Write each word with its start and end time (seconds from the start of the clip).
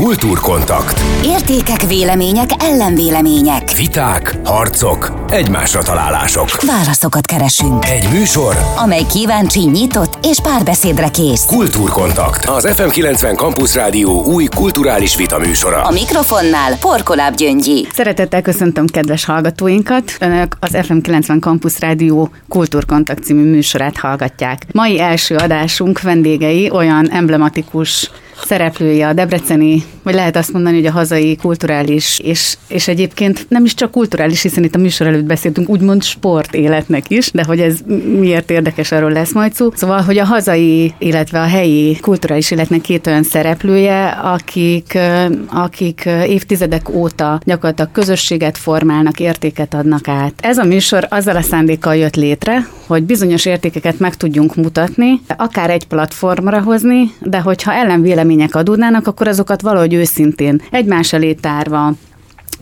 Kultúrkontakt. 0.00 1.00
Értékek, 1.24 1.82
vélemények, 1.82 2.50
ellenvélemények. 2.58 3.72
Viták, 3.76 4.36
harcok, 4.44 5.24
egymásra 5.28 5.82
találások. 5.82 6.48
Válaszokat 6.66 7.26
keresünk. 7.26 7.84
Egy 7.84 8.08
műsor, 8.12 8.54
amely 8.76 9.02
kíváncsi, 9.12 9.60
nyitott 9.60 10.26
és 10.26 10.38
párbeszédre 10.42 11.08
kész. 11.08 11.44
Kultúrkontakt. 11.46 12.44
Az 12.44 12.68
FM90 12.70 13.36
Campus 13.36 13.74
Rádió 13.74 14.24
új 14.24 14.44
kulturális 14.44 15.16
vita 15.16 15.38
műsora. 15.38 15.82
A 15.82 15.90
mikrofonnál 15.90 16.78
Porkoláb 16.78 17.34
Gyöngyi. 17.34 17.86
Szeretettel 17.92 18.42
köszöntöm 18.42 18.86
kedves 18.86 19.24
hallgatóinkat. 19.24 20.16
Önök 20.20 20.56
az 20.60 20.70
FM90 20.72 21.40
Campus 21.40 21.80
Rádió 21.80 22.30
Kultúrkontakt 22.48 23.24
című 23.24 23.50
műsorát 23.50 23.96
hallgatják. 23.96 24.66
Mai 24.72 25.00
első 25.00 25.36
adásunk 25.36 26.00
vendégei 26.00 26.70
olyan 26.70 27.10
emblematikus 27.10 28.10
szereplője 28.46 29.08
a 29.08 29.12
debreceni, 29.12 29.82
vagy 30.02 30.14
lehet 30.14 30.36
azt 30.36 30.52
mondani, 30.52 30.76
hogy 30.76 30.86
a 30.86 30.90
hazai 30.90 31.36
kulturális, 31.36 32.18
és, 32.18 32.56
és 32.68 32.88
egyébként 32.88 33.46
nem 33.48 33.64
is 33.64 33.74
csak 33.74 33.90
kulturális, 33.90 34.42
hiszen 34.42 34.64
itt 34.64 34.74
a 34.74 34.78
műsor 34.78 35.06
előtt 35.06 35.24
beszéltünk 35.24 35.68
úgymond 35.68 36.02
sport 36.02 36.54
életnek 36.54 37.10
is, 37.10 37.30
de 37.30 37.44
hogy 37.44 37.60
ez 37.60 37.78
miért 38.18 38.50
érdekes, 38.50 38.92
arról 38.92 39.12
lesz 39.12 39.32
majd 39.32 39.54
szó. 39.54 39.68
Szóval, 39.74 40.00
hogy 40.00 40.18
a 40.18 40.24
hazai, 40.24 40.94
illetve 40.98 41.40
a 41.40 41.46
helyi 41.46 41.98
kulturális 42.00 42.50
életnek 42.50 42.80
két 42.80 43.06
olyan 43.06 43.22
szereplője, 43.22 44.06
akik, 44.06 44.98
akik 45.46 46.08
évtizedek 46.26 46.88
óta 46.88 47.40
gyakorlatilag 47.44 47.92
közösséget 47.92 48.58
formálnak, 48.58 49.20
értéket 49.20 49.74
adnak 49.74 50.08
át. 50.08 50.32
Ez 50.40 50.58
a 50.58 50.64
műsor 50.64 51.06
azzal 51.10 51.36
a 51.36 51.42
szándékkal 51.42 51.96
jött 51.96 52.16
létre, 52.16 52.66
hogy 52.94 53.04
bizonyos 53.04 53.44
értékeket 53.44 53.98
meg 53.98 54.16
tudjunk 54.16 54.54
mutatni, 54.54 55.20
akár 55.36 55.70
egy 55.70 55.86
platformra 55.86 56.62
hozni, 56.62 57.10
de 57.20 57.40
hogyha 57.40 57.72
ellenvélemény 57.72 58.18
vélemények 58.20 58.54
adódnának, 58.54 59.06
akkor 59.06 59.28
azokat 59.28 59.62
valahogy 59.62 59.94
őszintén 59.94 60.62
egymás 60.70 61.12
elé 61.12 61.32
tárva, 61.32 61.92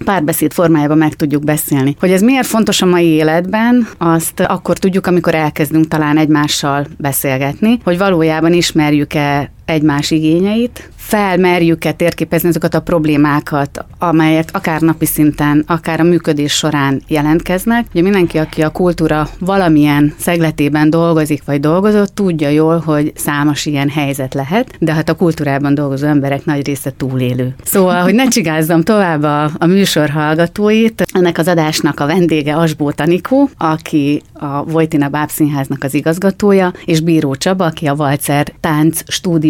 párbeszéd 0.05 0.53
formájában 0.53 0.99
meg 0.99 1.15
tudjuk 1.15 1.45
beszélni. 1.45 1.97
Hogy 2.01 2.11
ez 2.11 2.21
miért 2.21 2.47
fontos 2.47 2.83
a 2.83 2.87
mai 2.87 3.07
életben, 3.07 3.89
azt 3.99 4.41
akkor 4.41 4.79
tudjuk, 4.79 5.07
amikor 5.07 5.35
elkezdünk 5.35 5.89
talán 5.89 6.17
egymással 6.17 6.87
beszélgetni, 6.97 7.79
hogy 7.85 7.99
valójában 7.99 8.53
ismerjük-e 8.53 9.53
egymás 9.69 10.11
igényeit, 10.11 10.91
felmerjük-e 10.97 11.93
térképezni 11.93 12.49
azokat 12.49 12.75
a 12.75 12.81
problémákat, 12.81 13.85
amelyek 13.99 14.49
akár 14.53 14.81
napi 14.81 15.07
szinten, 15.07 15.65
akár 15.67 16.01
a 16.01 16.03
működés 16.03 16.53
során 16.53 17.03
jelentkeznek. 17.09 17.87
Ugye 17.91 18.03
mindenki, 18.03 18.39
aki 18.39 18.63
a 18.63 18.69
kultúra 18.71 19.29
valamilyen 19.39 20.15
szegletében 20.19 20.91
dolgozik 20.91 21.45
vagy 21.45 21.61
dolgozott, 21.61 22.15
tudja 22.15 22.49
jól, 22.49 22.79
hogy 22.79 23.13
számos 23.17 23.67
ilyen 23.67 23.89
helyzet 23.89 24.35
lehet, 24.35 24.75
de 24.79 24.93
hát 24.93 25.09
a 25.09 25.15
kultúrában 25.15 25.75
dolgozó 25.75 26.07
emberek 26.07 26.45
nagy 26.45 26.67
része 26.67 26.93
túlélő. 26.97 27.55
Szóval, 27.65 28.03
hogy 28.03 28.15
ne 28.15 28.29
csigázzam 28.29 28.83
tovább 28.83 29.23
a, 29.23 29.51
a 29.59 29.67
műsor 29.67 30.09
hallgatóit, 30.09 31.05
ennek 31.13 31.39
az 31.39 31.49
adásnak 31.49 32.01
a 32.01 32.07
vendége 32.07 32.57
Asbó 32.57 32.91
Tanikó, 32.91 33.51
aki 33.57 34.23
a 34.33 34.65
Vojtina 34.65 35.09
Bábszínháznak 35.09 35.85
az 35.85 35.95
igazgatója, 35.95 36.73
és 36.85 37.01
Bíró 37.01 37.35
Csaba, 37.35 37.65
aki 37.65 37.87
a 37.87 37.95
Valcer 37.95 38.53
Tánc 38.61 39.01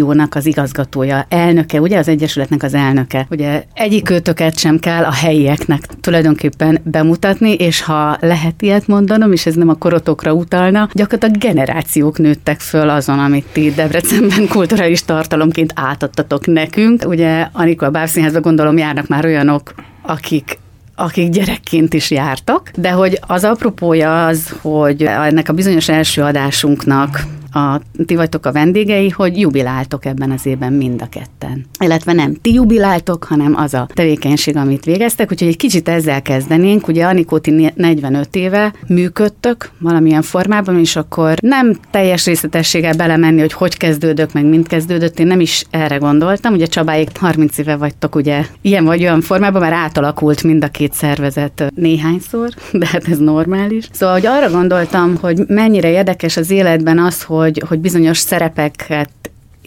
stúdiónak 0.08 0.34
az 0.34 0.46
igazgatója 0.46 1.26
elnöke, 1.28 1.80
ugye 1.80 1.98
az 1.98 2.08
Egyesületnek 2.08 2.62
az 2.62 2.74
elnöke. 2.74 3.26
Ugye 3.30 3.64
egyik 3.74 4.10
őtöket 4.10 4.58
sem 4.58 4.78
kell 4.78 5.04
a 5.04 5.12
helyieknek 5.12 5.86
tulajdonképpen 6.00 6.80
bemutatni, 6.84 7.52
és 7.52 7.82
ha 7.82 8.16
lehet 8.20 8.62
ilyet 8.62 8.86
mondanom, 8.86 9.32
és 9.32 9.46
ez 9.46 9.54
nem 9.54 9.68
a 9.68 9.74
korotokra 9.74 10.32
utalna, 10.32 10.88
gyakorlatilag 10.92 11.36
generációk 11.36 12.18
nőttek 12.18 12.60
föl 12.60 12.88
azon, 12.88 13.18
amit 13.18 13.46
ti 13.52 13.72
Debrecenben 13.72 14.48
kulturális 14.56 15.04
tartalomként 15.04 15.72
átadtatok 15.74 16.46
nekünk. 16.46 17.04
Ugye 17.06 17.48
Anikó 17.52 17.90
Bábszínházba 17.90 18.40
gondolom 18.40 18.78
járnak 18.78 19.08
már 19.08 19.24
olyanok, 19.24 19.74
akik 20.02 20.58
akik 21.00 21.28
gyerekként 21.28 21.94
is 21.94 22.10
jártak, 22.10 22.70
de 22.76 22.90
hogy 22.90 23.18
az 23.26 23.44
apropója 23.44 24.26
az, 24.26 24.54
hogy 24.60 25.02
ennek 25.02 25.48
a 25.48 25.52
bizonyos 25.52 25.88
első 25.88 26.22
adásunknak 26.22 27.22
a, 27.58 27.80
ti 28.06 28.14
vagytok 28.14 28.46
a 28.46 28.52
vendégei, 28.52 29.08
hogy 29.08 29.40
jubiláltok 29.40 30.04
ebben 30.04 30.30
az 30.30 30.46
évben 30.46 30.72
mind 30.72 31.02
a 31.02 31.08
ketten. 31.08 31.66
Illetve 31.80 32.12
nem 32.12 32.34
ti 32.34 32.52
jubiláltok, 32.52 33.24
hanem 33.24 33.54
az 33.56 33.74
a 33.74 33.88
tevékenység, 33.94 34.56
amit 34.56 34.84
végeztek, 34.84 35.30
úgyhogy 35.30 35.48
egy 35.48 35.56
kicsit 35.56 35.88
ezzel 35.88 36.22
kezdenénk. 36.22 36.88
Ugye 36.88 37.04
Anikóti 37.04 37.72
45 37.74 38.36
éve 38.36 38.72
működtök 38.86 39.70
valamilyen 39.78 40.22
formában, 40.22 40.78
és 40.78 40.96
akkor 40.96 41.34
nem 41.40 41.76
teljes 41.90 42.26
részletességgel 42.26 42.94
belemenni, 42.94 43.40
hogy 43.40 43.52
hogy 43.52 43.76
kezdődök, 43.76 44.32
meg 44.32 44.44
mind 44.44 44.66
kezdődött, 44.66 45.18
én 45.18 45.26
nem 45.26 45.40
is 45.40 45.64
erre 45.70 45.96
gondoltam. 45.96 46.52
Ugye 46.52 46.66
Csabáik 46.66 47.18
30 47.18 47.58
éve 47.58 47.76
vagytok 47.76 48.14
ugye 48.14 48.44
ilyen 48.60 48.84
vagy 48.84 49.02
olyan 49.02 49.20
formában, 49.20 49.60
mert 49.60 49.74
átalakult 49.74 50.42
mind 50.42 50.64
a 50.64 50.68
két 50.68 50.92
szervezet 50.92 51.72
néhányszor, 51.74 52.48
de 52.72 52.86
hát 52.86 53.08
ez 53.08 53.18
normális. 53.18 53.88
Szóval, 53.92 54.14
hogy 54.14 54.26
arra 54.26 54.50
gondoltam, 54.50 55.16
hogy 55.20 55.42
mennyire 55.46 55.90
érdekes 55.90 56.36
az 56.36 56.50
életben 56.50 56.98
az, 56.98 57.22
hogy 57.22 57.47
hogy, 57.48 57.62
hogy 57.68 57.78
bizonyos 57.78 58.18
szerepeket 58.18 59.10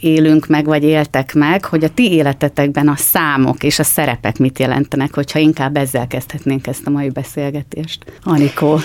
élünk 0.01 0.47
meg, 0.47 0.65
vagy 0.65 0.83
éltek 0.83 1.33
meg, 1.33 1.65
hogy 1.65 1.83
a 1.83 1.89
ti 1.89 2.11
életetekben 2.11 2.87
a 2.87 2.95
számok 2.95 3.63
és 3.63 3.79
a 3.79 3.83
szerepek 3.83 4.37
mit 4.37 4.59
jelentenek, 4.59 5.15
hogyha 5.15 5.39
inkább 5.39 5.77
ezzel 5.77 6.07
kezdhetnénk 6.07 6.67
ezt 6.67 6.81
a 6.85 6.89
mai 6.89 7.09
beszélgetést. 7.09 8.03
Anikó. 8.23 8.79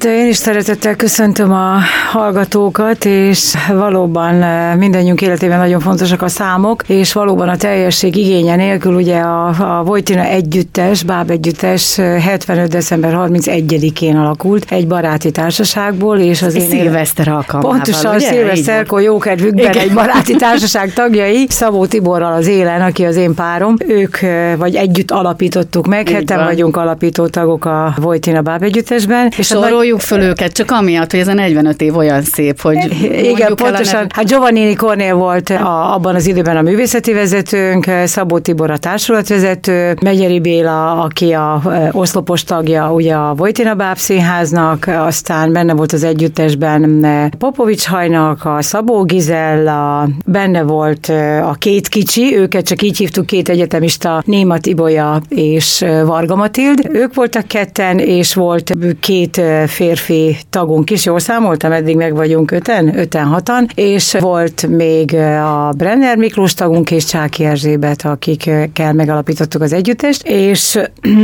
De 0.00 0.16
én 0.16 0.28
is 0.28 0.36
szeretettel 0.36 0.96
köszöntöm 0.96 1.52
a 1.52 1.78
hallgatókat, 2.10 3.04
és 3.04 3.54
valóban 3.68 4.42
eh, 4.42 4.76
mindannyiunk 4.76 5.20
életében 5.20 5.58
nagyon 5.58 5.80
fontosak 5.80 6.22
a 6.22 6.28
számok, 6.28 6.82
és 6.86 7.12
valóban 7.12 7.48
a 7.48 7.56
teljesség 7.56 8.16
igénye 8.16 8.56
nélkül 8.56 8.94
ugye 8.94 9.18
a, 9.18 9.78
a 9.78 9.82
Vojtina 9.82 10.24
együttes, 10.24 11.02
Báb 11.02 11.30
együttes 11.30 11.96
75. 11.96 12.48
Eh, 12.48 12.66
december 12.66 13.12
31-én 13.16 14.16
alakult 14.16 14.66
egy 14.70 14.86
baráti 14.86 15.30
társaságból, 15.30 16.18
és 16.18 16.42
az 16.42 16.54
én 16.54 16.68
Szilveszter 16.68 17.28
alkalmával, 17.28 17.76
Pontosan, 17.76 18.20
szilveszterkor 18.20 19.00
jókedvükben 19.00 19.76
egy 19.76 19.92
baráti 19.92 20.36
társaság 20.42 20.92
tagjai, 20.92 21.46
Szabó 21.48 21.86
Tiborral 21.86 22.32
az 22.32 22.46
élen, 22.46 22.80
aki 22.80 23.04
az 23.04 23.16
én 23.16 23.34
párom, 23.34 23.74
ők 23.86 24.16
vagy 24.56 24.74
együtt 24.74 25.10
alapítottuk 25.10 25.86
meg, 25.86 26.08
Így 26.08 26.14
heten 26.14 26.36
van. 26.36 26.46
vagyunk 26.46 26.76
alapító 26.76 27.26
tagok 27.26 27.64
a 27.64 27.94
Vojtina 27.96 28.40
Báb 28.40 28.62
együttesben. 28.62 29.32
És 29.36 29.46
soroljuk 29.46 30.00
föl 30.00 30.20
őket, 30.20 30.52
csak 30.52 30.70
amiatt, 30.70 31.10
hogy 31.10 31.20
ez 31.20 31.28
a 31.28 31.32
45 31.32 31.80
év 31.80 31.96
olyan 31.96 32.22
szép, 32.22 32.60
hogy 32.60 32.76
Igen, 33.22 33.54
pontosan. 33.54 34.06
Hát 34.14 34.26
Giovannini 34.26 34.74
Cornél 34.74 35.14
volt 35.14 35.50
a, 35.50 35.94
abban 35.94 36.14
az 36.14 36.26
időben 36.26 36.56
a 36.56 36.62
művészeti 36.62 37.12
vezetőnk, 37.12 37.86
Szabó 38.04 38.38
Tibor 38.38 38.70
a 38.70 38.76
társulatvezető, 38.76 39.96
Megyeri 40.02 40.40
Béla, 40.40 41.02
aki 41.02 41.32
a 41.32 41.62
oszlopos 41.92 42.44
tagja 42.44 42.92
ugye 42.92 43.14
a 43.14 43.34
Vojtina 43.34 43.74
Báb 43.74 43.96
színháznak, 43.96 44.86
aztán 44.98 45.52
benne 45.52 45.72
volt 45.72 45.92
az 45.92 46.04
együttesben 46.04 47.06
Popovics 47.38 47.86
Hajnak, 47.86 48.44
a 48.44 48.62
Szabó 48.62 49.04
Gizella, 49.04 50.08
benne 50.32 50.62
volt 50.62 51.12
a 51.42 51.54
két 51.58 51.88
kicsi, 51.88 52.36
őket 52.36 52.66
csak 52.66 52.82
így 52.82 52.96
hívtuk, 52.96 53.26
két 53.26 53.48
egyetemista, 53.48 54.22
Némat 54.26 54.66
Ibolya 54.66 55.20
és 55.28 55.84
Varga 56.04 56.36
Matild. 56.36 56.88
Ők 56.92 57.14
voltak 57.14 57.46
ketten, 57.46 57.98
és 57.98 58.34
volt 58.34 58.72
két 59.00 59.40
férfi 59.66 60.36
tagunk 60.50 60.90
is, 60.90 61.04
jól 61.04 61.18
számoltam, 61.18 61.72
eddig 61.72 61.96
meg 61.96 62.14
vagyunk 62.14 62.50
öten, 62.50 62.98
öten 62.98 63.24
hatan, 63.24 63.68
és 63.74 64.16
volt 64.20 64.66
még 64.66 65.14
a 65.14 65.72
Brenner 65.76 66.16
Miklós 66.16 66.54
tagunk 66.54 66.90
és 66.90 67.04
Csáki 67.04 67.44
Erzsébet, 67.44 68.02
akikkel 68.04 68.92
megalapítottuk 68.92 69.62
az 69.62 69.72
együttest, 69.72 70.26
és 70.26 70.78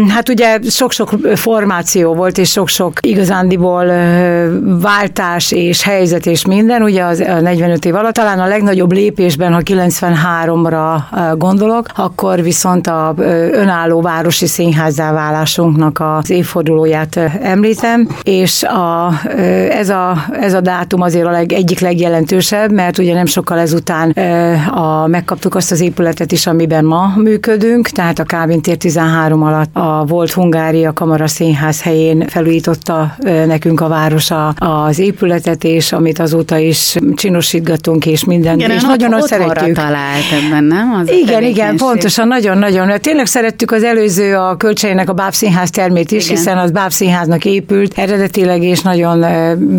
hát 0.08 0.28
ugye 0.28 0.58
sok-sok 0.70 1.10
formáció 1.34 2.14
volt, 2.14 2.38
és 2.38 2.50
sok-sok 2.50 2.92
igazándiból 3.00 3.86
váltás 4.80 5.52
és 5.52 5.82
helyzet 5.82 6.26
és 6.26 6.44
minden, 6.44 6.82
ugye 6.82 7.04
az 7.04 7.20
a 7.20 7.40
45 7.40 7.84
év 7.84 7.94
alatt 7.94 8.14
talán 8.14 8.38
a 8.38 8.46
legnagyobb 8.46 8.92
lépésben, 8.98 9.52
ha 9.52 9.60
93-ra 9.64 10.96
gondolok, 11.36 11.86
akkor 11.94 12.42
viszont 12.42 12.86
a 12.86 13.14
önálló 13.50 14.00
városi 14.00 14.46
színházzá 14.46 15.12
válásunknak 15.12 16.00
az 16.00 16.30
évfordulóját 16.30 17.16
említem, 17.42 18.08
és 18.22 18.62
a, 18.62 19.12
ez, 19.70 19.88
a, 19.88 20.16
ez 20.40 20.54
a 20.54 20.60
dátum 20.60 21.00
azért 21.02 21.26
a 21.26 21.30
leg, 21.30 21.52
egyik 21.52 21.80
legjelentősebb, 21.80 22.72
mert 22.72 22.98
ugye 22.98 23.14
nem 23.14 23.26
sokkal 23.26 23.58
ezután 23.58 24.10
a, 24.70 25.06
megkaptuk 25.06 25.54
azt 25.54 25.70
az 25.70 25.80
épületet 25.80 26.32
is, 26.32 26.46
amiben 26.46 26.84
ma 26.84 27.12
működünk, 27.16 27.88
tehát 27.88 28.18
a 28.18 28.24
Kávin 28.24 28.60
tér 28.60 28.76
13 28.76 29.42
alatt 29.42 29.76
a 29.76 30.04
volt 30.06 30.32
Hungária 30.32 30.92
Kamara 30.92 31.26
Színház 31.26 31.82
helyén 31.82 32.26
felújította 32.28 33.14
nekünk 33.46 33.80
a 33.80 33.88
városa 33.88 34.48
az 34.48 34.98
épületet, 34.98 35.64
és 35.64 35.92
amit 35.92 36.18
azóta 36.18 36.56
is 36.56 36.96
csinosítgatunk, 37.14 38.06
és 38.06 38.24
minden 38.24 38.58
és 38.78 38.84
nagyon 38.84 39.12
azt 39.12 39.26
szeretjük. 39.26 39.76
talált 39.76 40.24
ebben, 40.44 40.64
nem? 40.64 40.92
Az 40.92 41.10
igen, 41.10 41.42
igen, 41.42 41.76
pontosan, 41.76 42.28
nagyon-nagyon. 42.28 43.00
Tényleg 43.00 43.26
szerettük 43.26 43.70
az 43.70 43.82
előző 43.82 44.36
a 44.36 44.56
kölcseinek 44.56 45.08
a 45.08 45.12
Bábszínház 45.12 45.70
termét 45.70 46.10
is, 46.10 46.24
igen. 46.24 46.36
hiszen 46.36 46.58
az 46.58 46.70
Bábszínháznak 46.70 47.44
épült 47.44 47.98
eredetileg, 47.98 48.62
és 48.62 48.82
nagyon 48.82 49.24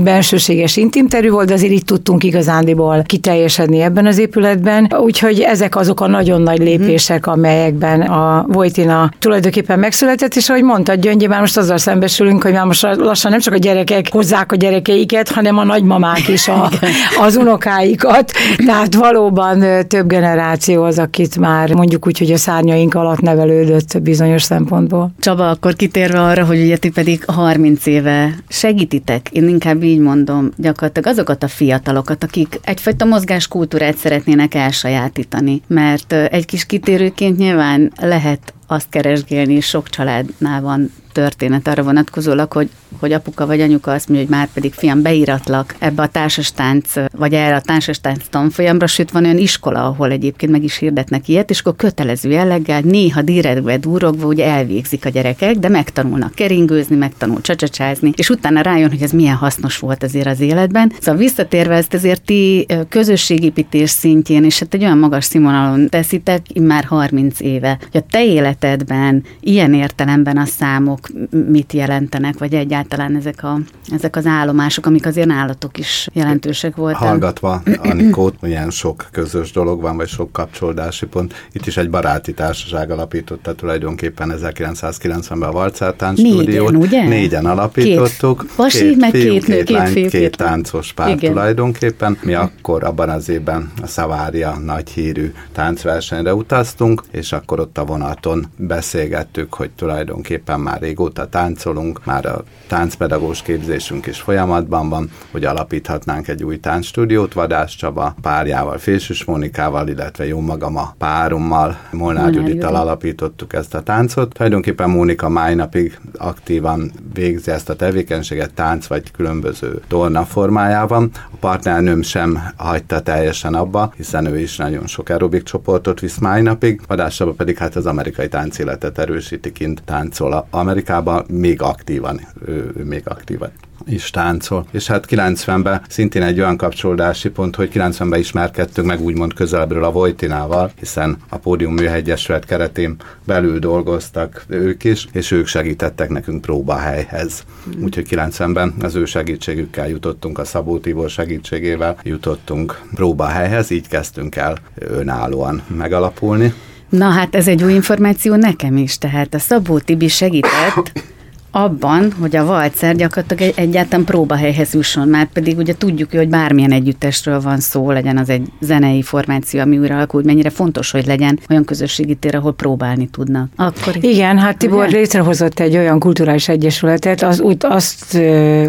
bensőséges 0.03 0.77
intimterű 0.77 1.29
volt, 1.29 1.47
de 1.47 1.53
azért 1.53 1.73
itt 1.73 1.85
tudtunk 1.85 2.23
igazándiból 2.23 3.03
kiteljesedni 3.05 3.81
ebben 3.81 4.05
az 4.05 4.17
épületben. 4.17 4.93
Úgyhogy 4.99 5.39
ezek 5.39 5.75
azok 5.75 6.01
a 6.01 6.07
nagyon 6.07 6.41
nagy 6.41 6.59
lépések, 6.59 7.27
amelyekben 7.27 8.01
a 8.01 8.45
Vojtina 8.47 9.11
tulajdonképpen 9.19 9.79
megszületett, 9.79 10.35
és 10.35 10.49
ahogy 10.49 10.63
mondta 10.63 10.93
Gyöngyi, 10.93 11.27
már 11.27 11.39
most 11.39 11.57
azzal 11.57 11.77
szembesülünk, 11.77 12.43
hogy 12.43 12.53
már 12.53 12.65
most 12.65 12.81
lassan 12.81 13.31
nem 13.31 13.39
csak 13.39 13.53
a 13.53 13.57
gyerekek 13.57 14.05
hozzák 14.11 14.51
a 14.51 14.55
gyerekeiket, 14.55 15.29
hanem 15.29 15.57
a 15.57 15.63
nagymamák 15.63 16.27
is 16.27 16.47
a, 16.47 16.69
az 17.25 17.35
unokáikat. 17.35 18.31
Tehát 18.65 18.88
valóban 18.95 19.87
több 19.87 20.07
generáció 20.07 20.83
az, 20.83 20.99
akit 20.99 21.37
már 21.37 21.73
mondjuk 21.73 22.07
úgy, 22.07 22.17
hogy 22.17 22.31
a 22.31 22.37
szárnyaink 22.37 22.95
alatt 22.95 23.19
nevelődött 23.19 24.01
bizonyos 24.01 24.43
szempontból. 24.43 25.11
Csaba, 25.19 25.49
akkor 25.49 25.75
kitérve 25.75 26.21
arra, 26.21 26.45
hogy 26.45 26.61
ugye 26.61 26.77
ti 26.77 26.89
pedig 26.89 27.25
30 27.25 27.85
éve 27.85 28.35
segítitek, 28.47 29.29
én 29.31 29.47
inkább 29.47 29.83
így 29.83 29.99
mondom, 29.99 30.49
gyakorlatilag 30.57 31.07
azokat 31.07 31.43
a 31.43 31.47
fiatalokat, 31.47 32.23
akik 32.23 32.59
egyfajta 32.63 33.05
mozgáskultúrát 33.05 33.97
szeretnének 33.97 34.53
elsajátítani, 34.53 35.61
mert 35.67 36.13
egy 36.13 36.45
kis 36.45 36.65
kitérőként 36.65 37.37
nyilván 37.37 37.91
lehet 38.01 38.53
azt 38.67 38.89
keresgélni, 38.89 39.59
sok 39.59 39.89
családnál 39.89 40.61
van 40.61 40.91
történet 41.19 41.67
arra 41.67 41.83
vonatkozólag, 41.83 42.51
hogy, 42.51 42.69
hogy 42.99 43.11
apuka 43.11 43.45
vagy 43.45 43.61
anyuka 43.61 43.91
azt 43.91 44.07
mondja, 44.09 44.27
hogy 44.27 44.35
már 44.35 44.47
pedig 44.53 44.73
fiam 44.73 45.01
beíratlak 45.01 45.75
ebbe 45.79 46.01
a 46.01 46.07
társastánc, 46.07 46.93
vagy 47.11 47.33
erre 47.33 47.55
a 47.55 47.61
társastánc 47.61 48.23
tanfolyamra, 48.29 48.87
sőt 48.87 49.11
van 49.11 49.23
olyan 49.23 49.37
iskola, 49.37 49.85
ahol 49.85 50.11
egyébként 50.11 50.51
meg 50.51 50.63
is 50.63 50.77
hirdetnek 50.77 51.27
ilyet, 51.27 51.49
és 51.49 51.59
akkor 51.59 51.75
kötelező 51.75 52.29
jelleggel, 52.29 52.81
néha 52.81 53.21
direktbe 53.21 53.77
durogva 53.77 54.27
ugye 54.27 54.45
elvégzik 54.45 55.05
a 55.05 55.09
gyerekek, 55.09 55.55
de 55.55 55.69
megtanulnak 55.69 56.35
keringőzni, 56.35 56.95
megtanul 56.95 57.41
csacsacsázni, 57.41 58.11
és 58.15 58.29
utána 58.29 58.61
rájön, 58.61 58.89
hogy 58.89 59.01
ez 59.01 59.11
milyen 59.11 59.35
hasznos 59.35 59.77
volt 59.77 60.03
azért 60.03 60.27
az 60.27 60.39
életben. 60.39 60.91
Szóval 60.99 61.19
visszatérve 61.19 61.75
ezt 61.75 61.93
ezért 61.93 62.21
ti 62.21 62.65
közösségépítés 62.89 63.89
szintjén, 63.89 64.43
és 64.43 64.59
hát 64.59 64.73
egy 64.73 64.83
olyan 64.83 64.97
magas 64.97 65.25
színvonalon 65.25 65.89
teszitek, 65.89 66.45
már 66.61 66.83
30 66.83 67.39
éve, 67.39 67.77
hogy 67.91 68.01
a 68.01 68.05
te 68.09 68.25
életedben 68.25 69.23
ilyen 69.39 69.73
értelemben 69.73 70.37
a 70.37 70.45
számok 70.45 71.08
mit 71.47 71.73
jelentenek, 71.73 72.37
vagy 72.37 72.53
egyáltalán 72.53 73.15
ezek, 73.15 73.43
a, 73.43 73.59
ezek 73.91 74.15
az 74.15 74.25
állomások, 74.25 74.85
amik 74.85 75.05
azért 75.05 75.31
állatok 75.31 75.77
is 75.77 76.07
jelentősek 76.13 76.75
voltak. 76.75 77.01
Hallgatva 77.01 77.61
Anikót, 77.81 78.41
milyen 78.41 78.69
sok 78.69 79.07
közös 79.11 79.51
dolog 79.51 79.81
van, 79.81 79.97
vagy 79.97 80.07
sok 80.07 80.31
kapcsolódási 80.31 81.05
pont. 81.05 81.47
Itt 81.51 81.65
is 81.65 81.77
egy 81.77 81.89
baráti 81.89 82.33
társaság 82.33 82.91
alapította 82.91 83.55
tulajdonképpen 83.55 84.33
1990-ben 84.41 85.49
a 85.49 85.51
Valcártán 85.51 86.15
stúdiót. 86.15 86.75
ugye? 86.75 87.07
Négyen 87.07 87.45
alapítottuk. 87.45 88.39
Két 88.41 88.55
pasi, 88.55 88.79
két 88.79 88.97
meg 88.97 89.11
fiú, 89.11 89.31
két 89.31 89.47
nő, 89.47 89.63
két, 89.63 89.69
lány, 89.69 89.93
két, 89.93 90.09
két 90.09 90.37
táncos 90.37 90.93
pár 90.93 91.09
Igen. 91.09 91.31
tulajdonképpen. 91.31 92.17
Mi 92.21 92.33
akkor 92.33 92.83
abban 92.83 93.09
az 93.09 93.29
évben 93.29 93.71
a 93.81 93.87
Szavária 93.87 94.57
nagy 94.65 94.89
hírű 94.89 95.31
táncversenyre 95.51 96.33
utaztunk, 96.33 97.03
és 97.11 97.31
akkor 97.31 97.59
ott 97.59 97.77
a 97.77 97.85
vonaton 97.85 98.45
beszélgettük, 98.57 99.53
hogy 99.53 99.69
tulajdonképpen 99.69 100.59
már 100.59 100.83
régóta 100.89 101.27
táncolunk, 101.27 102.05
már 102.05 102.25
a 102.25 102.43
táncpedagógus 102.67 103.41
képzésünk 103.41 104.05
is 104.05 104.19
folyamatban 104.19 104.89
van, 104.89 105.11
hogy 105.31 105.43
alapíthatnánk 105.43 106.27
egy 106.27 106.43
új 106.43 106.59
táncstúdiót, 106.59 107.33
Vadás 107.33 107.75
Csaba 107.75 108.15
párjával, 108.21 108.77
Fésűs 108.77 109.23
Mónikával, 109.23 109.87
illetve 109.87 110.27
jó 110.27 110.39
magam 110.39 110.77
a 110.77 110.93
párommal, 110.97 111.77
Molnár 111.91 112.33
Judittal 112.33 112.75
alapítottuk 112.75 113.53
ezt 113.53 113.73
a 113.73 113.81
táncot. 113.81 114.33
Tulajdonképpen 114.33 114.89
Mónika 114.89 115.29
máj 115.29 115.55
napig 115.55 115.99
aktívan 116.17 116.91
végzi 117.13 117.51
ezt 117.51 117.69
a 117.69 117.75
tevékenységet 117.75 118.53
tánc 118.53 118.87
vagy 118.87 119.11
különböző 119.11 119.81
torna 119.87 120.23
formájában. 120.23 121.09
A 121.31 121.37
partnernőm 121.39 122.01
sem 122.01 122.39
hagyta 122.57 122.99
teljesen 122.99 123.53
abba, 123.53 123.93
hiszen 123.95 124.25
ő 124.25 124.39
is 124.39 124.57
nagyon 124.57 124.87
sok 124.87 125.09
aerobik 125.09 125.43
csoportot 125.43 125.99
visz 125.99 126.17
máj 126.17 126.41
napig, 126.41 126.81
Vadás 126.87 127.15
Csaba 127.15 127.31
pedig 127.31 127.57
hát 127.57 127.75
az 127.75 127.85
amerikai 127.85 128.27
táncéletet 128.27 128.97
erősíti 128.97 129.51
kint, 129.51 129.81
táncol 129.85 130.47
Amerikában 130.79 131.25
még 131.29 131.61
aktívan, 131.61 132.21
ő, 132.45 132.71
ő 132.77 132.83
még 132.83 133.01
aktívan 133.05 133.51
is 133.85 134.09
táncol. 134.09 134.65
És 134.71 134.87
hát 134.87 135.05
90-ben 135.09 135.81
szintén 135.89 136.21
egy 136.21 136.39
olyan 136.39 136.57
kapcsolódási 136.57 137.29
pont, 137.29 137.55
hogy 137.55 137.69
90-ben 137.73 138.19
ismerkedtünk 138.19 138.87
meg 138.87 139.01
úgymond 139.01 139.33
közelebbről 139.33 139.83
a 139.83 139.91
Vojtinával, 139.91 140.71
hiszen 140.79 141.17
a 141.29 141.37
Pódium 141.37 141.73
Műhegyesület 141.73 142.45
keretén 142.45 142.95
belül 143.25 143.59
dolgoztak 143.59 144.45
ők 144.47 144.83
is, 144.83 145.07
és 145.11 145.31
ők 145.31 145.47
segítettek 145.47 146.09
nekünk 146.09 146.41
próbahelyhez. 146.41 147.43
Mm. 147.77 147.83
Úgyhogy 147.83 148.07
90-ben 148.09 148.73
az 148.81 148.95
ő 148.95 149.05
segítségükkel 149.05 149.89
jutottunk, 149.89 150.39
a 150.39 150.45
Szabó 150.45 150.77
Tibor 150.77 151.09
segítségével 151.09 151.97
jutottunk 152.03 152.81
próbahelyhez, 152.95 153.69
így 153.69 153.87
kezdtünk 153.87 154.35
el 154.35 154.57
önállóan 154.75 155.61
megalapulni. 155.67 156.53
Na 156.89 157.09
hát 157.09 157.35
ez 157.35 157.47
egy 157.47 157.63
új 157.63 157.73
információ 157.73 158.35
nekem 158.35 158.77
is, 158.77 158.97
tehát 158.97 159.33
a 159.33 159.39
Szabó 159.39 159.79
Tibi 159.79 160.07
segített 160.07 160.91
abban, 161.51 162.13
hogy 162.19 162.35
a 162.35 162.45
valcer 162.45 162.95
gyakorlatilag 162.95 163.41
egy, 163.41 163.53
egyáltalán 163.55 164.05
próbahelyhez 164.05 164.73
jusson, 164.73 165.07
már 165.07 165.27
pedig 165.33 165.57
ugye 165.57 165.77
tudjuk, 165.77 166.11
hogy 166.11 166.29
bármilyen 166.29 166.71
együttesről 166.71 167.41
van 167.41 167.59
szó, 167.59 167.91
legyen 167.91 168.17
az 168.17 168.29
egy 168.29 168.47
zenei 168.59 169.01
formáció, 169.01 169.59
ami 169.59 169.77
újra 169.77 169.95
alakul, 169.95 170.21
mennyire 170.25 170.49
fontos, 170.49 170.91
hogy 170.91 171.05
legyen 171.05 171.39
olyan 171.49 171.65
közösségi 171.65 172.15
tér, 172.15 172.35
ahol 172.35 172.53
próbálni 172.53 173.07
tudnak. 173.07 173.47
Akkor 173.55 173.95
Igen, 174.01 174.37
hát 174.37 174.57
Tibor 174.57 174.87
ugye? 174.87 174.97
létrehozott 174.97 175.59
egy 175.59 175.77
olyan 175.77 175.99
kulturális 175.99 176.47
egyesületet, 176.49 177.21
az, 177.21 177.39
úgy, 177.39 177.57
azt 177.59 178.17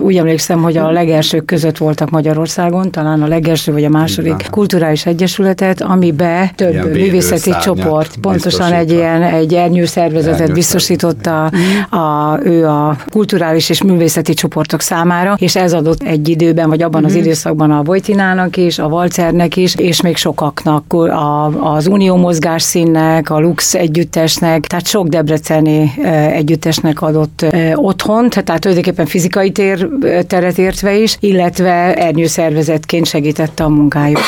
úgy 0.00 0.16
emlékszem, 0.16 0.62
hogy 0.62 0.76
a 0.76 0.90
legelsők 0.90 1.44
között 1.44 1.78
voltak 1.78 2.10
Magyarországon, 2.10 2.90
talán 2.90 3.22
a 3.22 3.26
legelső 3.26 3.72
vagy 3.72 3.84
a 3.84 3.88
második 3.88 4.32
Igen. 4.32 4.50
kulturális 4.50 5.06
egyesületet, 5.06 5.80
amibe 5.80 6.52
több 6.54 6.72
ilyen 6.72 6.88
művészeti 6.88 7.52
csoport, 7.62 8.16
pontosan 8.16 8.72
egy 8.72 8.90
ilyen 8.90 9.22
egy 9.22 9.54
ernyő 9.54 9.84
szervezetet 9.84 10.52
biztosította 10.52 11.44
a, 11.90 12.38
ő 12.42 12.66
a 12.66 12.69
kulturális 13.10 13.68
és 13.70 13.82
művészeti 13.82 14.34
csoportok 14.34 14.80
számára, 14.80 15.36
és 15.38 15.56
ez 15.56 15.72
adott 15.72 16.02
egy 16.02 16.28
időben, 16.28 16.68
vagy 16.68 16.82
abban 16.82 17.04
az 17.04 17.12
mhm. 17.12 17.20
időszakban 17.20 17.70
a 17.70 17.82
Vojtinának 17.82 18.56
is, 18.56 18.78
a 18.78 18.88
Valcernek 18.88 19.56
is, 19.56 19.74
és 19.74 20.00
még 20.00 20.16
sokaknak, 20.16 20.92
a, 20.92 21.44
az 21.74 21.86
Unió 21.86 22.16
mozgás 22.16 22.62
színnek, 22.62 23.30
a 23.30 23.38
Lux 23.40 23.74
együttesnek, 23.74 24.66
tehát 24.66 24.86
sok 24.86 25.06
debreceni 25.06 25.92
együttesnek 26.32 27.02
adott 27.02 27.46
otthon, 27.74 28.28
tehát 28.30 28.60
tulajdonképpen 28.60 29.06
fizikai 29.06 29.50
tér, 29.50 29.88
teret 30.26 30.58
értve 30.58 30.96
is, 30.98 31.16
illetve 31.20 31.94
ernyőszervezetként 31.94 33.06
segítette 33.06 33.64
a 33.64 33.68
munkájukat. 33.68 34.24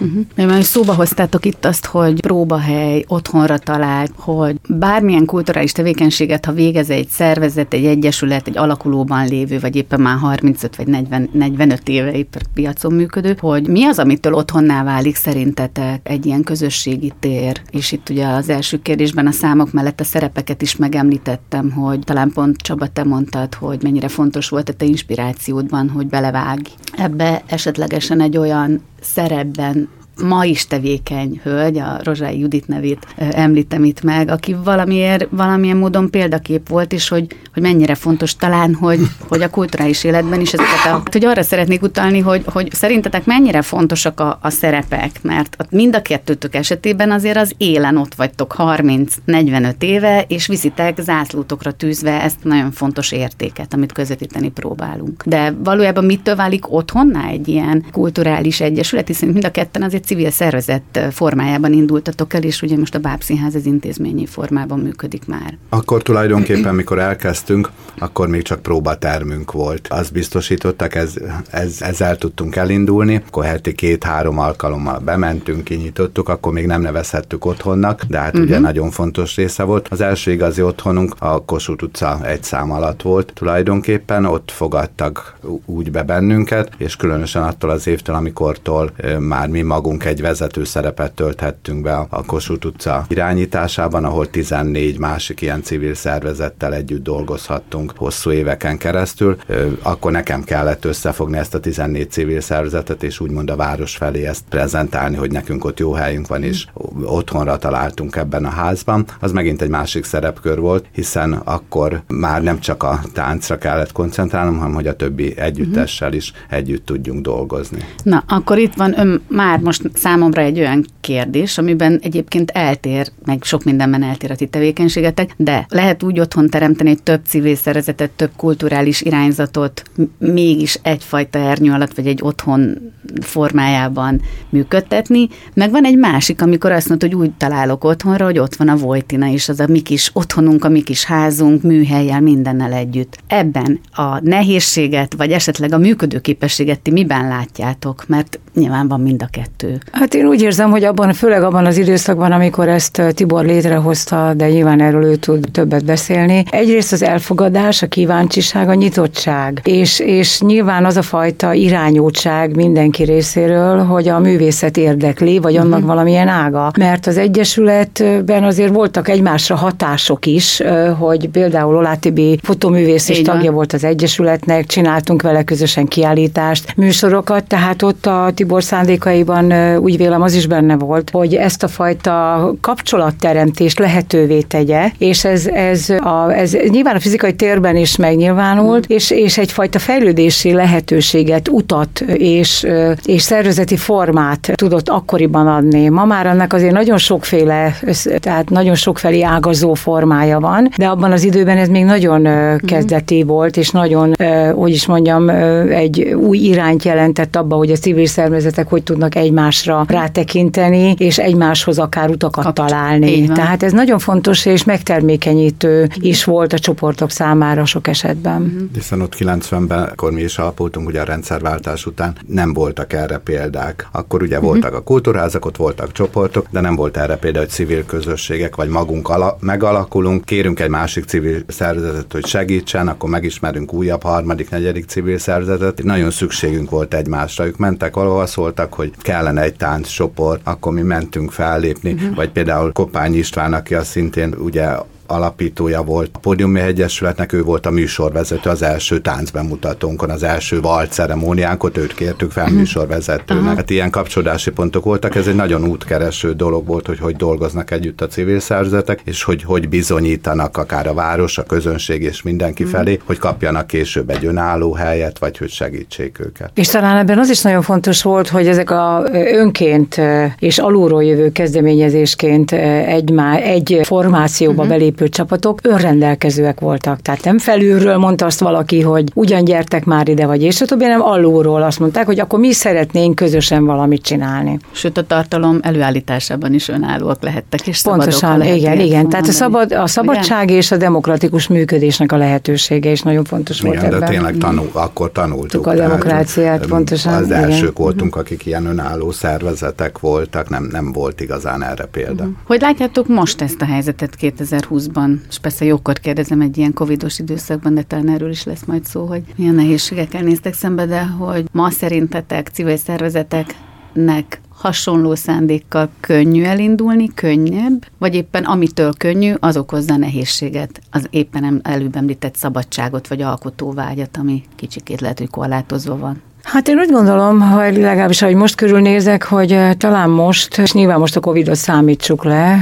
Uh-huh. 0.00 0.48
Mert 0.48 0.62
szóba 0.62 0.94
hoztátok 0.94 1.44
itt 1.46 1.64
azt, 1.64 1.86
hogy 1.86 2.20
próbahely, 2.20 3.04
otthonra 3.08 3.58
talált, 3.58 4.12
hogy 4.16 4.56
bármilyen 4.68 5.24
kulturális 5.24 5.72
tevékenységet, 5.72 6.44
ha 6.44 6.52
végez 6.52 6.90
egy 6.90 7.08
szervezet, 7.08 7.73
egy 7.74 7.84
egyesület, 7.84 8.46
egy 8.46 8.58
alakulóban 8.58 9.26
lévő, 9.26 9.58
vagy 9.58 9.76
éppen 9.76 10.00
már 10.00 10.18
35 10.18 10.76
vagy 10.76 10.86
40, 10.86 11.28
45 11.32 11.88
éve 11.88 12.12
épp 12.12 12.34
piacon 12.54 12.92
működő, 12.92 13.36
hogy 13.40 13.68
mi 13.68 13.84
az, 13.84 13.98
amitől 13.98 14.34
otthonná 14.34 14.84
válik 14.84 15.16
szerintetek 15.16 16.00
egy 16.02 16.26
ilyen 16.26 16.42
közösségi 16.42 17.12
tér? 17.20 17.60
És 17.70 17.92
itt 17.92 18.08
ugye 18.08 18.26
az 18.26 18.48
első 18.48 18.82
kérdésben 18.82 19.26
a 19.26 19.30
számok 19.30 19.72
mellett 19.72 20.00
a 20.00 20.04
szerepeket 20.04 20.62
is 20.62 20.76
megemlítettem, 20.76 21.70
hogy 21.70 21.98
talán 21.98 22.30
pont 22.34 22.56
Csaba, 22.56 22.86
te 22.86 23.04
mondtad, 23.04 23.54
hogy 23.54 23.82
mennyire 23.82 24.08
fontos 24.08 24.48
volt 24.48 24.68
a 24.68 24.72
te 24.72 24.84
inspirációdban, 24.84 25.88
hogy 25.88 26.06
belevágj 26.06 26.70
ebbe 26.96 27.42
esetlegesen 27.46 28.20
egy 28.20 28.36
olyan 28.36 28.80
szerepben 29.00 29.88
ma 30.22 30.44
is 30.44 30.66
tevékeny 30.66 31.40
hölgy, 31.42 31.78
a 31.78 32.00
Rozsai 32.02 32.38
Judit 32.38 32.68
nevét 32.68 33.06
említem 33.16 33.84
itt 33.84 34.02
meg, 34.02 34.28
aki 34.28 34.56
valamiért, 34.64 35.26
valamilyen 35.30 35.76
módon 35.76 36.10
példakép 36.10 36.68
volt, 36.68 36.92
és 36.92 37.08
hogy, 37.08 37.26
hogy 37.52 37.62
mennyire 37.62 37.94
fontos 37.94 38.36
talán, 38.36 38.74
hogy, 38.74 39.00
hogy 39.28 39.42
a 39.42 39.50
kulturális 39.50 40.04
életben 40.04 40.40
is 40.40 40.52
ezeket 40.52 40.92
a... 40.92 41.02
Hogy 41.10 41.24
arra 41.24 41.42
szeretnék 41.42 41.82
utalni, 41.82 42.20
hogy, 42.20 42.42
hogy 42.46 42.72
szerintetek 42.72 43.24
mennyire 43.24 43.62
fontosak 43.62 44.20
a, 44.20 44.38
a 44.42 44.50
szerepek, 44.50 45.10
mert 45.22 45.56
mind 45.70 45.94
a 45.96 46.02
kettőtök 46.02 46.54
esetében 46.54 47.10
azért 47.10 47.36
az 47.36 47.54
élen 47.56 47.96
ott 47.96 48.14
vagytok 48.14 48.54
30-45 48.58 49.82
éve, 49.82 50.24
és 50.28 50.46
viszitek 50.46 50.98
zászlótokra 51.00 51.72
tűzve 51.72 52.22
ezt 52.22 52.44
nagyon 52.44 52.70
fontos 52.70 53.12
értéket, 53.12 53.74
amit 53.74 53.92
közvetíteni 53.92 54.50
próbálunk. 54.50 55.22
De 55.26 55.54
valójában 55.64 56.04
mitől 56.04 56.36
válik 56.36 56.72
otthonná 56.72 57.28
egy 57.28 57.48
ilyen 57.48 57.84
kulturális 57.92 58.60
egyesület, 58.60 59.06
hiszen 59.06 59.28
mind 59.28 59.44
a 59.44 59.50
ketten 59.50 59.82
azért 59.82 60.03
civil 60.04 60.30
szervezet 60.30 61.00
formájában 61.10 61.72
indultatok 61.72 62.34
el, 62.34 62.42
és 62.42 62.62
ugye 62.62 62.76
most 62.76 62.94
a 62.94 62.98
Bábszínház 62.98 63.54
az 63.54 63.66
intézményi 63.66 64.26
formában 64.26 64.78
működik 64.78 65.26
már. 65.26 65.58
Akkor 65.68 66.02
tulajdonképpen, 66.02 66.74
mikor 66.74 66.98
elkezdtünk, 66.98 67.70
akkor 67.98 68.28
még 68.28 68.42
csak 68.42 68.62
próbatermünk 68.62 69.52
volt. 69.52 69.88
Azt 69.88 70.12
biztosítottak, 70.12 70.94
ez, 70.94 71.14
ez, 71.50 71.82
ezzel 71.82 72.16
tudtunk 72.16 72.56
elindulni, 72.56 73.22
akkor 73.26 73.44
heti 73.44 73.74
két-három 73.74 74.38
alkalommal 74.38 74.98
bementünk, 74.98 75.64
kinyitottuk, 75.64 76.28
akkor 76.28 76.52
még 76.52 76.66
nem 76.66 76.80
nevezhettük 76.80 77.44
otthonnak, 77.44 78.02
de 78.08 78.18
hát 78.18 78.28
uh-huh. 78.28 78.44
ugye 78.44 78.54
mhm. 78.54 78.64
nagyon 78.64 78.90
fontos 78.90 79.36
része 79.36 79.62
volt. 79.62 79.88
Az 79.90 80.00
első 80.00 80.30
igazi 80.30 80.62
otthonunk 80.62 81.14
a 81.18 81.44
Kossuth 81.44 81.84
utca 81.84 82.26
egy 82.26 82.42
szám 82.42 82.70
alatt 82.72 83.02
volt 83.02 83.32
tulajdonképpen, 83.34 84.24
ott 84.24 84.50
fogadtak 84.50 85.36
úgy 85.64 85.90
be 85.90 86.02
bennünket, 86.02 86.70
és 86.76 86.96
különösen 86.96 87.42
attól 87.42 87.70
az 87.70 87.86
évtől, 87.86 88.14
amikortól 88.14 88.90
már 89.18 89.48
mi 89.48 89.62
magunk 89.62 89.93
egy 90.02 90.20
vezető 90.20 90.64
szerepet 90.64 91.12
tölthettünk 91.12 91.82
be 91.82 91.94
a 91.94 92.24
Kossuth 92.26 92.66
utca 92.66 93.04
irányításában, 93.08 94.04
ahol 94.04 94.30
14 94.30 94.98
másik 94.98 95.40
ilyen 95.40 95.62
civil 95.62 95.94
szervezettel 95.94 96.74
együtt 96.74 97.02
dolgozhattunk 97.02 97.92
hosszú 97.96 98.30
éveken 98.30 98.78
keresztül. 98.78 99.36
Akkor 99.82 100.12
nekem 100.12 100.42
kellett 100.44 100.84
összefogni 100.84 101.38
ezt 101.38 101.54
a 101.54 101.60
14 101.60 102.10
civil 102.10 102.40
szervezetet, 102.40 103.02
és 103.02 103.20
úgymond 103.20 103.50
a 103.50 103.56
város 103.56 103.96
felé 103.96 104.26
ezt 104.26 104.44
prezentálni, 104.48 105.16
hogy 105.16 105.30
nekünk 105.30 105.64
ott 105.64 105.78
jó 105.78 105.92
helyünk 105.92 106.26
van, 106.26 106.42
és 106.42 106.66
otthonra 107.04 107.56
találtunk 107.56 108.16
ebben 108.16 108.44
a 108.44 108.48
házban. 108.48 109.04
Az 109.20 109.32
megint 109.32 109.62
egy 109.62 109.68
másik 109.68 110.04
szerepkör 110.04 110.58
volt, 110.58 110.84
hiszen 110.92 111.32
akkor 111.32 112.02
már 112.06 112.42
nem 112.42 112.60
csak 112.60 112.82
a 112.82 113.00
táncra 113.12 113.58
kellett 113.58 113.92
koncentrálnom, 113.92 114.58
hanem 114.58 114.74
hogy 114.74 114.86
a 114.86 114.96
többi 114.96 115.38
együttessel 115.38 116.12
is 116.12 116.32
együtt 116.48 116.86
tudjunk 116.86 117.20
dolgozni. 117.20 117.84
Na, 118.02 118.24
akkor 118.28 118.58
itt 118.58 118.74
van 118.74 118.98
ön 118.98 119.22
már 119.28 119.58
most 119.58 119.83
számomra 119.94 120.42
egy 120.42 120.58
olyan 120.58 120.84
kérdés, 121.00 121.58
amiben 121.58 121.98
egyébként 122.02 122.50
eltér, 122.50 123.08
meg 123.24 123.42
sok 123.42 123.64
mindenben 123.64 124.02
eltér 124.02 124.30
a 124.30 124.36
ti 124.36 124.46
tevékenységetek, 124.46 125.34
de 125.36 125.66
lehet 125.68 126.02
úgy 126.02 126.20
otthon 126.20 126.48
teremteni 126.48 126.90
egy 126.90 127.02
több 127.02 127.20
civil 127.26 127.56
szervezetet, 127.56 128.10
több 128.10 128.30
kulturális 128.36 129.00
irányzatot, 129.00 129.82
mégis 130.18 130.78
egyfajta 130.82 131.38
ernyő 131.38 131.72
alatt, 131.72 131.96
vagy 131.96 132.06
egy 132.06 132.20
otthon 132.22 132.92
formájában 133.20 134.20
működtetni, 134.48 135.28
meg 135.54 135.70
van 135.70 135.84
egy 135.84 135.98
másik, 135.98 136.42
amikor 136.42 136.72
azt 136.72 136.88
mondod, 136.88 137.12
hogy 137.12 137.20
úgy 137.20 137.32
találok 137.32 137.84
otthonra, 137.84 138.24
hogy 138.24 138.38
ott 138.38 138.54
van 138.54 138.68
a 138.68 138.76
Vojtina 138.76 139.26
is, 139.26 139.48
az 139.48 139.60
a 139.60 139.66
mi 139.68 139.80
kis 139.80 140.10
otthonunk, 140.12 140.64
a 140.64 140.68
mi 140.68 140.82
kis 140.82 141.04
házunk, 141.04 141.62
műhelyjel, 141.62 142.20
mindennel 142.20 142.72
együtt. 142.72 143.18
Ebben 143.26 143.80
a 143.92 144.20
nehézséget, 144.20 145.14
vagy 145.16 145.30
esetleg 145.32 145.72
a 145.72 145.78
működőképességet 145.78 146.80
ti 146.80 146.90
miben 146.90 147.28
látjátok? 147.28 148.04
Mert 148.06 148.38
nyilván 148.54 148.88
van 148.88 149.00
mind 149.00 149.22
a 149.22 149.28
kettő. 149.30 149.73
Hát 149.92 150.14
én 150.14 150.26
úgy 150.26 150.42
érzem, 150.42 150.70
hogy 150.70 150.84
abban, 150.84 151.12
főleg 151.12 151.42
abban 151.42 151.66
az 151.66 151.76
időszakban, 151.76 152.32
amikor 152.32 152.68
ezt 152.68 153.02
Tibor 153.14 153.44
létrehozta, 153.44 154.32
de 154.34 154.48
nyilván 154.48 154.80
erről 154.80 155.04
ő 155.04 155.16
tud 155.16 155.46
többet 155.52 155.84
beszélni. 155.84 156.44
Egyrészt 156.50 156.92
az 156.92 157.02
elfogadás, 157.02 157.82
a 157.82 157.86
kíváncsiság, 157.86 158.68
a 158.68 158.74
nyitottság, 158.74 159.60
és, 159.64 159.98
és 159.98 160.40
nyilván 160.40 160.84
az 160.84 160.96
a 160.96 161.02
fajta 161.02 161.52
irányultság 161.52 162.56
mindenki 162.56 163.02
részéről, 163.02 163.78
hogy 163.84 164.08
a 164.08 164.18
művészet 164.18 164.76
érdekli, 164.76 165.38
vagy 165.38 165.56
annak 165.56 165.72
uh-huh. 165.72 165.86
valamilyen 165.86 166.28
ága. 166.28 166.70
Mert 166.78 167.06
az 167.06 167.16
Egyesületben 167.16 168.44
azért 168.44 168.74
voltak 168.74 169.08
egymásra 169.08 169.56
hatások 169.56 170.26
is, 170.26 170.62
hogy 170.98 171.28
például 171.28 171.76
Olátibi 171.76 172.38
fotoművész 172.42 173.08
és 173.08 173.22
tagja 173.22 173.52
volt 173.52 173.72
az 173.72 173.84
Egyesületnek, 173.84 174.66
csináltunk 174.66 175.22
vele 175.22 175.42
közösen 175.44 175.86
kiállítást, 175.86 176.76
műsorokat, 176.76 177.44
tehát 177.44 177.82
ott 177.82 178.06
a 178.06 178.30
Tibor 178.34 178.62
szándékaiban 178.62 179.52
úgy 179.78 179.96
vélem 179.96 180.22
az 180.22 180.34
is 180.34 180.46
benne 180.46 180.76
volt, 180.76 181.10
hogy 181.10 181.34
ezt 181.34 181.62
a 181.62 181.68
fajta 181.68 182.50
kapcsolatteremtést 182.60 183.78
lehetővé 183.78 184.40
tegye, 184.40 184.90
és 184.98 185.24
ez, 185.24 185.46
ez, 185.46 185.90
a, 185.90 186.32
ez 186.32 186.56
nyilván 186.68 186.96
a 186.96 187.00
fizikai 187.00 187.34
térben 187.34 187.76
is 187.76 187.96
megnyilvánult, 187.96 188.86
és, 188.86 189.10
és 189.10 189.38
egyfajta 189.38 189.78
fejlődési 189.78 190.52
lehetőséget, 190.52 191.48
utat 191.48 192.00
és, 192.14 192.66
és 193.04 193.22
szervezeti 193.22 193.76
formát 193.76 194.52
tudott 194.54 194.88
akkoriban 194.88 195.46
adni. 195.46 195.88
Ma 195.88 196.04
már 196.04 196.26
annak 196.26 196.52
azért 196.52 196.72
nagyon 196.72 196.98
sokféle, 196.98 197.78
tehát 198.18 198.50
nagyon 198.50 198.74
sokfelé 198.74 199.22
ágazó 199.22 199.74
formája 199.74 200.40
van, 200.40 200.68
de 200.76 200.86
abban 200.86 201.12
az 201.12 201.24
időben 201.24 201.56
ez 201.56 201.68
még 201.68 201.84
nagyon 201.84 202.20
mhm. 202.20 202.66
kezdeti 202.66 203.22
volt, 203.22 203.56
és 203.56 203.70
nagyon, 203.70 204.14
hogy 204.54 204.70
is 204.70 204.86
mondjam, 204.86 205.28
egy 205.68 206.02
új 206.02 206.38
irányt 206.38 206.84
jelentett 206.84 207.36
abba, 207.36 207.56
hogy 207.56 207.70
a 207.70 207.76
civil 207.76 208.06
szervezetek 208.06 208.68
hogy 208.68 208.82
tudnak 208.82 209.14
egymásra 209.54 209.84
rátekinteni, 209.88 210.94
és 210.98 211.18
egymáshoz 211.18 211.78
akár 211.78 212.10
utakat 212.10 212.44
Kapcs- 212.44 212.56
találni. 212.56 213.26
Tehát 213.26 213.62
ez 213.62 213.72
nagyon 213.72 213.98
fontos 213.98 214.46
és 214.46 214.64
megtermékenyítő 214.64 215.88
is 215.94 216.24
volt 216.24 216.52
a 216.52 216.58
csoportok 216.58 217.10
számára 217.10 217.64
sok 217.64 217.88
esetben. 217.88 218.42
Uh-huh. 218.42 218.68
Hiszen 218.74 219.00
ott 219.00 219.14
90-ben, 219.18 219.82
akkor 219.82 220.12
mi 220.12 220.22
is 220.22 220.38
alapultunk, 220.38 220.88
ugye 220.88 221.00
a 221.00 221.04
rendszerváltás 221.04 221.86
után 221.86 222.16
nem 222.26 222.52
voltak 222.52 222.92
erre 222.92 223.18
példák. 223.18 223.88
Akkor 223.92 224.22
ugye 224.22 224.36
uh-huh. 224.36 224.50
voltak 224.50 224.74
a 224.74 224.82
kultúrházak, 224.82 225.46
ott 225.46 225.56
voltak 225.56 225.92
csoportok, 225.92 226.46
de 226.50 226.60
nem 226.60 226.76
volt 226.76 226.96
erre 226.96 227.16
példa, 227.16 227.38
hogy 227.38 227.48
civil 227.48 227.84
közösségek, 227.84 228.56
vagy 228.56 228.68
magunk 228.68 229.08
ala- 229.08 229.36
megalakulunk, 229.40 230.24
kérünk 230.24 230.60
egy 230.60 230.70
másik 230.70 231.04
civil 231.04 231.44
szervezetet, 231.46 232.12
hogy 232.12 232.26
segítsen, 232.26 232.88
akkor 232.88 233.10
megismerünk 233.10 233.72
újabb, 233.72 234.02
harmadik, 234.02 234.50
negyedik 234.50 234.84
civil 234.84 235.18
szervezetet. 235.18 235.82
Nagyon 235.82 236.10
szükségünk 236.10 236.70
volt 236.70 236.94
egymásra. 236.94 237.46
Ők 237.46 237.56
mentek 237.56 237.94
valahol, 237.94 238.26
szóltak, 238.26 238.74
hogy 238.74 238.92
kellene 238.98 239.33
egy 239.42 239.54
tánccsoport, 239.54 240.40
akkor 240.44 240.72
mi 240.72 240.82
mentünk 240.82 241.32
fellépni, 241.32 241.92
uh-huh. 241.92 242.14
vagy 242.14 242.30
például 242.30 242.72
Kopány 242.72 243.14
István, 243.14 243.52
aki 243.52 243.74
az 243.74 243.86
szintén 243.86 244.34
ugye 244.38 244.66
alapítója 245.06 245.82
volt 245.82 246.10
a 246.12 246.18
Podiumi 246.18 246.60
Egyesületnek, 246.60 247.32
ő 247.32 247.42
volt 247.42 247.66
a 247.66 247.70
műsorvezető 247.70 248.50
az 248.50 248.62
első 248.62 249.00
táncbemutatónkon, 249.00 250.10
az 250.10 250.22
első 250.22 250.60
valceremóniánkot, 250.60 251.76
őt 251.76 251.94
kértük 251.94 252.30
fel 252.30 252.46
mhm. 252.46 252.54
műsorvezetőnek. 252.54 253.42
Uh-huh. 253.42 253.56
Hát 253.58 253.70
ilyen 253.70 253.90
kapcsolódási 253.90 254.50
pontok 254.50 254.84
voltak, 254.84 255.14
ez 255.14 255.26
egy 255.26 255.34
nagyon 255.34 255.64
útkereső 255.64 256.32
dolog 256.32 256.66
volt, 256.66 256.86
hogy 256.86 256.98
hogy 256.98 257.16
dolgoznak 257.16 257.70
együtt 257.70 258.00
a 258.00 258.06
civil 258.06 258.40
szervezetek, 258.40 259.00
és 259.04 259.22
hogy 259.22 259.42
hogy 259.42 259.68
bizonyítanak 259.68 260.56
akár 260.56 260.86
a 260.86 260.94
város, 260.94 261.38
a 261.38 261.42
közönség 261.42 262.02
és 262.02 262.22
mindenki 262.22 262.62
uh-huh. 262.62 262.78
felé, 262.78 263.00
hogy 263.04 263.18
kapjanak 263.18 263.66
később 263.66 264.10
egy 264.10 264.24
önálló 264.24 264.72
helyet, 264.72 265.18
vagy 265.18 265.38
hogy 265.38 265.50
segítsék 265.50 266.20
őket. 266.20 266.50
És 266.54 266.68
talán 266.68 266.96
ebben 266.96 267.18
az 267.18 267.30
is 267.30 267.42
nagyon 267.42 267.62
fontos 267.62 268.02
volt, 268.02 268.28
hogy 268.28 268.46
ezek 268.46 268.70
a 268.70 269.04
önként 269.12 270.00
és 270.38 270.58
alulról 270.58 271.04
jövő 271.04 271.32
kezdeményezésként 271.32 272.52
egy, 272.52 273.14
egy 273.42 273.80
formációba 273.82 274.62
uh-huh. 274.62 274.68
belép 274.68 274.93
felépült 274.94 275.14
csapatok 275.14 275.58
önrendelkezőek 275.62 276.60
voltak. 276.60 277.00
Tehát 277.00 277.24
nem 277.24 277.38
felülről 277.38 277.96
mondta 277.96 278.26
azt 278.26 278.40
valaki, 278.40 278.80
hogy 278.80 279.10
ugyan 279.14 279.44
gyertek 279.44 279.84
már 279.84 280.08
ide, 280.08 280.26
vagy 280.26 280.42
és 280.42 280.60
a 280.60 280.64
többi, 280.64 280.84
nem 280.84 281.02
alulról 281.02 281.62
azt 281.62 281.78
mondták, 281.78 282.06
hogy 282.06 282.20
akkor 282.20 282.38
mi 282.38 282.52
szeretnénk 282.52 283.14
közösen 283.14 283.64
valamit 283.64 284.02
csinálni. 284.02 284.58
Sőt, 284.70 284.98
a 284.98 285.02
tartalom 285.02 285.58
előállításában 285.62 286.54
is 286.54 286.68
önállóak 286.68 287.22
lehettek, 287.22 287.66
és 287.66 287.82
Pontosan, 287.82 288.42
igen, 288.42 288.80
igen. 288.80 289.08
Tehát 289.08 289.26
a, 289.26 289.32
szabad, 289.32 289.72
a 289.72 289.86
szabadság 289.86 290.44
igen? 290.44 290.56
és 290.56 290.70
a 290.70 290.76
demokratikus 290.76 291.48
működésnek 291.48 292.12
a 292.12 292.16
lehetősége 292.16 292.90
is 292.90 293.02
nagyon 293.02 293.24
fontos 293.24 293.60
igen, 293.60 293.70
volt 293.70 293.88
de 293.88 293.96
ebben. 293.96 294.08
tényleg 294.08 294.36
tanul, 294.36 294.70
akkor 294.72 295.12
tanultuk. 295.12 295.66
A 295.66 295.74
demokráciát, 295.74 296.54
tehát, 296.54 296.66
pontosan. 296.66 297.12
Az 297.12 297.30
elsők 297.30 297.58
igen. 297.58 297.72
voltunk, 297.76 298.16
akik 298.16 298.46
ilyen 298.46 298.66
önálló 298.66 299.10
szervezetek 299.10 299.98
voltak, 299.98 300.48
nem, 300.48 300.68
nem 300.72 300.92
volt 300.92 301.20
igazán 301.20 301.62
erre 301.62 301.84
példa. 301.84 302.28
Hogy 302.46 302.60
látjátok 302.60 303.08
most 303.08 303.40
ezt 303.40 303.60
a 303.60 303.64
helyzetet 303.64 304.14
2020 304.14 304.83
2020-ban, 304.84 305.20
és 305.28 305.38
persze 305.38 305.64
jókor 305.64 305.98
kérdezem 305.98 306.40
egy 306.40 306.58
ilyen 306.58 306.72
covidos 306.72 307.18
időszakban, 307.18 307.74
de 307.74 307.82
talán 307.82 308.08
erről 308.08 308.30
is 308.30 308.44
lesz 308.44 308.64
majd 308.64 308.84
szó, 308.84 309.06
hogy 309.06 309.22
milyen 309.36 309.54
nehézségekkel 309.54 310.22
néztek 310.22 310.54
szembe, 310.54 310.86
de 310.86 311.04
hogy 311.04 311.48
ma 311.52 311.70
szerintetek 311.70 312.48
civil 312.48 312.76
szervezeteknek 312.76 314.40
hasonló 314.48 315.14
szándékkal 315.14 315.88
könnyű 316.00 316.42
elindulni, 316.42 317.14
könnyebb, 317.14 317.86
vagy 317.98 318.14
éppen 318.14 318.44
amitől 318.44 318.92
könnyű, 318.98 319.34
az 319.40 319.56
okozza 319.56 319.96
nehézséget, 319.96 320.80
az 320.90 321.06
éppen 321.10 321.60
előbb 321.62 321.96
említett 321.96 322.36
szabadságot, 322.36 323.08
vagy 323.08 323.22
alkotóvágyat, 323.22 324.16
ami 324.16 324.42
kicsikét 324.56 325.00
lehet, 325.00 325.18
hogy 325.18 325.30
korlátozva 325.30 325.98
van. 325.98 326.22
Hát 326.44 326.68
én 326.68 326.78
úgy 326.78 326.90
gondolom, 326.90 327.40
hogy 327.40 327.76
legalábbis, 327.76 328.22
ahogy 328.22 328.34
most 328.34 328.54
körülnézek, 328.54 329.22
hogy 329.22 329.58
talán 329.78 330.10
most, 330.10 330.58
és 330.58 330.72
nyilván 330.72 330.98
most 330.98 331.16
a 331.16 331.20
Covid-ot 331.20 331.54
számítsuk 331.54 332.24
le, 332.24 332.58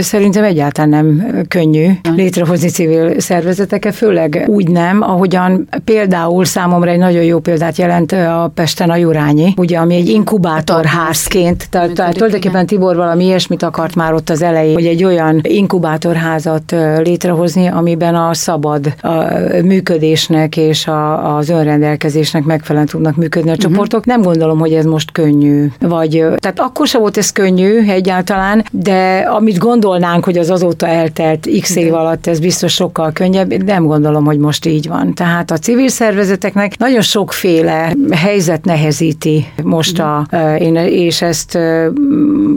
szerintem 0.00 0.44
egyáltalán 0.44 0.88
nem 0.88 1.26
könnyű 1.48 1.90
létrehozni 2.16 2.68
civil 2.68 3.20
szervezeteket, 3.20 3.94
főleg 3.94 4.44
úgy 4.46 4.68
nem, 4.68 5.02
ahogyan 5.02 5.68
például 5.84 6.44
számomra 6.44 6.90
egy 6.90 6.98
nagyon 6.98 7.22
jó 7.22 7.38
példát 7.38 7.76
jelent 7.76 8.12
a 8.12 8.50
Pesten 8.54 8.90
a 8.90 8.96
Jurányi, 8.96 9.54
ugye, 9.56 9.78
ami 9.78 9.94
egy 9.94 10.08
inkubátorházként, 10.08 11.66
tehát, 11.70 11.92
tehát 11.92 12.14
tulajdonképpen 12.14 12.66
Tibor 12.66 12.96
valami 12.96 13.24
ilyesmit 13.24 13.62
akart 13.62 13.94
már 13.94 14.14
ott 14.14 14.30
az 14.30 14.42
elején, 14.42 14.74
hogy 14.74 14.86
egy 14.86 15.04
olyan 15.04 15.40
inkubátorházat 15.42 16.74
létrehozni, 16.98 17.66
amiben 17.66 18.14
a 18.14 18.34
szabad 18.34 18.94
a 19.00 19.24
működésnek 19.62 20.56
és 20.56 20.86
a, 20.86 21.36
az 21.36 21.48
önrendelkezésnek 21.48 22.44
megfelelően 22.44 22.82
megfelelően 22.84 22.86
tudnak 22.86 23.16
működni 23.16 23.50
a 23.50 23.56
csoportok. 23.56 24.00
Uh-huh. 24.00 24.14
Nem 24.14 24.22
gondolom, 24.22 24.58
hogy 24.58 24.72
ez 24.72 24.84
most 24.84 25.12
könnyű. 25.12 25.66
Vagy, 25.80 26.10
tehát 26.36 26.60
akkor 26.60 26.86
sem 26.86 27.00
volt 27.00 27.16
ez 27.16 27.32
könnyű 27.32 27.88
egyáltalán, 27.88 28.64
de 28.70 29.28
amit 29.30 29.58
gondolnánk, 29.58 30.24
hogy 30.24 30.38
az 30.38 30.50
azóta 30.50 30.86
eltelt 30.86 31.48
x 31.60 31.76
év 31.76 31.94
alatt 31.94 32.26
ez 32.26 32.38
biztos 32.38 32.72
sokkal 32.72 33.12
könnyebb, 33.12 33.64
nem 33.64 33.86
gondolom, 33.86 34.24
hogy 34.24 34.38
most 34.38 34.66
így 34.66 34.88
van. 34.88 35.14
Tehát 35.14 35.50
a 35.50 35.58
civil 35.58 35.88
szervezeteknek 35.88 36.78
nagyon 36.78 37.00
sokféle 37.00 37.94
helyzet 38.10 38.64
nehezíti 38.64 39.46
most 39.62 39.98
a, 39.98 40.26
én, 40.58 40.76
és 40.76 41.22
ezt 41.22 41.58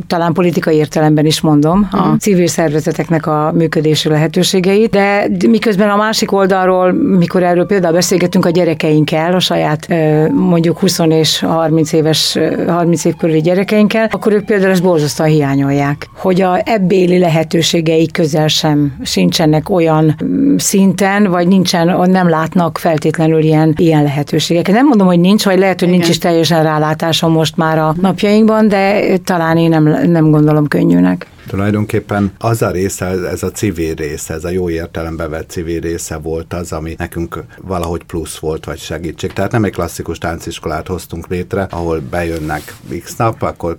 talán 0.07 0.33
politikai 0.33 0.75
értelemben 0.75 1.25
is 1.25 1.41
mondom, 1.41 1.87
a 1.91 2.15
civil 2.19 2.47
szervezeteknek 2.47 3.27
a 3.27 3.51
működési 3.55 4.09
lehetőségeit, 4.09 4.89
de 4.89 5.27
miközben 5.47 5.89
a 5.89 5.95
másik 5.95 6.31
oldalról, 6.31 6.91
mikor 6.91 7.43
erről 7.43 7.65
például 7.65 7.93
beszélgetünk 7.93 8.45
a 8.45 8.49
gyerekeinkkel, 8.49 9.33
a 9.33 9.39
saját 9.39 9.87
mondjuk 10.31 10.79
20 10.79 10.99
és 10.99 11.39
30 11.39 11.93
éves, 11.93 12.37
30 12.67 13.05
év 13.05 13.15
körüli 13.15 13.41
gyerekeinkkel, 13.41 14.07
akkor 14.11 14.33
ők 14.33 14.45
például 14.45 14.71
ezt 14.71 14.83
borzasztóan 14.83 15.29
hiányolják, 15.29 16.09
hogy 16.15 16.41
a 16.41 16.61
ebbéli 16.65 17.19
lehetőségeik 17.19 18.11
közel 18.11 18.47
sem 18.47 18.93
sincsenek 19.03 19.69
olyan 19.69 20.15
szinten, 20.57 21.29
vagy 21.29 21.47
nincsen, 21.47 22.09
nem 22.09 22.29
látnak 22.29 22.77
feltétlenül 22.77 23.41
ilyen, 23.41 23.73
ilyen 23.77 24.03
lehetőségeket. 24.03 24.75
Nem 24.75 24.87
mondom, 24.87 25.07
hogy 25.07 25.19
nincs, 25.19 25.43
vagy 25.43 25.59
lehet, 25.59 25.79
hogy 25.79 25.87
Igen. 25.87 25.99
nincs 25.99 26.09
is 26.11 26.17
teljesen 26.17 26.63
rálátásom 26.63 27.31
most 27.31 27.57
már 27.57 27.77
a 27.77 27.95
napjainkban, 28.01 28.67
de 28.67 29.01
talán 29.17 29.57
én 29.57 29.69
nem, 29.69 29.83
nem 30.11 30.31
gondolom 30.31 30.67
könnyűnek. 30.67 31.27
Tulajdonképpen 31.47 32.31
az 32.37 32.61
a 32.61 32.71
része, 32.71 33.05
ez 33.05 33.43
a 33.43 33.51
civil 33.51 33.93
része, 33.93 34.33
ez 34.33 34.43
a 34.43 34.49
jó 34.49 34.69
értelembe 34.69 35.27
vett 35.27 35.49
civil 35.49 35.79
része 35.79 36.17
volt 36.17 36.53
az, 36.53 36.71
ami 36.71 36.95
nekünk 36.97 37.43
valahogy 37.61 38.03
plusz 38.03 38.37
volt, 38.37 38.65
vagy 38.65 38.79
segítség. 38.79 39.33
Tehát 39.33 39.51
nem 39.51 39.63
egy 39.63 39.73
klasszikus 39.73 40.17
tánciskolát 40.17 40.87
hoztunk 40.87 41.27
létre, 41.27 41.67
ahol 41.69 41.99
bejönnek 41.99 42.75
x 43.03 43.15
nap, 43.15 43.41
akkor 43.41 43.77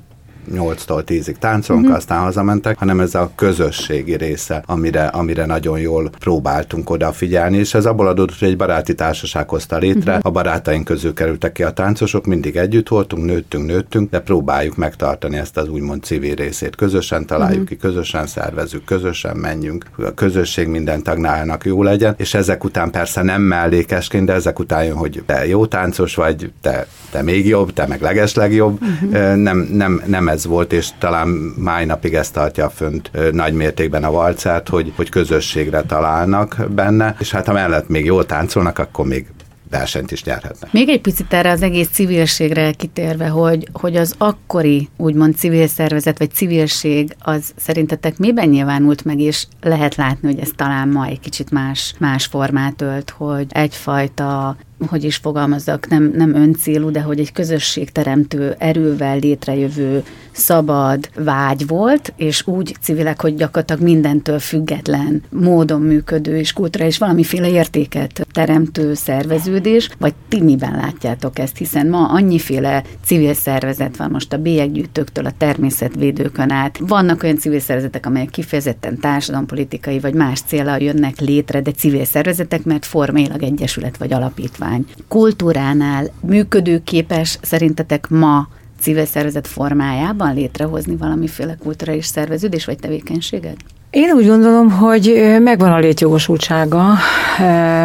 8-tól 0.55 1.02
10-ig 1.07 1.37
táncolunk, 1.38 1.85
uh-huh. 1.85 1.99
aztán 1.99 2.21
hazamentek, 2.21 2.78
hanem 2.78 3.00
ez 3.00 3.14
a 3.14 3.31
közösségi 3.35 4.17
része, 4.17 4.62
amire, 4.67 5.07
amire 5.07 5.47
nagyon 5.47 5.78
jól 5.78 6.11
próbáltunk 6.19 6.90
odafigyelni, 6.90 7.57
és 7.57 7.75
ez 7.75 7.87
abból 7.87 8.07
adódott, 8.07 8.38
hogy 8.38 8.49
egy 8.49 8.57
baráti 8.57 8.95
társaság 8.95 9.49
hozta 9.49 9.78
létre, 9.78 10.11
uh-huh. 10.11 10.26
a 10.26 10.31
barátaink 10.31 10.85
közül 10.85 11.14
kerültek 11.14 11.52
ki 11.52 11.62
a 11.62 11.71
táncosok, 11.71 12.26
mindig 12.26 12.57
együtt 12.57 12.88
voltunk, 12.88 13.25
nőttünk, 13.25 13.67
nőttünk, 13.67 14.11
de 14.11 14.21
próbáljuk 14.21 14.76
megtartani 14.76 15.37
ezt 15.37 15.57
az 15.57 15.69
úgymond 15.69 16.02
civil 16.02 16.35
részét. 16.35 16.76
Közösen 16.76 17.26
találjuk 17.26 17.62
uh-huh. 17.62 17.69
ki, 17.69 17.87
közösen 17.87 18.26
szervezzük, 18.26 18.85
közösen 18.85 19.37
menjünk, 19.37 19.85
a 19.97 20.14
közösség 20.14 20.69
minden 20.69 21.02
tagnájának 21.02 21.64
jó 21.64 21.83
legyen, 21.83 22.14
és 22.17 22.35
ezek 22.35 22.64
után 22.64 22.90
persze 22.90 23.23
nem 23.23 23.43
mellékesként, 23.43 24.26
de 24.26 24.33
ezek 24.33 24.59
után 24.59 24.85
jön, 24.85 24.97
hogy 24.97 25.23
te 25.26 25.47
jó 25.47 25.67
táncos 25.67 26.14
vagy, 26.14 26.52
te, 26.61 26.87
te 27.11 27.23
még 27.23 27.47
jobb, 27.47 27.73
te 27.73 27.87
meg 27.87 28.00
legeslegjobb, 28.00 28.83
uh-huh. 28.83 29.35
nem, 29.35 29.69
nem, 29.73 30.03
nem 30.07 30.29
ez 30.29 30.38
ez 30.38 30.47
volt, 30.47 30.73
és 30.73 30.88
talán 30.99 31.29
máj 31.57 31.85
napig 31.85 32.15
ezt 32.15 32.33
tartja 32.33 32.71
fönt 32.71 33.11
nagy 33.33 33.53
mértékben 33.53 34.05
a 34.05 34.11
valcát, 34.11 34.69
hogy, 34.69 34.93
hogy 34.97 35.09
közösségre 35.09 35.83
találnak 35.83 36.67
benne, 36.71 37.17
és 37.19 37.31
hát 37.31 37.47
ha 37.47 37.53
mellett 37.53 37.88
még 37.88 38.05
jól 38.05 38.27
táncolnak, 38.27 38.79
akkor 38.79 39.07
még 39.07 39.27
versenyt 39.71 40.11
is 40.11 40.25
nyerhetnek. 40.25 40.73
Még 40.73 40.88
egy 40.88 41.00
picit 41.00 41.33
erre 41.33 41.50
az 41.50 41.62
egész 41.62 41.88
civilségre 41.93 42.73
kitérve, 42.73 43.29
hogy, 43.29 43.69
hogy 43.73 43.97
az 43.97 44.15
akkori 44.19 44.88
úgymond 44.97 45.37
civil 45.37 45.67
szervezet, 45.67 46.19
vagy 46.19 46.31
civilség, 46.31 47.17
az 47.19 47.53
szerintetek 47.57 48.19
miben 48.19 48.49
nyilvánult 48.49 49.05
meg, 49.05 49.21
és 49.21 49.47
lehet 49.61 49.95
látni, 49.95 50.33
hogy 50.33 50.41
ez 50.41 50.50
talán 50.57 50.88
ma 50.88 51.07
egy 51.07 51.21
kicsit 51.21 51.50
más, 51.50 51.95
más 51.99 52.27
formát 52.27 52.83
ölt, 52.83 53.11
hogy 53.11 53.47
egyfajta 53.49 54.57
hogy 54.87 55.04
is 55.04 55.16
fogalmazzak, 55.16 55.88
nem, 55.88 56.12
nem 56.14 56.35
öncélú, 56.35 56.90
de 56.90 57.00
hogy 57.00 57.20
egy 57.20 57.32
közösségteremtő 57.32 58.54
erővel 58.58 59.18
létrejövő 59.18 60.02
szabad 60.32 61.08
vágy 61.14 61.66
volt, 61.66 62.12
és 62.16 62.47
úgy 62.47 62.76
civilek, 62.80 63.20
hogy 63.20 63.35
gyakorlatilag 63.35 63.82
mindentől 63.82 64.38
független 64.38 65.23
módon 65.30 65.80
működő 65.80 66.37
és 66.37 66.52
kultúra 66.52 66.85
és 66.85 66.99
valamiféle 66.99 67.50
értéket 67.50 68.26
teremtő 68.32 68.94
szerveződés, 68.94 69.90
vagy 69.99 70.14
ti 70.28 70.42
miben 70.42 70.76
látjátok 70.76 71.38
ezt, 71.38 71.56
hiszen 71.56 71.88
ma 71.88 72.08
annyiféle 72.08 72.82
civil 73.04 73.35
szervezet 73.35 73.97
van 73.97 74.11
most 74.11 74.32
a 74.32 74.38
bélyeggyűjtőktől 74.38 75.26
a 75.26 75.32
természetvédőkön 75.38 76.50
át. 76.50 76.78
Vannak 76.78 77.23
olyan 77.23 77.38
civil 77.38 77.61
szervezetek, 77.61 78.06
amelyek 78.06 78.30
kifejezetten 78.30 78.99
társadalompolitikai 79.00 80.00
vagy 80.00 80.14
más 80.14 80.40
célra 80.40 80.76
jönnek 80.80 81.20
létre, 81.20 81.61
de 81.61 81.70
civil 81.70 82.04
szervezetek, 82.04 82.64
mert 82.64 82.85
formailag 82.85 83.42
egyesület 83.42 83.97
vagy 83.97 84.12
alapítvány 84.12 84.67
alapítvány 84.68 84.84
kultúránál 85.08 86.10
működőképes 86.20 87.38
szerintetek 87.42 88.08
ma 88.08 88.48
civil 88.80 89.04
szervezet 89.04 89.46
formájában 89.46 90.34
létrehozni 90.34 90.96
valamiféle 90.96 91.56
kulturális 91.56 92.06
szerveződés 92.06 92.64
vagy 92.64 92.78
tevékenységet? 92.78 93.56
Én 93.90 94.11
úgy 94.16 94.26
gondolom, 94.26 94.71
hogy 94.71 95.37
megvan 95.42 95.73
a 95.73 95.78
létjogosultsága, 95.78 96.83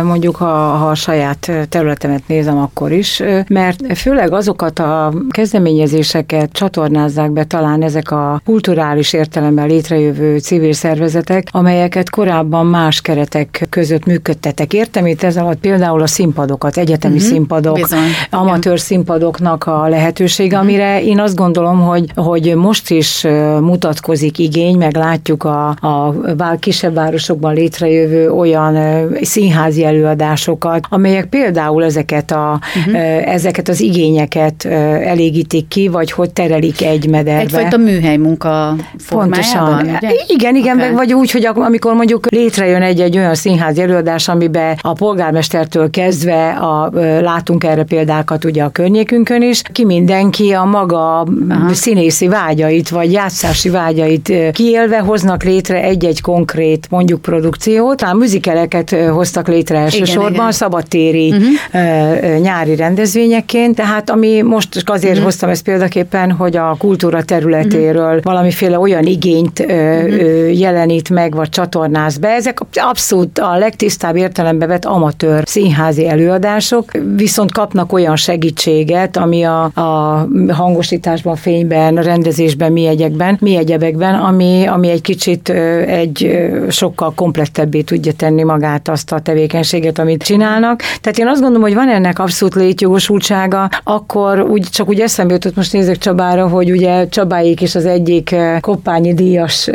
mondjuk 0.03 0.35
ha, 0.35 0.45
ha 0.45 0.87
a 0.87 0.95
saját 0.95 1.51
területemet 1.69 2.27
nézem 2.27 2.57
akkor 2.57 2.91
is, 2.91 3.21
mert 3.47 3.97
főleg 3.97 4.33
azokat 4.33 4.79
a 4.79 5.13
kezdeményezéseket 5.29 6.51
csatornázzák 6.51 7.31
be 7.31 7.43
talán 7.43 7.81
ezek 7.81 8.11
a 8.11 8.41
kulturális 8.45 9.13
értelemben 9.13 9.67
létrejövő 9.67 10.37
civil 10.37 10.73
szervezetek, 10.73 11.47
amelyeket 11.51 12.09
korábban 12.09 12.65
más 12.65 13.01
keretek 13.01 13.67
között 13.69 14.05
működtetek. 14.05 14.73
Értem 14.73 15.05
itt 15.05 15.23
ez 15.23 15.37
alatt 15.37 15.59
például 15.59 16.01
a 16.01 16.07
színpadokat, 16.07 16.77
egyetemi 16.77 17.15
uh-huh. 17.15 17.29
színpadok, 17.29 17.75
Bizony. 17.75 17.99
amatőr 18.29 18.63
Igen. 18.65 18.77
színpadoknak 18.77 19.65
a 19.65 19.87
lehetősége, 19.87 20.55
uh-huh. 20.55 20.69
amire 20.69 21.03
én 21.03 21.19
azt 21.19 21.35
gondolom, 21.35 21.81
hogy, 21.81 22.11
hogy 22.15 22.55
most 22.55 22.89
is 22.89 23.27
mutatkozik 23.59 24.39
igény, 24.39 24.77
meg 24.77 24.95
látjuk 24.95 25.43
a, 25.43 25.67
a 25.81 25.92
a 25.93 26.55
kisebb 26.59 26.93
városokban 26.93 27.53
létrejövő 27.53 28.31
olyan 28.31 28.77
színházi 29.21 29.85
előadásokat, 29.85 30.85
amelyek 30.89 31.25
például 31.25 31.83
ezeket, 31.83 32.31
a, 32.31 32.59
uh-huh. 32.75 33.31
ezeket 33.33 33.67
az 33.67 33.81
igényeket 33.81 34.65
elégítik 34.65 35.67
ki, 35.67 35.87
vagy 35.87 36.11
hogy 36.11 36.33
terelik 36.33 36.81
egy 36.81 37.09
mederbe. 37.09 37.41
Egyfajta 37.41 37.77
műhely 37.77 38.17
munka 38.17 38.75
Pontosan. 39.09 39.81
Ugye? 39.81 40.11
Igen, 40.27 40.55
igen, 40.55 40.77
okay. 40.77 40.91
vagy 40.91 41.13
úgy, 41.13 41.31
hogy 41.31 41.45
amikor 41.45 41.93
mondjuk 41.93 42.31
létrejön 42.31 42.81
egy-egy 42.81 43.17
olyan 43.17 43.35
színházi 43.35 43.81
előadás, 43.81 44.27
amiben 44.27 44.77
a 44.81 44.93
polgármestertől 44.93 45.89
kezdve 45.89 46.49
a, 46.49 46.89
látunk 47.21 47.63
erre 47.63 47.83
példákat 47.83 48.45
ugye 48.45 48.63
a 48.63 48.69
környékünkön 48.69 49.41
is, 49.41 49.61
ki 49.71 49.85
mindenki 49.85 50.51
a 50.51 50.63
maga 50.63 51.25
Aha. 51.49 51.73
színészi 51.73 52.27
vágyait, 52.27 52.89
vagy 52.89 53.11
játszási 53.11 53.69
vágyait 53.69 54.33
kiélve 54.51 54.99
hoznak 54.99 55.43
létre 55.43 55.82
egy-egy 55.83 56.21
konkrét 56.21 56.87
mondjuk 56.89 57.21
produkciót, 57.21 57.97
talán 57.97 58.17
műzikeleket 58.17 58.89
hoztak 58.89 59.47
létre 59.47 59.77
elsősorban, 59.77 60.23
igen, 60.23 60.41
igen. 60.41 60.51
szabadtéri 60.51 61.31
uh-huh. 61.31 62.39
nyári 62.39 62.75
rendezvényekként, 62.75 63.75
tehát 63.75 64.09
ami 64.09 64.41
most 64.41 64.81
azért 64.85 65.11
uh-huh. 65.11 65.25
hoztam 65.25 65.49
ezt 65.49 65.63
példaképpen, 65.63 66.31
hogy 66.31 66.55
a 66.55 66.75
kultúra 66.77 67.23
területéről 67.23 68.07
uh-huh. 68.07 68.23
valamiféle 68.23 68.79
olyan 68.79 69.05
igényt 69.05 69.59
uh-huh. 69.59 70.59
jelenít 70.59 71.09
meg, 71.09 71.35
vagy 71.35 71.49
csatornáz 71.49 72.17
be. 72.17 72.29
Ezek 72.29 72.59
abszolút 72.73 73.39
a 73.39 73.57
legtisztább 73.57 74.15
értelembe 74.15 74.65
vett 74.65 74.85
amatőr 74.85 75.43
színházi 75.45 76.07
előadások, 76.07 76.91
viszont 77.15 77.51
kapnak 77.51 77.93
olyan 77.93 78.15
segítséget, 78.15 79.17
ami 79.17 79.43
a, 79.43 79.63
a 79.63 80.27
hangosításban, 80.49 81.35
fényben, 81.35 81.95
rendezésben, 81.95 82.71
mi 82.71 82.85
egyekben, 82.85 83.37
mi 83.41 83.55
egyebekben, 83.55 84.15
ami, 84.15 84.65
ami 84.65 84.89
egy 84.89 85.01
kicsit 85.01 85.53
egy 85.87 86.47
sokkal 86.69 87.13
komplettebbé 87.15 87.81
tudja 87.81 88.13
tenni 88.13 88.43
magát 88.43 88.89
azt 88.89 89.11
a 89.11 89.19
tevékenységet, 89.19 89.99
amit 89.99 90.23
csinálnak. 90.23 90.81
Tehát 91.01 91.17
én 91.17 91.27
azt 91.27 91.41
gondolom, 91.41 91.61
hogy 91.61 91.75
van 91.75 91.89
ennek 91.89 92.19
abszolút 92.19 92.55
létjogosultsága, 92.55 93.69
akkor 93.83 94.39
úgy 94.39 94.67
csak 94.69 94.89
úgy 94.89 94.99
eszembe 94.99 95.33
jutott, 95.33 95.55
most 95.55 95.73
nézek 95.73 95.97
Csabára, 95.97 96.47
hogy 96.47 96.71
ugye 96.71 97.07
Csabáik 97.07 97.61
is 97.61 97.75
az 97.75 97.85
egyik 97.85 98.35
koppányi 98.59 99.13
díjas 99.13 99.69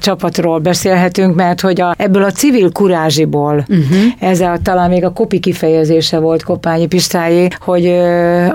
csapatról 0.00 0.58
beszélhetünk, 0.58 1.34
mert 1.34 1.60
hogy 1.60 1.80
a, 1.80 1.94
ebből 1.98 2.22
a 2.22 2.30
civil 2.30 2.72
kurázsiból, 2.72 3.54
uh-huh. 3.68 3.96
ez 4.18 4.40
a, 4.40 4.58
talán 4.62 4.90
még 4.90 5.04
a 5.04 5.12
kopi 5.12 5.38
kifejezése 5.38 6.18
volt 6.18 6.42
Koppányi 6.42 6.86
Pistájé, 6.86 7.48
hogy 7.60 7.86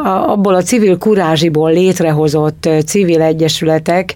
a, 0.03 0.31
abból 0.31 0.55
a 0.55 0.61
civil 0.61 0.97
kurázsiból 0.97 1.71
létrehozott 1.71 2.69
civil 2.85 3.21
egyesületek, 3.21 4.13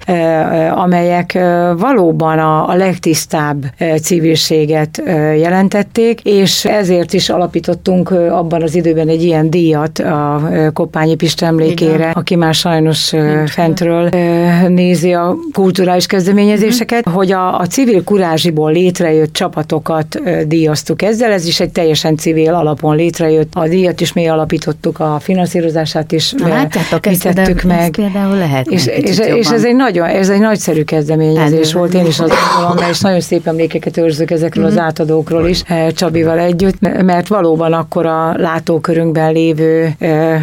amelyek 0.76 1.40
valóban 1.78 2.40
a, 2.40 2.65
a, 2.68 2.76
legtisztább 2.76 3.66
civilséget 4.02 5.02
jelentették, 5.38 6.22
és 6.24 6.66
ezért 6.66 7.14
is 7.14 7.30
alapítottunk 7.30 8.12
abban 8.12 8.62
az 8.62 8.76
időben 8.76 9.08
egy 9.08 9.24
ilyen 9.24 9.50
díjat 9.50 10.00
a 10.00 10.50
Kopányi 10.74 11.16
Pist 11.16 11.42
emlékére, 11.42 11.94
Igen. 11.94 12.12
aki 12.12 12.36
már 12.36 12.54
sajnos 12.54 13.12
Nincs 13.12 13.50
fentről 13.50 14.10
nézi 14.68 15.14
a 15.14 15.36
kulturális 15.54 16.06
kezdeményezéseket, 16.06 17.00
uh-huh. 17.00 17.14
hogy 17.14 17.32
a, 17.32 17.60
a 17.60 17.66
civil 17.66 18.04
kurázsiból 18.04 18.72
létrejött 18.72 19.34
csapatokat 19.34 20.22
díjaztuk 20.48 21.02
ezzel, 21.02 21.32
ez 21.32 21.46
is 21.46 21.60
egy 21.60 21.72
teljesen 21.72 22.18
civil 22.18 22.54
alapon 22.54 22.96
létrejött. 22.96 23.54
A 23.54 23.68
díjat 23.68 24.02
is 24.02 24.14
mi 24.14 24.28
alapítottuk, 24.28 25.00
a 25.00 25.18
finanszírozását 25.22 26.12
is 26.12 26.32
Na, 26.32 26.48
látjátok, 26.48 27.06
ezt 27.06 27.22
tettük 27.22 27.64
meg. 27.64 27.80
Ez 27.80 27.90
például 27.90 28.38
lehet. 28.38 28.68
És, 28.68 28.88
és, 28.88 29.20
és, 29.20 29.50
ez 29.50 29.64
egy 29.64 29.76
nagyon, 29.76 30.08
ez 30.08 30.30
egy 30.30 30.40
nagyszerű 30.40 30.84
kezdeményezés 30.84 31.74
volt, 31.74 31.94
én 31.94 32.06
is 32.06 32.20
azt 32.20 32.34
gondolom, 32.62 32.90
és 32.90 33.00
nagyon 33.00 33.20
szép 33.20 33.48
emlékeket 33.48 33.98
őrzök 33.98 34.32
ezekről 34.32 34.66
az 34.66 34.74
mhm. 34.74 34.84
átadókról 34.84 35.48
is 35.48 35.64
Csabival 35.90 36.40
együtt, 36.40 36.80
mert 37.04 37.28
valóban 37.28 37.74
akkor 37.74 38.06
a 38.06 38.38
látókörünkben 38.38 39.32
lévő 39.32 39.96
ö, 40.00 40.36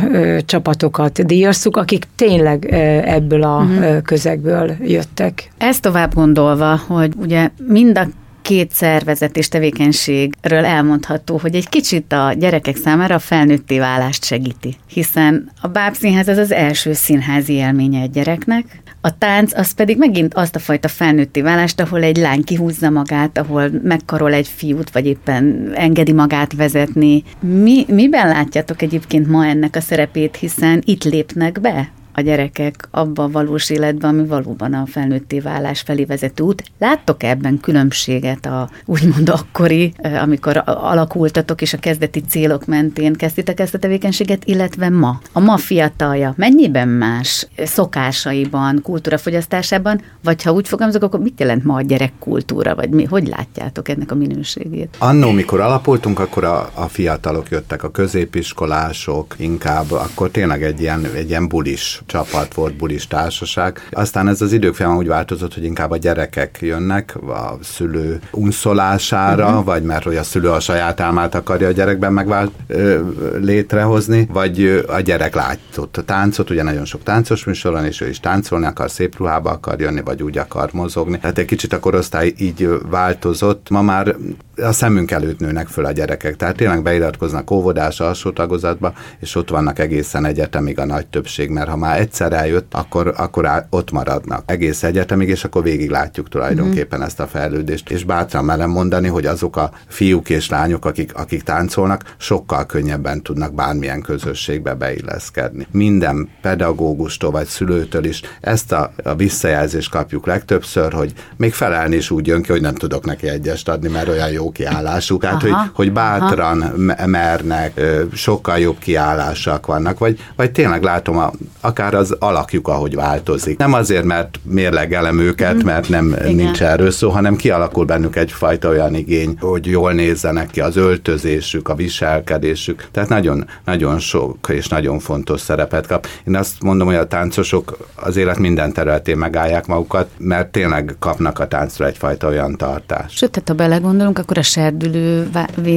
csapatokat 0.45 1.27
díjaztuk, 1.27 1.77
akik 1.77 2.07
tényleg 2.17 2.69
ö, 2.71 2.77
ebből 3.05 3.43
a 3.43 3.57
uh-huh. 3.57 4.03
közegből 4.03 4.75
jöttek. 4.81 5.51
Ezt 5.59 5.83
tovább 5.83 6.15
gondolva, 6.15 6.81
hogy 6.87 7.13
ugye 7.17 7.51
mind 7.67 7.99
a 7.99 8.07
két 8.43 8.71
szervezet 8.73 9.37
és 9.37 9.49
tevékenységről 9.49 10.65
elmondható, 10.65 11.39
hogy 11.43 11.55
egy 11.55 11.69
kicsit 11.69 12.13
a 12.13 12.33
gyerekek 12.39 12.77
számára 12.77 13.15
a 13.15 13.19
felnőtté 13.19 13.79
válást 13.79 14.25
segíti, 14.25 14.77
hiszen 14.87 15.51
a 15.61 15.69
bábszínház 15.69 16.29
az 16.29 16.39
az 16.39 16.53
első 16.53 16.93
színházi 16.93 17.53
élménye 17.53 18.01
egy 18.01 18.11
gyereknek, 18.11 18.82
a 19.05 19.19
tánc 19.19 19.59
az 19.59 19.73
pedig 19.73 19.99
megint 19.99 20.35
azt 20.35 20.57
a 20.57 20.59
fajta 20.59 20.89
felnőtti 20.89 21.41
válást, 21.41 21.81
ahol 21.81 22.03
egy 22.03 22.17
lány 22.17 22.45
kihúzza 22.45 22.91
magát, 22.91 23.39
ahol 23.39 23.71
megkarol 23.83 24.33
egy 24.33 24.49
fiút, 24.49 24.91
vagy 24.91 25.07
éppen 25.07 25.73
engedi 25.75 26.13
magát 26.13 26.53
vezetni. 26.53 27.23
Mi, 27.41 27.85
miben 27.89 28.29
látjátok 28.29 28.83
egyébként 28.83 29.29
ma 29.29 29.47
ennek 29.47 29.77
a 29.77 29.81
szerepét, 29.81 30.37
hiszen 30.37 30.83
itt 30.85 31.05
lépnek 31.05 31.61
be 31.61 31.91
a 32.15 32.21
gyerekek 32.21 32.89
abban 32.91 33.25
a 33.25 33.31
valós 33.31 33.71
életben, 33.71 34.11
ami 34.11 34.27
valóban 34.27 34.75
a 34.75 34.87
felnőtté 34.87 35.41
válás 35.41 35.81
felé 35.81 36.05
vezető 36.05 36.43
út. 36.43 36.63
Láttok 36.79 37.23
ebben 37.23 37.61
különbséget 37.61 38.47
a 38.47 38.71
úgymond 38.85 39.29
akkori, 39.29 39.93
amikor 40.23 40.63
alakultatok 40.65 41.63
és 41.63 41.73
a 41.73 41.79
kezdeti 41.79 42.21
célok 42.21 42.67
mentén 42.67 43.13
kezditek 43.13 43.61
ezt 43.61 43.75
a 43.75 43.79
tevékenységet, 43.79 44.45
illetve 44.45 44.89
ma? 44.89 45.21
A 45.33 45.41
ma 45.41 45.57
fiatalja 45.57 46.35
mennyiben 46.37 46.89
más 46.89 47.47
szokásaiban, 47.65 48.81
kultúrafogyasztásában, 48.83 50.01
vagy 50.23 50.43
ha 50.43 50.53
úgy 50.53 50.69
fogalmazok, 50.69 51.03
akkor 51.03 51.21
mit 51.21 51.41
jelent 51.41 51.65
ma 51.65 51.75
a 51.75 51.81
gyerekkultúra, 51.81 52.75
vagy 52.75 52.91
mi, 52.91 53.05
hogy 53.05 53.29
látjátok 53.29 53.89
ennek 53.89 54.11
a 54.11 54.15
minőségét? 54.15 54.97
Annó, 54.99 55.31
mikor 55.31 55.61
alapultunk, 55.61 56.19
akkor 56.19 56.45
a, 56.45 56.71
a 56.75 56.89
fiatalok 56.89 57.49
jöttek, 57.49 57.83
a 57.83 57.91
középiskolások 57.91 59.35
inkább, 59.37 59.91
akkor 59.91 60.31
tényleg 60.31 60.63
egy 60.63 60.81
ilyen, 60.81 61.05
egy 61.15 61.29
ilyen 61.29 61.49
bulis 61.49 62.02
csapat 62.07 62.55
volt, 62.55 62.77
bulis 62.77 63.07
társaság. 63.07 63.89
Aztán 63.91 64.29
ez 64.29 64.41
az 64.41 64.53
idők 64.53 64.75
folyamán 64.75 64.99
úgy 64.99 65.07
változott, 65.07 65.55
hogy 65.55 65.65
inkább 65.65 65.91
a 65.91 65.97
gyerekek 65.97 66.59
jönnek 66.61 67.17
a 67.17 67.59
szülő 67.63 68.21
unszolására, 68.31 69.49
uh-huh. 69.49 69.65
vagy 69.65 69.83
mert 69.83 70.05
hogy 70.05 70.17
a 70.17 70.23
szülő 70.23 70.51
a 70.51 70.61
saját 70.61 71.01
álmát 71.01 71.35
akarja 71.35 71.69
a 71.69 71.73
gyerekben 71.73 72.13
megvált 72.13 72.51
ö, 72.67 73.01
létrehozni, 73.41 74.29
vagy 74.33 74.85
a 74.89 75.01
gyerek 75.01 75.35
látott 75.35 75.97
a 75.97 76.03
táncot, 76.03 76.51
ugye 76.51 76.63
nagyon 76.63 76.85
sok 76.85 77.03
táncos 77.03 77.45
műsor 77.45 77.73
van, 77.73 77.85
és 77.85 78.01
ő 78.01 78.09
is 78.09 78.21
táncolni 78.21 78.67
akar, 78.67 78.91
szép 78.91 79.17
ruhába 79.17 79.51
akar 79.51 79.81
jönni, 79.81 80.01
vagy 80.01 80.23
úgy 80.23 80.39
akar 80.39 80.71
mozogni. 80.73 81.19
Tehát 81.19 81.39
egy 81.39 81.45
kicsit 81.45 81.73
a 81.73 81.81
korosztály 81.81 82.33
így 82.39 82.69
változott. 82.91 83.71
Ma 83.71 83.83
már 83.83 84.17
a 84.57 84.73
szemünk 84.73 85.11
előtt 85.11 85.39
nőnek 85.39 85.69
föl 85.69 85.85
a 85.85 85.93
gyerekek. 85.93 86.37
Tehát 86.37 86.57
tényleg 86.57 86.83
beiratkoznak 86.83 87.51
óvodás 87.51 88.01
alsó 88.01 88.31
tagozatba, 88.31 88.93
és 89.21 89.35
ott 89.35 89.51
vannak 89.51 89.79
egészen 89.79 90.25
egyetemig 90.25 90.79
a 90.79 90.85
nagy 90.85 91.07
többség, 91.07 91.51
mert 91.51 91.69
ha 91.69 91.77
már 91.77 91.92
egyszer 91.97 92.33
eljött, 92.33 92.75
akkor, 92.75 93.15
akkor 93.17 93.47
á, 93.47 93.67
ott 93.71 93.91
maradnak 93.91 94.43
egész 94.47 94.83
egyetemig, 94.83 95.29
és 95.29 95.45
akkor 95.45 95.63
végig 95.63 95.91
látjuk 95.91 96.29
tulajdonképpen 96.29 96.99
mm. 96.99 97.03
ezt 97.03 97.21
a 97.21 97.27
fejlődést. 97.27 97.91
És 97.91 98.05
bátran 98.05 98.45
merem 98.45 98.71
mondani, 98.71 99.09
hogy 99.09 99.27
azok 99.27 99.57
a 99.57 99.71
fiúk 99.89 100.31
és 100.31 100.49
lányok, 100.49 100.85
akik, 100.85 101.15
akik 101.15 101.43
táncolnak, 101.43 102.15
sokkal 102.17 102.67
könnyebben 102.67 103.23
tudnak 103.23 103.55
bármilyen 103.55 104.01
közösségbe 104.01 104.75
beilleszkedni. 104.75 105.67
Minden 105.71 106.29
pedagógustól 106.41 107.31
vagy 107.31 107.47
szülőtől 107.47 108.05
is 108.05 108.21
ezt 108.41 108.73
a, 108.73 108.93
a 109.03 109.15
visszajelzést 109.15 109.91
kapjuk 109.91 110.27
legtöbbször, 110.27 110.93
hogy 110.93 111.13
még 111.37 111.53
felelni 111.53 111.97
is 111.97 112.11
úgy 112.11 112.27
jön 112.27 112.43
ki, 112.43 112.51
hogy 112.51 112.61
nem 112.61 112.75
tudok 112.75 113.05
neki 113.05 113.29
egyest 113.29 113.69
adni, 113.69 113.89
mert 113.89 114.09
olyan 114.09 114.31
jó 114.31 114.51
kiállású. 114.51 115.19
Tehát, 115.19 115.43
aha, 115.43 115.59
hogy, 115.59 115.71
hogy 115.75 115.93
bátran 115.93 116.61
aha. 116.61 117.07
mernek, 117.07 117.81
sokkal 118.13 118.59
jobb 118.59 118.79
kiállásak 118.79 119.67
vannak, 119.67 119.99
vagy, 119.99 120.19
vagy 120.37 120.53
tényleg 120.53 120.83
látom 120.83 121.19
a, 121.19 121.33
akár 121.61 121.82
az 121.91 122.17
alakjuk, 122.19 122.69
ahogy 122.69 122.95
változik. 122.95 123.59
Nem 123.59 123.73
azért, 123.73 124.05
mert 124.05 124.39
mérlegelem 124.43 125.19
őket, 125.19 125.55
mm. 125.55 125.67
mert 125.67 125.89
nem 125.89 126.07
Igen. 126.07 126.35
nincs 126.35 126.63
erről 126.63 126.91
szó, 126.91 127.09
hanem 127.09 127.37
kialakul 127.37 127.85
bennük 127.85 128.17
egyfajta 128.17 128.69
olyan 128.69 128.95
igény, 128.95 129.37
hogy 129.41 129.67
jól 129.67 129.93
nézzenek 129.93 130.51
ki 130.51 130.61
az 130.61 130.77
öltözésük, 130.77 131.69
a 131.69 131.75
viselkedésük. 131.75 132.89
Tehát 132.91 133.09
nagyon, 133.09 133.47
nagyon 133.65 133.99
sok 133.99 134.49
és 134.49 134.69
nagyon 134.69 134.99
fontos 134.99 135.41
szerepet 135.41 135.87
kap. 135.87 136.07
Én 136.27 136.37
azt 136.37 136.63
mondom, 136.63 136.87
hogy 136.87 136.97
a 136.97 137.07
táncosok 137.07 137.77
az 137.95 138.17
élet 138.17 138.39
minden 138.39 138.73
területén 138.73 139.17
megállják 139.17 139.67
magukat, 139.67 140.09
mert 140.19 140.53
tényleg 140.53 140.97
kapnak 140.99 141.39
a 141.39 141.49
táncra 141.49 141.87
egyfajta 141.87 142.29
olyan 142.29 142.57
tartást. 142.57 143.17
Sőt, 143.17 143.31
tehát 143.31 143.49
ha 143.49 143.55
belegondolunk, 143.55 144.19
akkor 144.19 144.39
a 144.39 144.43
serdülő 144.43 145.31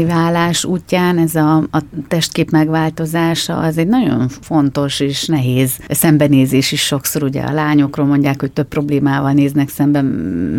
válás 0.07 0.65
útján 0.65 1.17
ez 1.17 1.35
a, 1.35 1.55
a 1.57 1.79
testkép 2.07 2.51
megváltozása 2.51 3.57
az 3.57 3.77
egy 3.77 3.87
nagyon 3.87 4.29
fontos 4.41 4.99
és 4.99 5.25
nehéz 5.25 5.71
szembenézés 5.95 6.71
is 6.71 6.85
sokszor. 6.85 7.23
Ugye 7.23 7.41
a 7.41 7.53
lányokról 7.53 8.05
mondják, 8.05 8.39
hogy 8.39 8.51
több 8.51 8.67
problémával 8.67 9.31
néznek 9.31 9.69
szembe, 9.69 10.01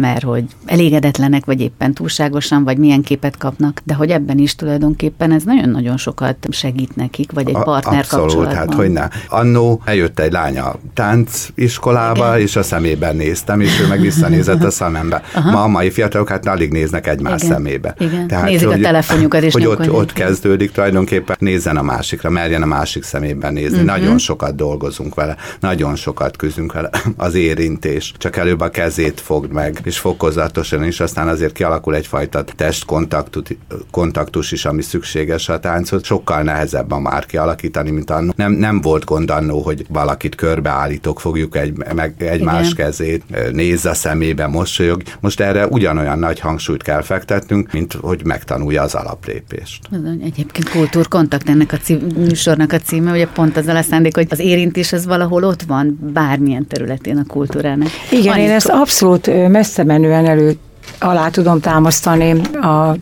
mert 0.01 0.23
hogy 0.23 0.45
elégedetlenek, 0.65 1.45
vagy 1.45 1.61
éppen 1.61 1.95
túlságosan, 1.95 2.65
vagy 2.65 2.79
milyen 2.79 3.03
képet 3.03 3.37
kapnak, 3.37 3.81
de 3.85 3.95
hogy 3.95 4.11
ebben 4.11 4.39
is 4.39 4.55
tulajdonképpen 4.55 5.33
ez 5.33 5.43
nagyon-nagyon 5.43 5.97
sokat 5.97 6.37
segít 6.51 6.97
nekik, 6.97 7.33
vagy 7.33 7.49
egy 7.49 7.59
partner 7.63 7.99
Abszolút, 7.99 8.25
kapcsolatban. 8.25 8.57
hát 8.57 8.75
hogy 8.75 8.91
ne. 8.91 9.09
Annó 9.29 9.81
eljött 9.85 10.19
egy 10.19 10.33
lánya 10.33 10.75
tánciskolába, 10.95 12.27
Igen. 12.27 12.41
és 12.41 12.57
a 12.57 12.63
szemében 12.63 13.17
néztem, 13.17 13.61
és 13.61 13.81
ő 13.81 13.87
meg 13.87 14.01
visszanézett 14.01 14.65
a 14.65 14.71
szemembe. 14.71 15.23
Aha. 15.35 15.51
Ma 15.51 15.63
a 15.63 15.69
mai 15.69 15.91
fiatalok 15.91 16.29
hát 16.29 16.47
alig 16.47 16.73
néznek 16.73 17.07
egymás 17.07 17.43
Igen. 17.43 17.55
szemébe 17.55 17.65
szemébe. 17.67 17.95
Igen. 17.99 18.27
Tehát, 18.27 18.45
Nézik 18.45 18.69
hogy, 18.69 18.81
a 18.81 18.83
telefonjukat, 18.83 19.43
és 19.43 19.53
hogy 19.53 19.67
ott, 19.67 19.91
ott 19.91 20.13
kezdődik 20.13 20.71
tulajdonképpen, 20.71 21.37
nézzen 21.39 21.77
a 21.77 21.83
másikra, 21.83 22.31
merjen 22.31 22.63
a 22.63 22.67
másik 22.67 23.03
szemében 23.03 23.53
nézni. 23.53 23.79
Uh-huh. 23.79 23.87
Nagyon 23.87 24.19
sokat 24.19 24.55
dolgozunk 24.55 25.15
vele, 25.15 25.26
nagyon 25.61 25.97
sokat 25.97 26.37
küzdünk 26.37 26.73
vele. 26.73 26.91
Az 27.17 27.35
érintés, 27.35 28.13
csak 28.19 28.37
előbb 28.37 28.61
a 28.61 28.71
kezét 28.71 29.21
fogd 29.21 29.53
meg, 29.53 29.81
és 29.85 29.99
fokozatosan 29.99 30.85
is, 30.85 31.01
aztán 31.01 31.29
azért 31.29 31.53
kialakul 31.53 31.95
egyfajta 31.95 32.45
testkontaktus 32.45 34.53
is, 34.53 34.65
ami 34.65 34.83
szükséges 34.83 35.49
a 35.49 35.61
táncot. 35.61 36.05
Sokkal 36.05 36.43
nehezebb 36.43 36.91
a 36.91 36.99
már 36.99 37.27
kialakítani, 37.27 37.91
mint 37.91 38.11
annó. 38.11 38.33
Nem, 38.37 38.53
nem 38.53 38.81
volt 38.81 39.05
gond 39.05 39.31
annó, 39.31 39.61
hogy 39.61 39.87
valakit 39.89 40.35
körbeállítok, 40.35 41.21
fogjuk 41.21 41.57
egy, 41.57 41.77
meg 41.95 42.15
egymás 42.19 42.71
Igen. 42.71 42.87
kezét, 42.87 43.53
nézz 43.53 43.85
a 43.85 43.95
szemébe, 43.95 44.47
mosolyog. 44.47 45.03
Most 45.21 45.41
erre 45.41 45.67
ugyanolyan 45.67 46.19
nagy 46.19 46.41
hangsúlyt 46.41 46.83
kell 46.83 47.03
fektetnünk, 47.03 47.73
mint 47.73 47.93
hogy 47.93 48.21
megtanulja 48.25 48.83
az 48.83 48.95
alaplépést. 48.95 49.89
Egyébként 50.23 50.69
kultúrkontakt 50.69 51.49
ennek 51.49 51.73
a 51.73 51.77
cím, 51.77 52.07
műsornak 52.17 52.73
a 52.73 52.79
címe, 52.79 53.13
ugye 53.13 53.27
pont 53.27 53.57
az 53.57 53.67
a 53.67 53.83
szándék, 53.83 54.15
hogy 54.15 54.27
az 54.31 54.39
érintés 54.39 54.93
az 54.93 55.07
valahol 55.17 55.45
ott 55.45 55.63
van 55.63 55.99
bármilyen 56.13 56.67
területén 56.67 57.17
a 57.17 57.25
kultúrának. 57.27 57.89
Igen, 58.11 58.33
Annyit 58.33 58.47
én 58.47 58.55
ezt 58.55 58.69
abszolút 58.69 59.49
messze 59.49 59.85
menően 59.85 60.27
elő 60.27 60.57
alá 61.01 61.29
tudom 61.29 61.61
támasztani 61.61 62.31
a 62.53 62.95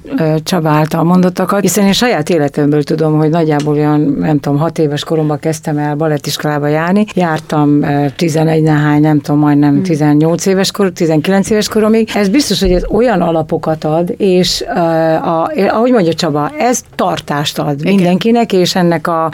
Csaba 0.42 0.68
által 0.68 1.02
mondottakat, 1.02 1.60
hiszen 1.60 1.86
én 1.86 1.92
saját 1.92 2.30
életemből 2.30 2.82
tudom, 2.82 3.18
hogy 3.18 3.30
nagyjából 3.30 3.74
olyan, 3.74 4.00
nem 4.00 4.40
tudom, 4.40 4.58
hat 4.58 4.78
éves 4.78 5.04
koromban 5.04 5.38
kezdtem 5.38 5.78
el 5.78 5.94
balettiskolába 5.94 6.66
járni. 6.66 7.04
Jártam 7.14 7.84
11 8.16 8.62
nehány, 8.62 9.00
nem 9.00 9.20
tudom, 9.20 9.40
majdnem 9.40 9.82
18 9.82 10.44
hmm. 10.44 10.52
éves 10.52 10.70
kor, 10.70 10.92
19 10.92 11.50
éves 11.50 11.68
koromig. 11.68 12.10
Ez 12.14 12.28
biztos, 12.28 12.60
hogy 12.60 12.72
ez 12.72 12.84
olyan 12.90 13.20
alapokat 13.20 13.84
ad, 13.84 14.14
és 14.16 14.64
a, 15.22 15.50
ahogy 15.68 15.90
mondja 15.90 16.14
Csaba, 16.14 16.50
ez 16.58 16.80
tartást 16.94 17.58
ad 17.58 17.80
Igen. 17.80 17.94
mindenkinek, 17.94 18.52
és 18.52 18.74
ennek 18.74 19.06
a, 19.06 19.24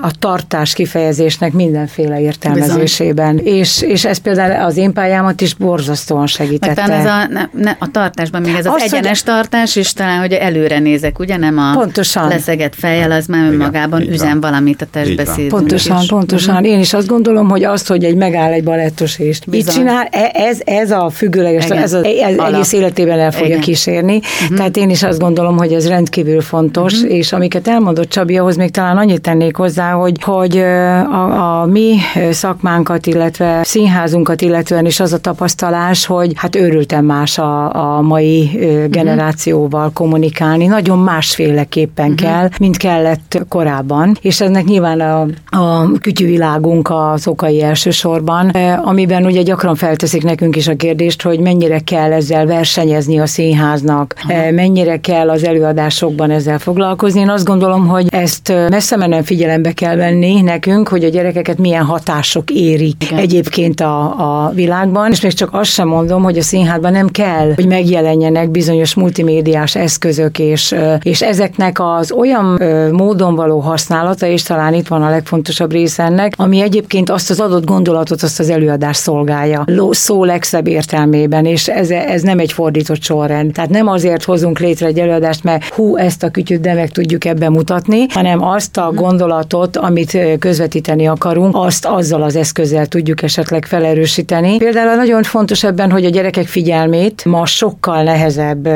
a 0.00 0.10
tartás 0.18 0.72
kifejezésnek 0.72 1.52
mindenféle 1.52 2.20
értelmezésében. 2.20 3.38
És, 3.38 3.82
és 3.82 4.04
ez 4.04 4.18
például 4.18 4.64
az 4.64 4.76
én 4.76 4.92
pályámat 4.92 5.40
is 5.40 5.54
borzasztóan 5.54 6.26
segítette. 6.26 6.82
ez 6.82 7.06
a, 7.06 7.26
ne, 7.30 7.48
ne, 7.52 7.76
a 7.78 7.90
tartásban, 8.04 8.42
még 8.42 8.54
ez 8.54 8.66
az 8.66 8.72
Azt, 8.74 8.84
egyenes 8.84 9.22
hogy... 9.22 9.34
tartás, 9.34 9.76
és 9.76 9.92
talán, 9.92 10.20
hogy 10.20 10.32
előre 10.32 10.78
nézek, 10.78 11.18
ugye 11.18 11.36
nem 11.36 11.58
a 11.58 11.72
pontosan. 11.74 12.28
leszegett 12.28 12.74
fejjel, 12.74 13.10
az 13.10 13.26
már 13.26 13.52
önmagában 13.52 14.00
Igen, 14.00 14.12
üzen 14.12 14.40
valamit 14.40 14.82
a 14.82 14.86
testbeszéd. 14.90 15.48
Pontosan, 15.48 16.00
is. 16.00 16.08
pontosan. 16.08 16.54
Uh-huh. 16.54 16.68
Én 16.68 16.78
is 16.78 16.92
azt 16.92 17.06
gondolom, 17.06 17.48
hogy 17.48 17.64
azt, 17.64 17.88
hogy 17.88 18.04
egy 18.04 18.16
megáll 18.16 18.52
egy 18.52 18.64
balettos 18.64 19.18
és 19.18 19.38
mit 19.46 19.72
csinál, 19.72 20.08
e- 20.10 20.30
ez, 20.34 20.58
ez 20.64 20.90
a 20.90 21.10
függőleges, 21.10 21.64
Igen. 21.64 21.78
ez, 21.78 21.92
az, 21.92 22.04
ez 22.04 22.36
egész 22.38 22.72
életében 22.72 23.18
el 23.18 23.30
fogja 23.30 23.46
Igen. 23.46 23.60
kísérni. 23.60 24.16
Uh-huh. 24.42 24.56
Tehát 24.56 24.76
én 24.76 24.90
is 24.90 25.02
azt 25.02 25.18
gondolom, 25.18 25.56
hogy 25.56 25.72
ez 25.72 25.88
rendkívül 25.88 26.40
fontos, 26.40 26.92
uh-huh. 26.92 27.16
és 27.16 27.32
amiket 27.32 27.68
elmondott 27.68 28.08
Csabi, 28.08 28.38
ahhoz 28.38 28.56
még 28.56 28.70
talán 28.70 28.96
annyit 28.96 29.20
tennék 29.20 29.56
hozzá, 29.56 29.90
hogy, 29.90 30.22
hogy 30.22 30.58
a, 30.58 31.60
a 31.60 31.66
mi 31.66 31.96
szakmánkat, 32.30 33.06
illetve 33.06 33.60
színházunkat 33.62 34.42
illetően 34.42 34.86
is 34.86 35.00
az 35.00 35.12
a 35.12 35.18
tapasztalás, 35.18 36.06
hogy 36.06 36.32
hát 36.34 36.56
őrültem 36.56 37.04
más 37.04 37.38
a, 37.38 37.72
a 37.93 37.93
mai 38.02 38.58
generációval 38.90 39.90
kommunikálni. 39.92 40.66
Nagyon 40.66 40.98
másféleképpen 40.98 42.10
uh-huh. 42.10 42.30
kell, 42.30 42.48
mint 42.58 42.76
kellett 42.76 43.44
korábban, 43.48 44.18
és 44.20 44.40
ennek 44.40 44.64
nyilván 44.64 45.00
a, 45.00 45.26
a 45.58 45.90
kütyűvilágunk 46.00 46.90
az 46.90 47.26
okai 47.26 47.62
elsősorban, 47.62 48.48
amiben 48.84 49.24
ugye 49.24 49.42
gyakran 49.42 49.74
felteszik 49.74 50.22
nekünk 50.22 50.56
is 50.56 50.68
a 50.68 50.76
kérdést, 50.76 51.22
hogy 51.22 51.40
mennyire 51.40 51.78
kell 51.78 52.12
ezzel 52.12 52.46
versenyezni 52.46 53.18
a 53.18 53.26
színháznak, 53.26 54.14
Aha. 54.28 54.50
mennyire 54.50 55.00
kell 55.00 55.30
az 55.30 55.44
előadásokban 55.44 56.30
ezzel 56.30 56.58
foglalkozni. 56.58 57.20
Én 57.20 57.28
azt 57.28 57.44
gondolom, 57.44 57.86
hogy 57.86 58.06
ezt 58.10 58.52
messze 58.68 58.96
menően 58.96 59.22
figyelembe 59.22 59.72
kell 59.72 59.96
venni 59.96 60.40
nekünk, 60.40 60.88
hogy 60.88 61.04
a 61.04 61.08
gyerekeket 61.08 61.58
milyen 61.58 61.84
hatások 61.84 62.50
érik 62.50 63.04
Igen. 63.04 63.18
egyébként 63.18 63.80
a, 63.80 64.44
a 64.46 64.50
világban, 64.54 65.10
és 65.10 65.20
még 65.20 65.32
csak 65.32 65.48
azt 65.52 65.70
sem 65.70 65.88
mondom, 65.88 66.22
hogy 66.22 66.38
a 66.38 66.42
színházban 66.42 66.92
nem 66.92 67.08
kell, 67.08 67.52
hogy 67.54 67.66
megjelenjenek 67.84 68.50
bizonyos 68.50 68.94
multimédiás 68.94 69.76
eszközök, 69.76 70.38
és, 70.38 70.74
és 71.02 71.22
ezeknek 71.22 71.80
az 71.80 72.12
olyan 72.12 72.62
módon 72.92 73.34
való 73.34 73.58
használata, 73.58 74.26
és 74.26 74.42
talán 74.42 74.74
itt 74.74 74.88
van 74.88 75.02
a 75.02 75.10
legfontosabb 75.10 75.72
része 75.72 76.02
ennek, 76.02 76.34
ami 76.36 76.60
egyébként 76.60 77.10
azt 77.10 77.30
az 77.30 77.40
adott 77.40 77.64
gondolatot, 77.64 78.22
azt 78.22 78.40
az 78.40 78.50
előadás 78.50 78.96
szolgálja, 78.96 79.64
szó 79.90 80.24
legszebb 80.24 80.66
értelmében, 80.66 81.46
és 81.46 81.68
ez, 81.68 81.90
ez 81.90 82.22
nem 82.22 82.38
egy 82.38 82.52
fordított 82.52 83.02
sorrend. 83.02 83.52
Tehát 83.52 83.70
nem 83.70 83.88
azért 83.88 84.24
hozunk 84.24 84.58
létre 84.58 84.86
egy 84.86 84.98
előadást, 84.98 85.44
mert 85.44 85.64
hú, 85.64 85.96
ezt 85.96 86.22
a 86.22 86.30
kütyüt 86.30 86.60
de 86.60 86.74
meg 86.74 86.90
tudjuk 86.90 87.24
ebben 87.24 87.52
mutatni, 87.52 88.06
hanem 88.08 88.44
azt 88.44 88.76
a 88.76 88.92
gondolatot, 88.94 89.76
amit 89.76 90.18
közvetíteni 90.38 91.06
akarunk, 91.06 91.56
azt 91.56 91.86
azzal 91.86 92.22
az 92.22 92.36
eszközzel 92.36 92.86
tudjuk 92.86 93.22
esetleg 93.22 93.66
felerősíteni. 93.66 94.56
Például 94.56 94.94
nagyon 94.94 95.22
fontos 95.22 95.64
ebben, 95.64 95.90
hogy 95.90 96.04
a 96.04 96.08
gyerekek 96.08 96.46
figyelmét 96.46 97.24
ma 97.24 97.46
sokkal 97.74 98.02
nehezebb 98.02 98.66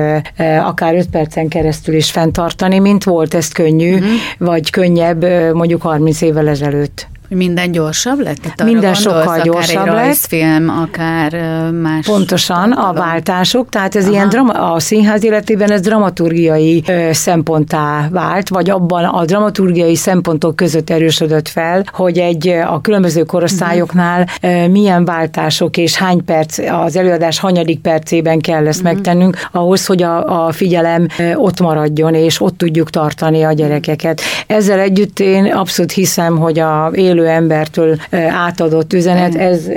akár 0.60 0.94
5 0.94 1.06
percen 1.06 1.48
keresztül 1.48 1.94
is 1.94 2.10
fenntartani, 2.10 2.78
mint 2.78 3.04
volt 3.04 3.34
ezt 3.34 3.52
könnyű, 3.52 3.94
uh-huh. 3.94 4.08
vagy 4.38 4.70
könnyebb 4.70 5.24
mondjuk 5.54 5.82
30 5.82 6.20
évvel 6.20 6.48
ezelőtt. 6.48 7.08
Minden 7.28 7.72
gyorsabb 7.72 8.20
lett? 8.20 8.36
Tehát 8.36 8.64
Minden 8.64 8.94
sokkal 8.94 9.22
akár 9.22 9.42
gyorsabb 9.42 9.86
egy 9.86 9.92
rajzfilm, 9.92 10.66
lett. 10.66 10.76
akár 10.76 11.32
más. 11.70 12.06
Pontosan, 12.06 12.72
a 12.72 12.92
váltások, 12.92 13.68
tehát 13.68 13.94
ez 13.96 14.04
Aha. 14.04 14.12
ilyen 14.12 14.28
drama, 14.28 14.72
a 14.72 14.80
színház 14.80 15.24
életében 15.24 15.70
ez 15.70 15.80
dramaturgiai 15.80 16.82
ö, 16.86 17.08
szemponttá 17.12 18.08
vált, 18.10 18.48
vagy 18.48 18.70
abban 18.70 19.04
a 19.04 19.24
dramaturgiai 19.24 19.96
szempontok 19.96 20.56
között 20.56 20.90
erősödött 20.90 21.48
fel, 21.48 21.84
hogy 21.92 22.18
egy 22.18 22.48
a 22.48 22.80
különböző 22.80 23.22
korosztályoknál 23.22 24.26
milyen 24.70 25.04
váltások 25.04 25.76
és 25.76 25.96
hány 25.96 26.24
perc, 26.24 26.58
az 26.58 26.96
előadás 26.96 27.38
hanyadik 27.38 27.80
percében 27.80 28.38
kell 28.38 28.66
ezt 28.66 28.80
uh-huh. 28.80 28.94
megtennünk, 28.94 29.48
ahhoz, 29.52 29.86
hogy 29.86 30.02
a, 30.02 30.46
a 30.46 30.52
figyelem 30.52 31.06
ott 31.34 31.60
maradjon, 31.60 32.14
és 32.14 32.40
ott 32.40 32.58
tudjuk 32.58 32.90
tartani 32.90 33.42
a 33.42 33.52
gyerekeket. 33.52 34.20
Ezzel 34.46 34.78
együtt 34.78 35.20
én 35.20 35.44
abszolút 35.44 35.92
hiszem, 35.92 36.36
hogy 36.36 36.58
a 36.58 36.90
élő 36.94 37.17
élő 37.18 37.26
embertől 37.26 37.96
átadott 38.30 38.92
üzenet, 38.92 39.34
ez 39.34 39.68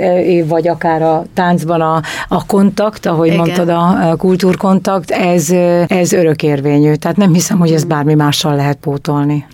vagy 0.46 0.68
akár 0.68 1.02
a 1.02 1.24
táncban 1.34 1.80
a, 1.80 2.02
a 2.28 2.46
kontakt, 2.46 3.06
ahogy 3.06 3.26
Igen. 3.26 3.38
mondtad, 3.38 3.68
a 3.68 4.14
kultúrkontakt, 4.16 5.10
ez, 5.10 5.50
ez 5.86 6.12
örökérvényű. 6.12 6.94
Tehát 6.94 7.16
nem 7.16 7.32
hiszem, 7.32 7.58
hogy 7.58 7.72
ez 7.72 7.84
bármi 7.84 8.14
mással 8.14 8.56
lehet 8.56 8.76
pótolni. 8.76 9.46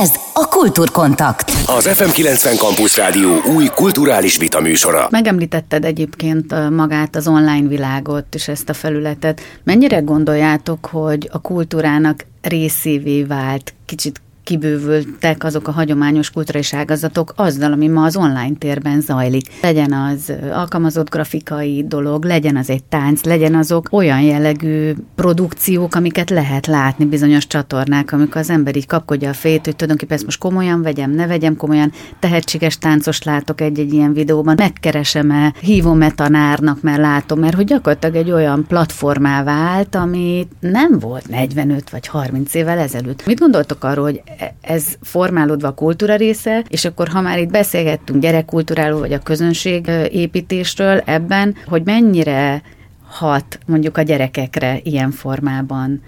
Ez 0.00 0.10
a 0.34 0.46
Kultúrkontakt. 0.50 1.50
Az 1.66 1.88
FM90 1.92 2.56
Campus 2.58 2.96
Rádió 2.96 3.30
új 3.56 3.66
kulturális 3.74 4.36
vitaműsora. 4.36 5.06
Megemlítetted 5.10 5.84
egyébként 5.84 6.70
magát 6.70 7.16
az 7.16 7.28
online 7.28 7.68
világot 7.68 8.24
és 8.34 8.48
ezt 8.48 8.68
a 8.68 8.72
felületet. 8.72 9.40
Mennyire 9.64 9.98
gondoljátok, 9.98 10.86
hogy 10.86 11.28
a 11.32 11.40
kultúrának 11.40 12.24
részévé 12.42 13.22
vált, 13.22 13.74
kicsit 13.86 14.20
kibővültek 14.50 15.44
azok 15.44 15.68
a 15.68 15.70
hagyományos 15.70 16.30
kulturális 16.30 16.74
ágazatok 16.74 17.32
azzal, 17.36 17.72
ami 17.72 17.88
ma 17.88 18.04
az 18.04 18.16
online 18.16 18.56
térben 18.58 19.00
zajlik. 19.00 19.46
Legyen 19.62 19.92
az 19.92 20.32
alkalmazott 20.52 21.10
grafikai 21.10 21.84
dolog, 21.86 22.24
legyen 22.24 22.56
az 22.56 22.70
egy 22.70 22.82
tánc, 22.84 23.24
legyen 23.24 23.54
azok 23.54 23.88
olyan 23.90 24.20
jellegű 24.20 24.92
produkciók, 25.14 25.94
amiket 25.94 26.30
lehet 26.30 26.66
látni 26.66 27.04
bizonyos 27.04 27.46
csatornák, 27.46 28.12
amikor 28.12 28.36
az 28.36 28.50
ember 28.50 28.76
így 28.76 28.86
kapkodja 28.86 29.28
a 29.28 29.32
fejét, 29.32 29.64
hogy 29.64 29.76
tulajdonképpen 29.76 30.16
ezt 30.16 30.24
most 30.24 30.38
komolyan 30.38 30.82
vegyem, 30.82 31.10
ne 31.10 31.26
vegyem 31.26 31.56
komolyan, 31.56 31.92
tehetséges 32.18 32.78
táncos 32.78 33.22
látok 33.22 33.60
egy-egy 33.60 33.92
ilyen 33.92 34.12
videóban, 34.12 34.54
megkeresem-e, 34.58 35.54
hívom-e 35.60 36.10
tanárnak, 36.10 36.82
mert 36.82 36.98
látom, 36.98 37.38
mert 37.38 37.54
hogy 37.54 37.66
gyakorlatilag 37.66 38.16
egy 38.16 38.30
olyan 38.30 38.64
platformá 38.68 39.42
vált, 39.42 39.94
ami 39.94 40.48
nem 40.60 40.98
volt 40.98 41.28
45 41.28 41.90
vagy 41.90 42.06
30 42.06 42.54
évvel 42.54 42.78
ezelőtt. 42.78 43.26
Mit 43.26 43.38
gondoltok 43.38 43.84
arról, 43.84 44.04
hogy 44.04 44.22
ez 44.60 44.84
formálódva 45.02 45.68
a 45.68 45.74
kultúra 45.74 46.16
része, 46.16 46.64
és 46.68 46.84
akkor 46.84 47.08
ha 47.08 47.20
már 47.20 47.38
itt 47.38 47.50
beszélgettünk 47.50 48.22
gyerekkultúráról, 48.22 49.00
vagy 49.00 49.12
a 49.12 49.18
közönség 49.18 49.86
építésről 50.10 51.02
ebben, 51.04 51.56
hogy 51.66 51.82
mennyire 51.84 52.62
hat 53.08 53.58
mondjuk 53.66 53.96
a 53.96 54.02
gyerekekre 54.02 54.80
ilyen 54.82 55.10
formában 55.10 56.02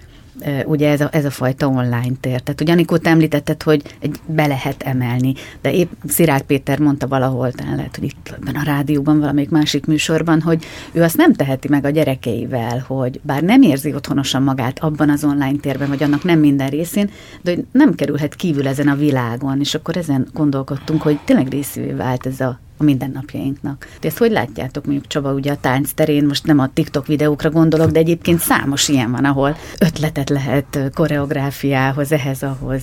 ugye 0.65 0.89
ez 0.89 1.01
a, 1.01 1.09
ez 1.11 1.25
a 1.25 1.29
fajta 1.29 1.67
online 1.67 2.15
tér. 2.19 2.41
Tehát 2.41 2.61
ugye 2.61 2.71
Anikó, 2.71 2.97
te 2.97 3.09
említetted, 3.09 3.63
hogy 3.63 3.81
egy, 3.99 4.19
be 4.25 4.47
lehet 4.47 4.83
emelni, 4.83 5.33
de 5.61 5.73
épp 5.73 5.91
Szirák 6.07 6.41
Péter 6.41 6.79
mondta 6.79 7.07
valahol, 7.07 7.51
talán 7.51 7.75
lehet, 7.75 7.95
hogy 7.95 8.03
itt 8.03 8.35
ebben 8.37 8.55
a 8.55 8.63
rádióban, 8.63 9.19
valamelyik 9.19 9.49
másik 9.49 9.85
műsorban, 9.85 10.41
hogy 10.41 10.65
ő 10.91 11.01
azt 11.01 11.17
nem 11.17 11.33
teheti 11.33 11.67
meg 11.67 11.85
a 11.85 11.89
gyerekeivel, 11.89 12.83
hogy 12.87 13.19
bár 13.23 13.41
nem 13.41 13.61
érzi 13.61 13.93
otthonosan 13.93 14.43
magát 14.43 14.79
abban 14.79 15.09
az 15.09 15.23
online 15.23 15.59
térben, 15.61 15.87
vagy 15.87 16.03
annak 16.03 16.23
nem 16.23 16.39
minden 16.39 16.69
részén, 16.69 17.09
de 17.41 17.53
hogy 17.53 17.65
nem 17.71 17.95
kerülhet 17.95 18.35
kívül 18.35 18.67
ezen 18.67 18.87
a 18.87 18.95
világon, 18.95 19.59
és 19.59 19.75
akkor 19.75 19.97
ezen 19.97 20.27
gondolkodtunk, 20.33 21.01
hogy 21.01 21.19
tényleg 21.25 21.47
részévé 21.47 21.91
vált 21.91 22.25
ez 22.25 22.39
a 22.39 22.59
a 22.77 22.83
mindennapjainknak. 22.83 23.87
De 24.01 24.07
ezt 24.07 24.17
hogy 24.17 24.31
látjátok, 24.31 24.85
mondjuk 24.85 25.07
Csaba, 25.07 25.33
ugye 25.33 25.51
a 25.51 25.57
tánc 25.61 25.91
terén, 25.93 26.25
most 26.25 26.45
nem 26.45 26.59
a 26.59 26.73
TikTok 26.73 27.07
videókra 27.07 27.49
gondolok, 27.49 27.91
de 27.91 27.99
egyébként 27.99 28.39
számos 28.39 28.87
ilyen 28.87 29.11
van, 29.11 29.25
ahol 29.25 29.57
ötletet 29.79 30.29
lehet 30.29 30.79
koreográfiához, 30.93 32.11
ehhez, 32.11 32.43
ahhoz. 32.43 32.81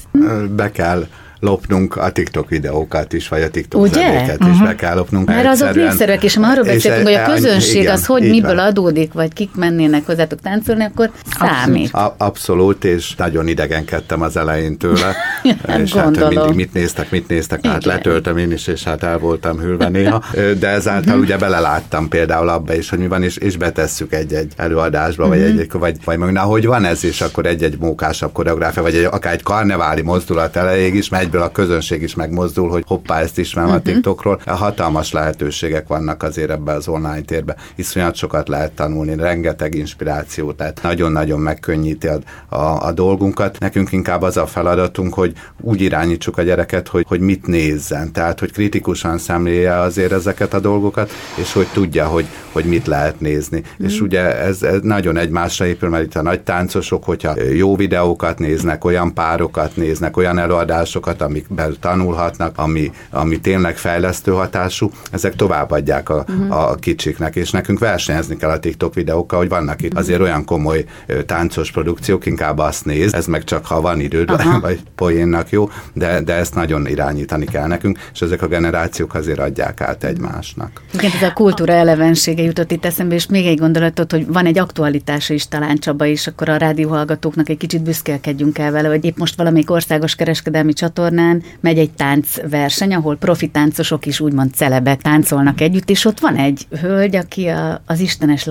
Be 0.56 0.70
kell 0.70 1.06
lopnunk 1.40 1.96
a 1.96 2.12
TikTok 2.12 2.48
videókat 2.48 3.12
is, 3.12 3.28
vagy 3.28 3.42
a 3.42 3.50
TikTok 3.50 3.80
Ugye? 3.80 3.92
zenéket 3.92 4.40
uh-huh. 4.40 4.54
is 4.54 4.62
be 4.62 4.74
kell 4.74 4.96
lopnunk. 4.96 5.26
Mert 5.26 5.46
azok 5.46 5.74
népszerűek, 5.74 6.22
és 6.22 6.34
ha 6.34 6.46
arról 6.46 6.64
beszéltünk, 6.64 7.06
hogy 7.06 7.16
a 7.16 7.32
közönség 7.32 7.80
igen, 7.80 7.92
az 7.92 8.06
hogy 8.06 8.22
miből 8.22 8.54
van. 8.54 8.66
adódik, 8.66 9.12
vagy 9.12 9.32
kik 9.32 9.50
mennének 9.54 10.06
hozzátok 10.06 10.40
táncolni, 10.40 10.84
akkor 10.84 11.10
számít. 11.38 11.90
Abszolút, 11.92 12.20
abszolút 12.20 12.84
és 12.84 13.14
nagyon 13.14 13.48
idegenkedtem 13.48 14.22
az 14.22 14.36
elején 14.36 14.78
tőle. 14.78 15.14
és 15.82 15.94
hát 15.94 16.28
mindig 16.28 16.54
mit 16.54 16.72
néztek, 16.72 17.10
mit 17.10 17.28
néztek, 17.28 17.66
hát 17.66 17.84
letöltem 17.84 18.36
én 18.36 18.52
is, 18.52 18.66
és 18.66 18.84
hát 18.84 19.02
el 19.02 19.18
voltam 19.18 19.58
hűlve 19.58 19.88
néha. 19.88 20.24
De 20.58 20.68
ezáltal 20.68 21.06
uh-huh. 21.06 21.22
ugye 21.22 21.36
beleláttam 21.36 22.08
például 22.08 22.48
abba 22.48 22.74
is, 22.74 22.90
hogy 22.90 22.98
mi 22.98 23.08
van, 23.08 23.22
és, 23.22 23.36
és 23.36 23.56
betesszük 23.56 24.12
egy-egy 24.12 24.52
előadásba, 24.56 25.28
vagy 25.28 25.40
egy, 25.40 25.66
vagy, 25.72 25.96
vagy 26.04 26.16
mondjuk, 26.18 26.38
na, 26.38 26.44
hogy 26.44 26.66
van 26.66 26.84
ez, 26.84 27.04
és 27.04 27.20
akkor 27.20 27.46
egy-egy 27.46 27.78
mókásabb 27.78 28.32
koreográfia, 28.32 28.82
vagy 28.82 28.94
egy, 28.94 29.04
akár 29.04 29.32
egy 29.32 29.42
karneváli 29.42 30.02
mozdulat 30.02 30.56
elejéig 30.56 30.94
is 30.94 31.08
megy 31.08 31.29
egyből 31.30 31.48
a 31.48 31.52
közönség 31.52 32.02
is 32.02 32.14
megmozdul, 32.14 32.68
hogy 32.68 32.84
hoppá, 32.86 33.20
ezt 33.20 33.38
ismerem 33.38 33.70
uh-huh. 33.70 33.84
a 33.86 33.88
mhm. 33.88 33.94
TikTokról. 33.94 34.40
Hatalmas 34.46 35.12
lehetőségek 35.12 35.86
vannak 35.86 36.22
azért 36.22 36.50
ebbe 36.50 36.72
az 36.72 36.88
online 36.88 37.20
térbe. 37.20 37.56
Iszonyat 37.74 38.14
sokat 38.14 38.48
lehet 38.48 38.72
tanulni, 38.72 39.16
rengeteg 39.16 39.74
inspiráció, 39.74 40.52
tehát 40.52 40.82
nagyon-nagyon 40.82 41.40
megkönnyíti 41.40 42.06
a, 42.06 42.18
a, 42.56 42.86
a 42.86 42.92
dolgunkat. 42.92 43.58
Nekünk 43.58 43.92
inkább 43.92 44.22
az 44.22 44.36
a 44.36 44.46
feladatunk, 44.46 45.14
hogy 45.14 45.32
úgy 45.60 45.80
irányítsuk 45.80 46.38
a 46.38 46.42
gyereket, 46.42 46.88
hogy, 46.88 47.04
hogy 47.08 47.20
mit 47.20 47.46
nézzen, 47.46 48.12
tehát 48.12 48.40
hogy 48.40 48.52
kritikusan 48.52 49.18
szemléje 49.18 49.74
azért 49.74 50.12
ezeket 50.12 50.54
a 50.54 50.60
dolgokat, 50.60 51.10
és 51.34 51.52
hogy 51.52 51.66
tudja, 51.72 52.06
hogy, 52.06 52.26
hogy 52.52 52.64
mit 52.64 52.86
lehet 52.86 53.20
nézni. 53.20 53.62
Mm. 53.82 53.86
És 53.86 54.00
ugye 54.00 54.38
ez, 54.38 54.62
ez 54.62 54.80
nagyon 54.82 55.16
egymásra 55.16 55.66
épül, 55.66 55.88
mert 55.88 56.04
itt 56.04 56.14
a 56.14 56.22
nagy 56.22 56.40
táncosok, 56.40 57.04
hogyha 57.04 57.42
jó 57.42 57.76
videókat 57.76 58.38
néznek, 58.38 58.84
olyan 58.84 59.14
párokat 59.14 59.76
néznek, 59.76 60.16
olyan 60.16 60.38
előadásokat, 60.38 61.19
gyakorlatokat, 61.20 61.48
amikben 61.50 61.76
tanulhatnak, 61.80 62.58
ami, 62.58 62.90
ami 63.10 63.40
tényleg 63.40 63.76
fejlesztő 63.76 64.32
hatású, 64.32 64.90
ezek 65.10 65.34
továbbadják 65.34 66.08
a, 66.08 66.24
uh-huh. 66.28 66.58
a 66.58 66.74
kicsiknek, 66.74 67.36
és 67.36 67.50
nekünk 67.50 67.78
versenyezni 67.78 68.36
kell 68.36 68.50
a 68.50 68.58
TikTok 68.58 68.94
videókkal, 68.94 69.38
hogy 69.38 69.48
vannak 69.48 69.82
itt 69.82 69.94
azért 69.94 70.20
olyan 70.20 70.44
komoly 70.44 70.84
táncos 71.26 71.70
produkciók, 71.70 72.26
inkább 72.26 72.58
azt 72.58 72.84
néz, 72.84 73.14
ez 73.14 73.26
meg 73.26 73.44
csak 73.44 73.66
ha 73.66 73.80
van 73.80 74.00
időd, 74.00 74.30
Aha. 74.30 74.60
vagy 74.66 74.80
poénnak 74.94 75.50
jó, 75.50 75.70
de, 75.92 76.20
de 76.20 76.34
ezt 76.34 76.54
nagyon 76.54 76.86
irányítani 76.86 77.44
kell 77.44 77.66
nekünk, 77.66 77.98
és 78.12 78.20
ezek 78.20 78.42
a 78.42 78.46
generációk 78.46 79.14
azért 79.14 79.38
adják 79.38 79.80
át 79.80 80.04
egymásnak. 80.04 80.82
Igen, 80.92 81.10
ez 81.14 81.22
a 81.22 81.32
kultúra 81.32 81.72
elevensége 81.72 82.42
jutott 82.42 82.70
itt 82.70 82.84
eszembe, 82.84 83.14
és 83.14 83.26
még 83.26 83.46
egy 83.46 83.58
gondolatot, 83.58 84.10
hogy 84.10 84.26
van 84.26 84.46
egy 84.46 84.58
aktualitása 84.58 85.34
is 85.34 85.48
talán 85.48 85.76
Csaba, 85.76 86.06
és 86.06 86.26
akkor 86.26 86.48
a 86.48 86.56
rádióhallgatóknak 86.56 87.48
egy 87.48 87.56
kicsit 87.56 87.82
büszkélkedjünk 87.82 88.58
el 88.58 88.70
vele, 88.70 88.88
hogy 88.88 89.04
épp 89.04 89.16
most 89.16 89.36
valamelyik 89.36 89.70
országos 89.70 90.14
kereskedelmi 90.14 90.72
csatornán 91.10 91.42
megy 91.60 91.78
egy 91.78 91.90
táncverseny, 91.90 92.94
ahol 92.94 93.16
profi 93.16 93.48
táncosok 93.48 94.06
is 94.06 94.20
úgymond 94.20 94.54
celebek 94.54 95.02
táncolnak 95.02 95.60
együtt, 95.60 95.90
és 95.90 96.04
ott 96.04 96.20
van 96.20 96.36
egy 96.36 96.66
hölgy, 96.80 97.16
aki 97.16 97.46
a, 97.46 97.80
az 97.86 98.00
Istenes 98.00 98.46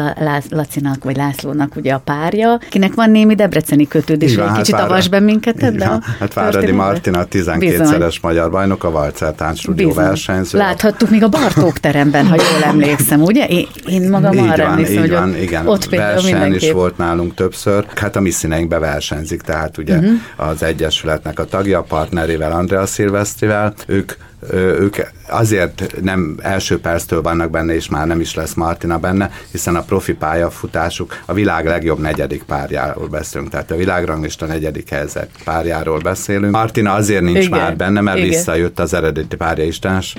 Lacinak 0.49 1.03
vagy 1.03 1.15
Lászlónak 1.15 1.75
ugye 1.75 1.93
a 1.93 1.99
párja, 1.99 2.53
akinek 2.53 2.93
van 2.93 3.09
némi 3.09 3.35
debreceni 3.35 3.87
kötődés, 3.87 4.31
egy 4.31 4.39
hát 4.39 4.57
kicsit 4.57 4.75
Vára, 4.75 4.85
avas 4.85 5.07
be 5.07 5.19
minket 5.19 5.63
ebbe 5.63 5.85
a 5.85 6.01
Hát 6.19 6.33
Váradi 6.33 6.71
Martina 6.71 7.25
12-szeres 7.31 8.21
magyar 8.21 8.51
bajnok, 8.51 8.83
a 8.83 8.91
Valcer 8.91 9.33
Táncstúdió 9.33 9.93
versenyző. 9.93 10.57
Láthattuk 10.57 11.09
még 11.09 11.23
a 11.23 11.29
Bartók 11.29 11.79
teremben, 11.79 12.27
ha 12.27 12.35
jól 12.35 12.63
emlékszem, 12.63 13.21
ugye? 13.21 13.45
Én, 13.45 13.67
én 13.87 14.09
magam 14.09 14.33
így 14.33 14.39
arra 14.39 14.63
van, 14.63 14.71
emlékszem, 14.71 15.03
így 15.03 15.09
van, 15.09 15.35
igen. 15.35 15.67
ott 15.67 15.85
Verseny 15.85 16.53
is 16.53 16.71
volt 16.71 16.97
nálunk 16.97 17.33
többször. 17.33 17.85
Hát 17.95 18.15
a 18.15 18.19
mi 18.19 18.29
színeinkbe 18.29 18.77
versenyzik, 18.79 19.41
tehát 19.41 19.77
ugye 19.77 19.95
uh-huh. 19.95 20.11
az 20.35 20.63
Egyesületnek 20.63 21.39
a 21.39 21.45
tagja, 21.45 21.79
a 21.79 21.81
partnerével, 21.81 22.48
Andrea 22.51 22.85
Szilvesztrivel, 22.85 23.73
ők 23.87 24.11
ők 24.53 24.95
azért 25.29 26.01
nem 26.01 26.35
első 26.41 26.79
perctől 26.79 27.21
vannak 27.21 27.49
benne, 27.49 27.73
és 27.73 27.89
már 27.89 28.07
nem 28.07 28.19
is 28.19 28.35
lesz 28.35 28.53
Martina 28.53 28.97
benne, 28.97 29.31
hiszen 29.51 29.75
a 29.75 29.81
profi 29.81 30.13
pályafutásuk 30.13 31.21
a 31.25 31.33
világ 31.33 31.65
legjobb 31.65 31.99
negyedik 31.99 32.43
párjáról 32.43 33.07
beszélünk, 33.07 33.49
tehát 33.49 33.71
a 33.71 33.75
világranglista 33.75 34.45
negyedik 34.45 34.89
helyzet 34.89 35.29
párjáról 35.43 35.99
beszélünk. 35.99 36.51
Martina 36.51 36.93
azért 36.93 37.21
nincs 37.21 37.45
Igen. 37.45 37.59
már 37.59 37.75
benne, 37.75 38.01
mert 38.01 38.17
Igen. 38.17 38.29
visszajött 38.29 38.79
az 38.79 38.93
eredeti 38.93 39.35
párja 39.35 39.63
Istens 39.63 40.15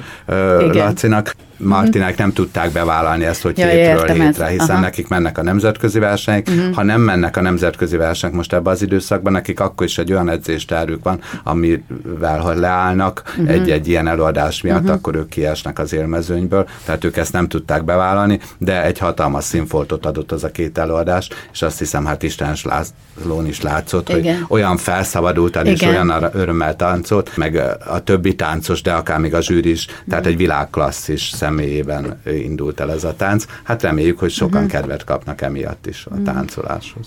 Lacinak. 0.72 1.34
Martinák 1.62 2.16
nem 2.16 2.32
tudták 2.32 2.70
bevállalni 2.70 3.24
ezt, 3.24 3.42
hogy 3.42 3.58
ja, 3.58 3.68
hétről 3.68 4.14
hétre, 4.14 4.46
hiszen 4.46 4.70
Aha. 4.70 4.80
nekik 4.80 5.08
mennek 5.08 5.38
a 5.38 5.42
nemzetközi 5.42 5.98
versenyek. 5.98 6.48
Uh-huh. 6.48 6.74
Ha 6.74 6.82
nem 6.82 7.00
mennek 7.00 7.36
a 7.36 7.40
nemzetközi 7.40 7.96
versenyek 7.96 8.36
most 8.36 8.52
ebbe 8.52 8.70
az 8.70 8.82
időszakban, 8.82 9.32
nekik 9.32 9.60
akkor 9.60 9.86
is 9.86 9.98
egy 9.98 10.12
olyan 10.12 10.28
edzéstervük 10.28 11.04
van, 11.04 11.20
amivel 11.44 12.38
ha 12.38 12.54
leállnak 12.54 13.22
uh-huh. 13.26 13.50
egy-egy 13.50 13.88
ilyen 13.88 14.06
előadás 14.10 14.62
miatt, 14.62 14.80
uh-huh. 14.80 14.94
akkor 14.94 15.14
ők 15.14 15.28
kiesnek 15.28 15.78
az 15.78 15.92
élmezőnyből, 15.92 16.68
tehát 16.84 17.04
ők 17.04 17.16
ezt 17.16 17.32
nem 17.32 17.48
tudták 17.48 17.84
bevállalni, 17.84 18.40
de 18.58 18.84
egy 18.84 18.98
hatalmas 18.98 19.44
színfoltot 19.44 20.06
adott 20.06 20.32
az 20.32 20.44
a 20.44 20.50
két 20.50 20.78
előadás, 20.78 21.28
és 21.52 21.62
azt 21.62 21.78
hiszem, 21.78 22.04
hát 22.04 22.22
Isten 22.22 22.56
Lászlón 22.62 23.46
is 23.46 23.60
látszott, 23.60 24.08
Igen. 24.08 24.36
hogy 24.36 24.44
olyan 24.48 24.76
felszabadultan 24.76 25.66
és 25.66 25.80
olyan 25.80 26.30
örömmel 26.32 26.76
táncolt, 26.76 27.36
meg 27.36 27.56
a 27.86 28.02
többi 28.04 28.34
táncos, 28.34 28.82
de 28.82 28.92
akár 28.92 29.18
még 29.18 29.34
a 29.34 29.42
zsűri 29.42 29.70
is, 29.70 29.86
tehát 30.08 30.26
egy 30.26 30.36
világklasszis 30.36 31.30
személyében 31.34 32.20
indult 32.24 32.80
el 32.80 32.92
ez 32.92 33.04
a 33.04 33.14
tánc. 33.16 33.44
Hát 33.62 33.82
reméljük, 33.82 34.18
hogy 34.18 34.30
sokan 34.30 34.54
uh-huh. 34.54 34.70
kedvet 34.70 35.04
kapnak 35.04 35.40
emiatt 35.40 35.86
is 35.86 36.06
a 36.10 36.22
táncoláshoz. 36.24 37.06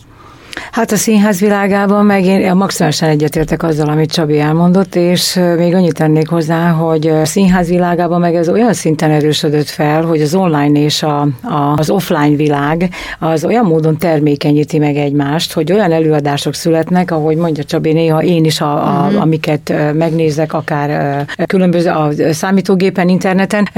Hát 0.72 0.92
a 0.92 0.96
színház 0.96 1.40
világában 1.40 2.06
meg 2.06 2.26
én 2.26 2.56
maximálisan 2.56 3.10
egyetértek 3.10 3.64
azzal, 3.64 3.90
amit 3.90 4.12
Csabi 4.12 4.40
elmondott, 4.40 4.96
és 4.96 5.40
még 5.58 5.74
annyit 5.76 5.94
tennék 5.94 6.30
hozzá, 6.30 6.70
hogy 6.70 7.08
a 7.08 7.26
színház 7.26 7.68
világában 7.68 8.20
meg 8.20 8.36
ez 8.36 8.50
olyan 8.50 8.74
szinten 8.74 9.12
erősödött 9.12 9.70
fel, 9.70 10.04
hogy 10.04 10.22
az 10.22 10.36
online 10.36 10.80
és 10.80 11.04
a, 11.04 11.22
a, 11.44 11.74
az 11.78 11.90
offline 11.90 12.36
világ 12.36 12.90
az 13.20 13.46
olyan 13.46 13.66
módon 13.66 13.98
termékenyíti 13.98 14.78
meg 14.80 14.96
egymást, 14.96 15.54
hogy 15.54 15.72
olyan 15.72 15.92
előadások 15.92 16.54
születnek, 16.54 17.12
ahogy 17.12 17.38
mondja 17.38 17.64
Csabi, 17.64 17.94
néha 17.94 18.24
én 18.24 18.46
is, 18.46 18.62
a, 18.62 18.88
a, 18.88 19.06
uh-huh. 19.06 19.22
amiket 19.22 19.74
megnézek, 19.94 20.54
akár 20.54 21.26
különböző 21.46 21.90
a 21.90 22.10
számítógépen, 22.32 23.10
interneten, 23.10 23.70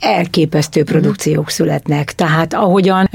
elképesztő 0.00 0.84
produkciók 0.84 1.38
uh-huh. 1.38 1.54
születnek. 1.54 2.12
Tehát 2.12 2.54
ahogyan 2.54 3.08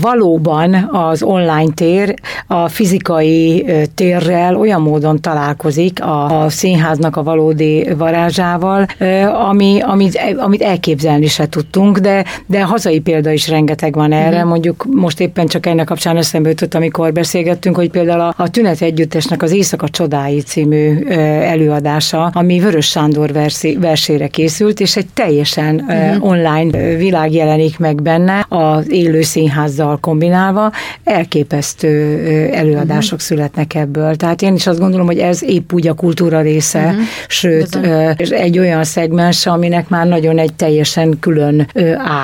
valóban 0.00 0.88
az 0.92 1.22
online 1.22 1.72
tér 1.74 1.91
tér 1.92 2.14
a 2.46 2.68
fizikai 2.68 3.66
térrel 3.94 4.56
olyan 4.56 4.80
módon 4.80 5.20
találkozik 5.20 6.02
a, 6.02 6.42
a 6.42 6.48
színháznak 6.48 7.16
a 7.16 7.22
valódi 7.22 7.88
varázsával, 7.96 8.86
ami, 9.48 9.80
amit, 9.80 10.20
amit 10.36 10.62
elképzelni 10.62 11.26
se 11.26 11.48
tudtunk, 11.48 11.98
de, 11.98 12.24
de 12.46 12.62
hazai 12.62 13.00
példa 13.00 13.30
is 13.30 13.48
rengeteg 13.48 13.94
van 13.94 14.12
erre. 14.12 14.38
Mm-hmm. 14.38 14.48
Mondjuk 14.48 14.86
most 14.90 15.20
éppen 15.20 15.46
csak 15.46 15.66
ennek 15.66 15.86
kapcsán 15.86 16.16
eszembe 16.16 16.48
jutott, 16.48 16.74
amikor 16.74 17.12
beszélgettünk, 17.12 17.76
hogy 17.76 17.90
például 17.90 18.20
a, 18.20 18.34
a 18.36 18.50
Tünet 18.50 18.80
Együttesnek 18.80 19.42
az 19.42 19.52
Éjszaka 19.52 19.88
Csodái 19.88 20.40
című 20.40 21.04
előadása, 21.40 22.30
ami 22.34 22.58
Vörös 22.58 22.86
Sándor 22.86 23.32
versi, 23.32 23.76
versére 23.80 24.26
készült, 24.26 24.80
és 24.80 24.96
egy 24.96 25.06
teljesen 25.14 25.74
mm-hmm. 25.74 26.20
online 26.20 26.96
világ 26.96 27.32
jelenik 27.32 27.78
meg 27.78 28.02
benne, 28.02 28.46
az 28.48 28.90
élő 28.90 29.22
színházzal 29.22 29.98
kombinálva, 30.00 30.72
elképesztő 31.04 31.81
elképesztő 31.82 32.50
előadások 32.52 33.12
uh-huh. 33.12 33.20
születnek 33.20 33.74
ebből. 33.74 34.16
Tehát 34.16 34.42
én 34.42 34.54
is 34.54 34.66
azt 34.66 34.78
gondolom, 34.78 35.06
hogy 35.06 35.18
ez 35.18 35.42
épp 35.42 35.72
úgy 35.72 35.88
a 35.88 35.92
kultúra 35.92 36.40
része, 36.40 36.84
uh-huh. 36.84 37.00
sőt, 37.28 37.78
és 38.16 38.28
egy 38.28 38.58
olyan 38.58 38.84
szegmens, 38.84 39.46
aminek 39.46 39.88
már 39.88 40.06
nagyon 40.06 40.38
egy 40.38 40.54
teljesen 40.54 41.18
külön 41.20 41.68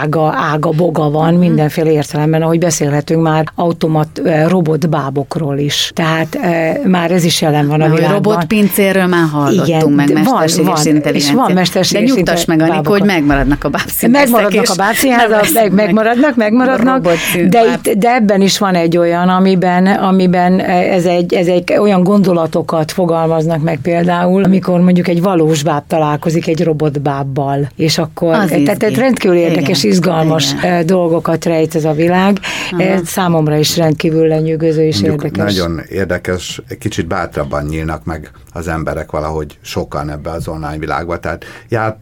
ága, 0.00 0.34
ága, 0.52 0.70
boga 0.70 1.10
van 1.10 1.26
uh-huh. 1.26 1.38
mindenféle 1.38 1.90
értelemben, 1.90 2.42
ahogy 2.42 2.58
beszélhetünk 2.58 3.22
már 3.22 3.44
automat 3.54 4.20
robotbábokról 4.46 5.58
is. 5.58 5.90
Tehát 5.94 6.38
már 6.84 7.10
ez 7.10 7.24
is 7.24 7.40
jelen 7.40 7.66
van 7.66 7.80
a 7.80 7.88
világban. 7.88 8.12
Robotpincérről 8.12 9.06
már 9.06 9.28
hallottunk, 9.32 9.68
Igen, 9.68 9.90
meg 9.90 10.12
mesterséges 10.12 11.30
van, 11.32 11.34
van, 11.34 11.52
mesterséges 11.52 12.10
De 12.10 12.14
nyugtass 12.14 12.44
meg, 12.44 12.60
Anikó, 12.60 12.90
hogy 12.90 13.02
megmaradnak 13.02 13.64
a 13.64 13.68
bábszínházak. 13.68 14.30
Megmaradnak 14.30 14.68
a 14.68 14.74
bábszínházak, 14.74 15.52
meg, 15.52 15.72
megmaradnak, 15.72 16.36
megmaradnak, 16.36 17.06
de, 17.48 17.60
itt, 17.72 17.92
de 17.98 18.14
ebben 18.14 18.40
is 18.40 18.58
van 18.58 18.74
egy 18.74 18.96
olyan, 18.96 19.28
ami 19.28 19.47
amiben, 19.48 19.86
amiben 19.86 20.60
ez 20.60 21.04
egy, 21.04 21.34
ez 21.34 21.46
egy 21.46 21.72
olyan 21.78 22.02
gondolatokat 22.02 22.92
fogalmaznak 22.92 23.62
meg 23.62 23.78
például, 23.82 24.44
amikor 24.44 24.80
mondjuk 24.80 25.08
egy 25.08 25.22
valós 25.22 25.62
báb 25.62 25.82
találkozik 25.86 26.46
egy 26.46 26.64
robotbábbal, 26.64 27.68
és 27.76 27.98
akkor 27.98 28.34
az 28.34 28.48
tehát, 28.48 28.78
tehát 28.78 28.96
rendkívül 28.96 29.36
érdekes, 29.36 29.78
Igen. 29.78 29.92
izgalmas 29.92 30.52
Igen. 30.52 30.86
dolgokat 30.86 31.44
rejt 31.44 31.74
ez 31.74 31.84
a 31.84 31.92
világ. 31.92 32.38
Aha. 32.70 33.04
Számomra 33.04 33.56
is 33.56 33.76
rendkívül 33.76 34.26
lenyűgöző 34.26 34.82
és 34.82 35.00
mondjuk 35.00 35.24
érdekes. 35.24 35.56
Nagyon 35.56 35.80
érdekes, 35.88 36.62
egy 36.68 36.78
kicsit 36.78 37.06
bátrabban 37.06 37.64
nyílnak 37.64 38.04
meg 38.04 38.30
az 38.52 38.68
emberek 38.68 39.10
valahogy 39.10 39.58
sokan 39.60 40.10
ebbe 40.10 40.30
az 40.30 40.48
online 40.48 40.78
világba, 40.78 41.18
tehát 41.18 41.44
járt 41.68 41.96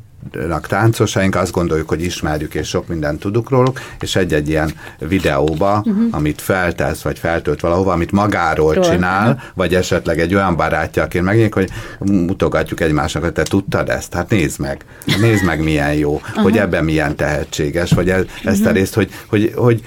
táncosaink, 0.69 1.35
azt 1.35 1.53
gondoljuk, 1.53 1.89
hogy 1.89 2.03
ismerjük 2.03 2.55
és 2.55 2.69
sok 2.69 2.89
mindent 2.89 3.21
tudunk 3.21 3.51
róluk, 3.51 3.81
és 4.01 4.17
egy-egy 4.17 4.49
ilyen 4.49 4.71
videóba, 4.99 5.83
uh-huh. 5.85 6.05
amit 6.11 6.41
feltesz, 6.41 7.03
vagy 7.03 7.19
feltölt 7.19 7.61
valahova, 7.61 7.93
amit 7.93 8.13
magáról 8.13 8.75
Ról. 8.75 8.85
csinál, 8.85 9.29
uh-huh. 9.29 9.43
vagy 9.55 9.75
esetleg 9.75 10.21
egy 10.21 10.35
olyan 10.35 10.57
barátja, 10.57 11.03
aki 11.03 11.21
megnyílik, 11.21 11.55
hogy 11.55 11.71
mutogatjuk 11.99 12.81
egymásnak, 12.81 13.23
hogy 13.23 13.33
te 13.33 13.43
tudtad 13.43 13.89
ezt? 13.89 14.15
Hát 14.15 14.31
nézd 14.31 14.61
meg, 14.61 14.85
nézd 15.21 15.45
meg 15.45 15.63
milyen 15.63 15.95
jó, 15.95 16.15
uh-huh. 16.15 16.43
hogy 16.43 16.59
ebben 16.59 16.85
milyen 16.85 17.17
tehetséges, 17.17 17.91
vagy 17.91 18.11
ez, 18.11 18.25
ezt 18.45 18.59
uh-huh. 18.59 18.69
a 18.69 18.71
részt, 18.71 18.95
hogy, 18.95 19.11
hogy, 19.27 19.53
hogy, 19.57 19.83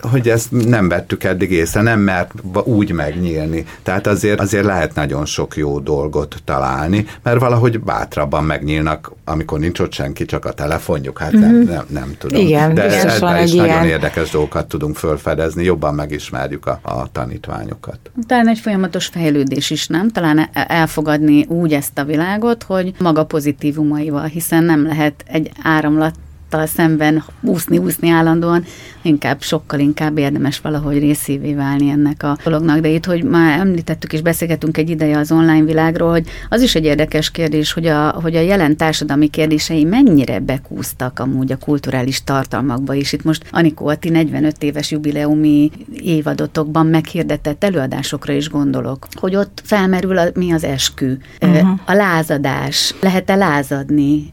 hogy 0.00 0.28
ezt 0.28 0.50
nem 0.50 0.88
vettük 0.88 1.24
eddig 1.24 1.50
észre, 1.50 1.80
nem 1.80 2.00
mert 2.00 2.32
úgy 2.64 2.92
megnyílni. 2.92 3.64
Tehát 3.82 4.06
azért, 4.06 4.40
azért 4.40 4.64
lehet 4.64 4.94
nagyon 4.94 5.24
sok 5.26 5.56
jó 5.56 5.78
dolgot 5.78 6.36
találni, 6.44 7.06
mert 7.22 7.40
valahogy 7.40 7.80
bátrabban 7.80 8.44
megnyílnak, 8.44 9.12
amikor 9.24 9.58
nincs 9.58 9.73
nincs 9.78 9.88
ott 9.88 9.94
senki, 9.94 10.24
csak 10.24 10.44
a 10.44 10.52
telefonjuk, 10.52 11.18
hát 11.18 11.32
uh-huh. 11.34 11.50
nem, 11.50 11.60
mhm. 11.60 11.70
nem, 11.72 11.84
nem 11.88 12.14
tudom. 12.18 12.40
Igen, 12.40 12.74
De 12.74 12.82
ebben 12.82 13.42
is 13.42 13.52
nagyon 13.52 13.66
ilyen. 13.66 13.84
érdekes 13.84 14.30
dolgokat 14.30 14.68
tudunk 14.68 14.96
fölfedezni, 14.96 15.64
jobban 15.64 15.94
megismerjük 15.94 16.66
a, 16.66 16.78
a 16.82 17.12
tanítványokat. 17.12 17.98
Talán 18.26 18.48
egy 18.48 18.58
folyamatos 18.58 19.06
fejlődés 19.06 19.70
is, 19.70 19.86
nem? 19.86 20.10
Talán 20.10 20.38
e- 20.38 20.66
elfogadni 20.68 21.44
úgy 21.44 21.72
ezt 21.72 21.98
a 21.98 22.04
világot, 22.04 22.62
hogy 22.62 22.92
maga 22.98 23.24
pozitívumaival, 23.24 24.24
hiszen 24.24 24.64
nem 24.64 24.86
lehet 24.86 25.24
egy 25.26 25.50
áramlat 25.62 26.14
feladattal 26.54 26.66
szemben 26.66 27.24
úszni, 27.40 27.78
úszni 27.78 28.08
állandóan, 28.08 28.64
inkább, 29.02 29.42
sokkal 29.42 29.80
inkább 29.80 30.18
érdemes 30.18 30.60
valahogy 30.60 30.98
részévé 30.98 31.54
válni 31.54 31.88
ennek 31.88 32.22
a 32.22 32.38
dolognak. 32.44 32.78
De 32.78 32.88
itt, 32.88 33.04
hogy 33.04 33.22
már 33.22 33.58
említettük 33.58 34.12
és 34.12 34.20
beszélgetünk 34.20 34.76
egy 34.76 34.90
ideje 34.90 35.18
az 35.18 35.32
online 35.32 35.64
világról, 35.64 36.10
hogy 36.10 36.26
az 36.48 36.62
is 36.62 36.74
egy 36.74 36.84
érdekes 36.84 37.30
kérdés, 37.30 37.72
hogy 37.72 37.86
a, 37.86 38.10
hogy 38.22 38.36
a 38.36 38.40
jelen 38.40 38.76
társadalmi 38.76 39.28
kérdései 39.28 39.84
mennyire 39.84 40.38
bekúztak 40.38 41.18
amúgy 41.18 41.52
a 41.52 41.56
kulturális 41.56 42.24
tartalmakba 42.24 42.94
is. 42.94 43.12
Itt 43.12 43.24
most 43.24 43.44
Anikó, 43.50 43.86
a 43.86 43.96
ti 43.96 44.10
45 44.10 44.62
éves 44.62 44.90
jubileumi 44.90 45.70
évadotokban 45.92 46.86
meghirdetett 46.86 47.64
előadásokra 47.64 48.32
is 48.32 48.48
gondolok, 48.48 49.06
hogy 49.14 49.36
ott 49.36 49.62
felmerül 49.64 50.18
a, 50.18 50.24
mi 50.34 50.52
az 50.52 50.64
eskü, 50.64 51.16
uh-huh. 51.40 51.68
a 51.86 51.92
lázadás, 51.92 52.94
lehet-e 53.00 53.34
lázadni, 53.34 54.32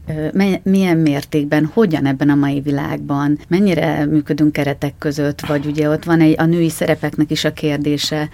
milyen 0.62 0.96
mértékben, 0.96 1.70
hogyan 1.74 2.06
ebben 2.12 2.30
a 2.30 2.34
mai 2.34 2.60
világban, 2.60 3.38
mennyire 3.48 4.06
működünk 4.06 4.52
keretek 4.52 4.94
között, 4.98 5.40
vagy 5.40 5.66
ugye 5.66 5.88
ott 5.88 6.04
van 6.04 6.20
egy, 6.20 6.34
a 6.38 6.44
női 6.44 6.68
szerepeknek 6.68 7.30
is 7.30 7.44
a 7.44 7.52
kérdése, 7.52 8.28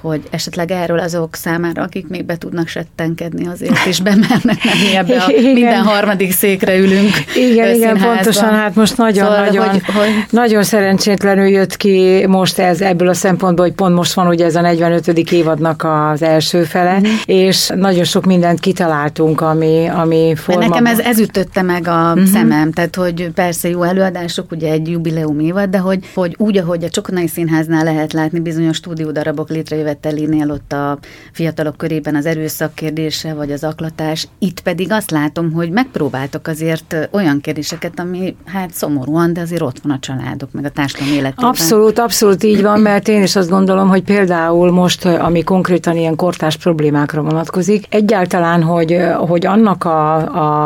hogy 0.00 0.22
esetleg 0.30 0.70
erről 0.70 0.98
azok 0.98 1.34
számára, 1.34 1.82
akik 1.82 2.08
még 2.08 2.24
be 2.24 2.36
tudnak 2.36 2.68
settenkedni 2.68 3.46
azért, 3.46 3.86
és 3.86 4.00
bemernek 4.00 4.64
menni 4.64 4.96
ebbe 4.96 5.22
a 5.22 5.30
igen. 5.38 5.52
minden 5.52 5.82
harmadik 5.82 6.32
székre 6.32 6.78
ülünk 6.78 7.10
Igen, 7.36 7.74
igen, 7.74 7.98
pontosan, 7.98 8.50
hát 8.50 8.74
most 8.74 8.96
nagyon, 8.96 9.24
szóval, 9.24 9.44
nagyon, 9.44 9.68
hogy, 9.68 9.82
hogy... 9.84 10.24
nagyon 10.30 10.62
szerencsétlenül 10.62 11.46
jött 11.46 11.76
ki 11.76 12.26
most 12.26 12.58
ez 12.58 12.80
ebből 12.80 13.08
a 13.08 13.14
szempontból, 13.14 13.64
hogy 13.64 13.74
pont 13.74 13.94
most 13.94 14.12
van 14.12 14.26
ugye 14.26 14.44
ez 14.44 14.54
a 14.54 14.60
45. 14.60 15.08
évadnak 15.08 15.84
az 15.84 16.22
első 16.22 16.62
fele, 16.62 16.98
mm. 16.98 17.04
és 17.24 17.70
nagyon 17.74 18.04
sok 18.04 18.26
mindent 18.26 18.60
kitaláltunk, 18.60 19.40
ami, 19.40 19.88
ami 19.94 20.32
forma... 20.36 20.60
Mert 20.60 20.70
nekem 20.70 20.86
ez, 20.86 20.98
ez 20.98 21.18
ütötte 21.18 21.62
meg 21.62 21.88
a 21.88 22.14
mm-hmm. 22.14 22.24
szemem, 22.24 22.72
tehát 22.72 22.96
hogy 22.96 23.30
persze 23.34 23.68
jó 23.68 23.82
előadások, 23.82 24.50
ugye 24.50 24.70
egy 24.70 24.90
jubileum 24.90 25.40
évad, 25.40 25.70
de 25.70 25.78
hogy, 25.78 25.98
hogy 26.14 26.34
úgy, 26.38 26.56
ahogy 26.56 26.84
a 26.84 26.88
Csokonai 26.88 27.26
Színháznál 27.26 27.84
lehet 27.84 28.12
látni 28.12 28.40
bizonyos 28.40 28.76
stúdiódarabok 28.76 29.48
létrejövő 29.48 29.87
évetelinél 29.88 30.50
ott 30.50 30.72
a 30.72 30.98
fiatalok 31.32 31.76
körében 31.76 32.14
az 32.14 32.26
erőszak 32.26 32.74
kérdése, 32.74 33.34
vagy 33.34 33.52
az 33.52 33.64
aklatás. 33.64 34.28
Itt 34.38 34.60
pedig 34.60 34.92
azt 34.92 35.10
látom, 35.10 35.52
hogy 35.52 35.70
megpróbáltok 35.70 36.46
azért 36.46 37.08
olyan 37.10 37.40
kérdéseket, 37.40 38.00
ami 38.00 38.36
hát 38.44 38.72
szomorúan, 38.72 39.32
de 39.32 39.40
azért 39.40 39.62
ott 39.62 39.78
van 39.82 39.92
a 39.92 39.98
családok, 39.98 40.52
meg 40.52 40.64
a 40.64 40.68
társadalom 40.68 41.14
életében. 41.14 41.44
Abszolút, 41.44 41.98
abszolút 41.98 42.42
így 42.44 42.62
van, 42.62 42.80
mert 42.80 43.08
én 43.08 43.22
is 43.22 43.36
azt 43.36 43.48
gondolom, 43.48 43.88
hogy 43.88 44.02
például 44.02 44.70
most, 44.70 45.04
ami 45.04 45.42
konkrétan 45.42 45.96
ilyen 45.96 46.16
kortás 46.16 46.56
problémákra 46.56 47.22
vonatkozik, 47.22 47.86
egyáltalán, 47.88 48.62
hogy, 48.62 48.98
hogy 49.16 49.46
annak 49.46 49.84
a, 49.84 50.14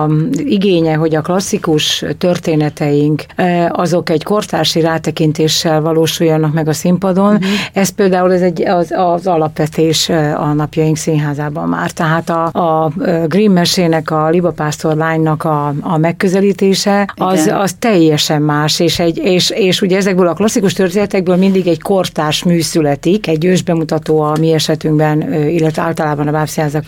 a 0.02 0.08
igénye, 0.32 0.94
hogy 0.94 1.14
a 1.14 1.20
klasszikus 1.20 2.04
történeteink 2.18 3.24
azok 3.68 4.10
egy 4.10 4.22
kortási 4.22 4.80
rátekintéssel 4.80 5.80
valósuljanak 5.80 6.52
meg 6.52 6.68
a 6.68 6.72
színpadon, 6.72 7.34
uh-huh. 7.34 7.48
ez 7.72 7.88
például 7.88 8.32
ez 8.32 8.40
egy, 8.40 8.62
az, 8.62 8.90
a 8.90 9.11
az 9.12 9.26
alapvetés 9.26 10.08
a 10.36 10.52
napjaink 10.52 10.96
színházában 10.96 11.68
már. 11.68 11.90
Tehát 11.90 12.30
a, 12.30 12.44
a 12.44 12.92
Grimm 13.26 13.52
mesének, 13.52 14.10
a 14.10 14.28
Libapásztor 14.28 14.96
lánynak 14.96 15.44
a, 15.44 15.74
a 15.80 15.96
megközelítése, 15.96 17.12
az, 17.16 17.50
az 17.54 17.74
teljesen 17.78 18.42
más, 18.42 18.80
és, 18.80 18.98
egy, 18.98 19.18
és, 19.18 19.50
és 19.50 19.80
ugye 19.80 19.96
ezekből 19.96 20.26
a 20.26 20.32
klasszikus 20.32 20.72
történetekből 20.72 21.36
mindig 21.36 21.66
egy 21.66 21.82
kortárs 21.82 22.42
mű 22.42 22.60
születik, 22.60 23.26
egy 23.26 23.44
ősbemutató 23.44 24.20
a 24.20 24.36
mi 24.40 24.52
esetünkben, 24.52 25.32
illetve 25.32 25.82
általában 25.82 26.28
a 26.28 26.32
bábszínházak 26.32 26.84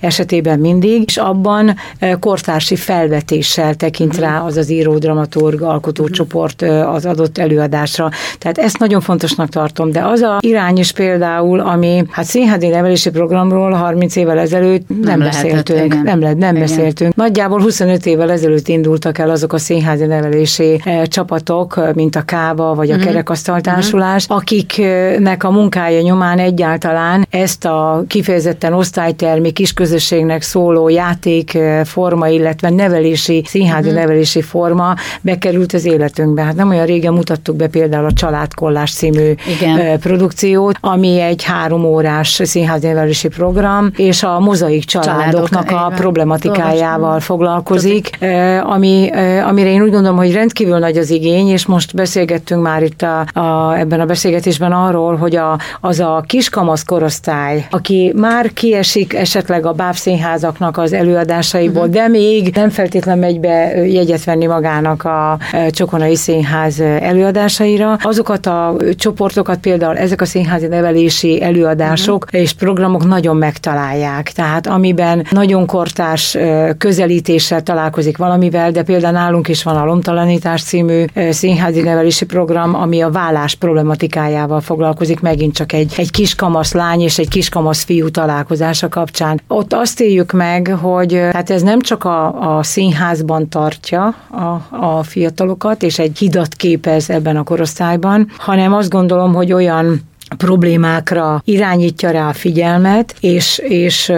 esetében 0.00 0.58
mindig, 0.58 1.02
és 1.06 1.16
abban 1.16 1.76
kortársi 2.20 2.76
felvetéssel 2.76 3.74
tekint 3.74 4.18
rá 4.18 4.40
az 4.40 4.56
az 4.56 4.70
író, 4.70 4.98
dramaturg, 4.98 5.62
alkotócsoport 5.62 6.62
az 6.86 7.06
adott 7.06 7.38
előadásra. 7.38 8.10
Tehát 8.38 8.58
ezt 8.58 8.78
nagyon 8.78 9.00
fontosnak 9.00 9.48
tartom, 9.48 9.90
de 9.90 10.04
az 10.04 10.20
a 10.20 10.38
irány 10.40 10.78
is 10.78 10.92
például, 10.92 11.45
például, 11.46 11.72
ami 11.72 12.02
hát 12.10 12.24
színházi 12.24 12.68
nevelési 12.68 13.10
programról 13.10 13.72
30 13.72 14.16
évvel 14.16 14.38
ezelőtt 14.38 14.88
nem, 14.88 14.98
nem 15.00 15.18
beszéltünk. 15.18 15.84
Igen. 15.84 16.02
Nem, 16.02 16.18
nem 16.18 16.36
igen. 16.36 16.54
beszéltünk. 16.54 17.14
Nagyjából 17.14 17.60
25 17.60 18.06
évvel 18.06 18.30
ezelőtt 18.30 18.68
indultak 18.68 19.18
el 19.18 19.30
azok 19.30 19.52
a 19.52 19.58
színházi 19.58 20.04
nevelési 20.04 20.80
eh, 20.84 21.02
csapatok, 21.04 21.80
mint 21.94 22.16
a 22.16 22.22
Káva 22.22 22.74
vagy 22.74 22.90
a 22.90 22.94
uh-huh. 22.94 23.10
Kerekasztaltársulás, 23.10 24.22
uh-huh. 24.22 24.36
akiknek 24.36 25.44
a 25.44 25.50
munkája 25.50 26.00
nyomán 26.00 26.38
egyáltalán 26.38 27.26
ezt 27.30 27.64
a 27.64 28.04
kifejezetten 28.06 28.72
osztálytermi 28.72 29.50
kisközösségnek 29.50 30.42
szóló 30.42 30.88
játékforma, 30.88 32.28
illetve 32.28 32.70
nevelési, 32.70 33.42
színházi 33.46 33.88
uh-huh. 33.88 34.02
nevelési 34.02 34.42
forma 34.42 34.94
bekerült 35.20 35.72
az 35.72 35.84
életünkbe. 35.84 36.42
Hát 36.42 36.54
nem 36.54 36.68
olyan 36.68 36.86
régen 36.86 37.12
mutattuk 37.12 37.56
be 37.56 37.66
például 37.66 38.04
a 38.04 38.12
Családkollás 38.12 38.92
című 38.92 39.34
Igen. 39.60 39.98
Produkciót, 40.00 40.76
ami 40.80 41.20
egy 41.20 41.35
három 41.42 41.84
órás 41.84 42.40
színháznevelési 42.44 43.28
program, 43.28 43.90
és 43.96 44.22
a 44.22 44.40
mozaik 44.40 44.84
családoknak 44.84 45.68
Családok, 45.68 45.92
a 45.92 45.94
problematikájával 45.94 47.20
foglalkozik, 47.20 48.18
ami, 48.62 49.10
amire 49.46 49.68
én 49.68 49.82
úgy 49.82 49.90
gondolom, 49.90 50.16
hogy 50.16 50.32
rendkívül 50.32 50.78
nagy 50.78 50.96
az 50.96 51.10
igény, 51.10 51.48
és 51.48 51.66
most 51.66 51.94
beszélgettünk 51.94 52.62
már 52.62 52.82
itt 52.82 53.02
a, 53.02 53.40
a, 53.40 53.78
ebben 53.78 54.00
a 54.00 54.04
beszélgetésben 54.04 54.72
arról, 54.72 55.16
hogy 55.16 55.36
a, 55.36 55.58
az 55.80 56.00
a 56.00 56.24
kiskamasz 56.26 56.84
korosztály, 56.84 57.66
aki 57.70 58.12
már 58.16 58.52
kiesik 58.52 59.14
esetleg 59.14 59.66
a 59.66 59.72
bábszínházaknak 59.72 60.78
az 60.78 60.92
előadásaiból, 60.92 61.86
uh-huh. 61.86 61.94
de 61.94 62.08
még 62.08 62.54
nem 62.54 62.70
feltétlenül 62.70 63.20
megy 63.20 63.40
be 63.40 63.86
jegyet 63.86 64.24
venni 64.24 64.46
magának 64.46 65.04
a 65.04 65.38
Csokonai 65.70 66.16
Színház 66.16 66.80
előadásaira, 66.80 67.98
azokat 68.02 68.46
a 68.46 68.76
csoportokat 68.96 69.58
például 69.58 69.96
ezek 69.96 70.20
a 70.20 70.24
színházi 70.24 70.66
nevelési 70.66 71.25
nevelési 71.26 71.42
előadások 71.42 72.24
uh-huh. 72.24 72.40
és 72.40 72.52
programok 72.52 73.06
nagyon 73.06 73.36
megtalálják. 73.36 74.30
Tehát 74.30 74.66
amiben 74.66 75.26
nagyon 75.30 75.66
kortás 75.66 76.36
közelítéssel 76.78 77.62
találkozik 77.62 78.16
valamivel, 78.16 78.70
de 78.70 78.82
például 78.82 79.12
nálunk 79.12 79.48
is 79.48 79.62
van 79.62 79.76
a 79.76 79.84
Lomtalanítás 79.84 80.62
című 80.62 81.04
színházi 81.30 81.80
nevelési 81.80 82.24
program, 82.24 82.74
ami 82.74 83.02
a 83.02 83.10
vállás 83.10 83.54
problematikájával 83.54 84.60
foglalkozik, 84.60 85.20
megint 85.20 85.54
csak 85.54 85.72
egy, 85.72 85.94
egy 85.96 86.10
kiskamasz 86.10 86.72
lány 86.72 87.00
és 87.00 87.18
egy 87.18 87.28
kiskamasz 87.28 87.84
fiú 87.84 88.08
találkozása 88.08 88.88
kapcsán. 88.88 89.40
Ott 89.48 89.72
azt 89.72 90.00
éljük 90.00 90.32
meg, 90.32 90.76
hogy 90.80 91.20
hát 91.32 91.50
ez 91.50 91.62
nem 91.62 91.80
csak 91.80 92.04
a, 92.04 92.56
a 92.56 92.62
színházban 92.62 93.48
tartja 93.48 94.14
a, 94.30 94.76
a 94.86 95.02
fiatalokat, 95.02 95.82
és 95.82 95.98
egy 95.98 96.18
hidat 96.18 96.54
képez 96.54 97.10
ebben 97.10 97.36
a 97.36 97.42
korosztályban, 97.42 98.30
hanem 98.38 98.74
azt 98.74 98.90
gondolom, 98.90 99.34
hogy 99.34 99.52
olyan 99.52 100.00
problémákra 100.36 101.42
irányítja 101.44 102.10
rá 102.10 102.28
a 102.28 102.32
figyelmet, 102.32 103.14
és, 103.20 103.58
és 103.64 104.12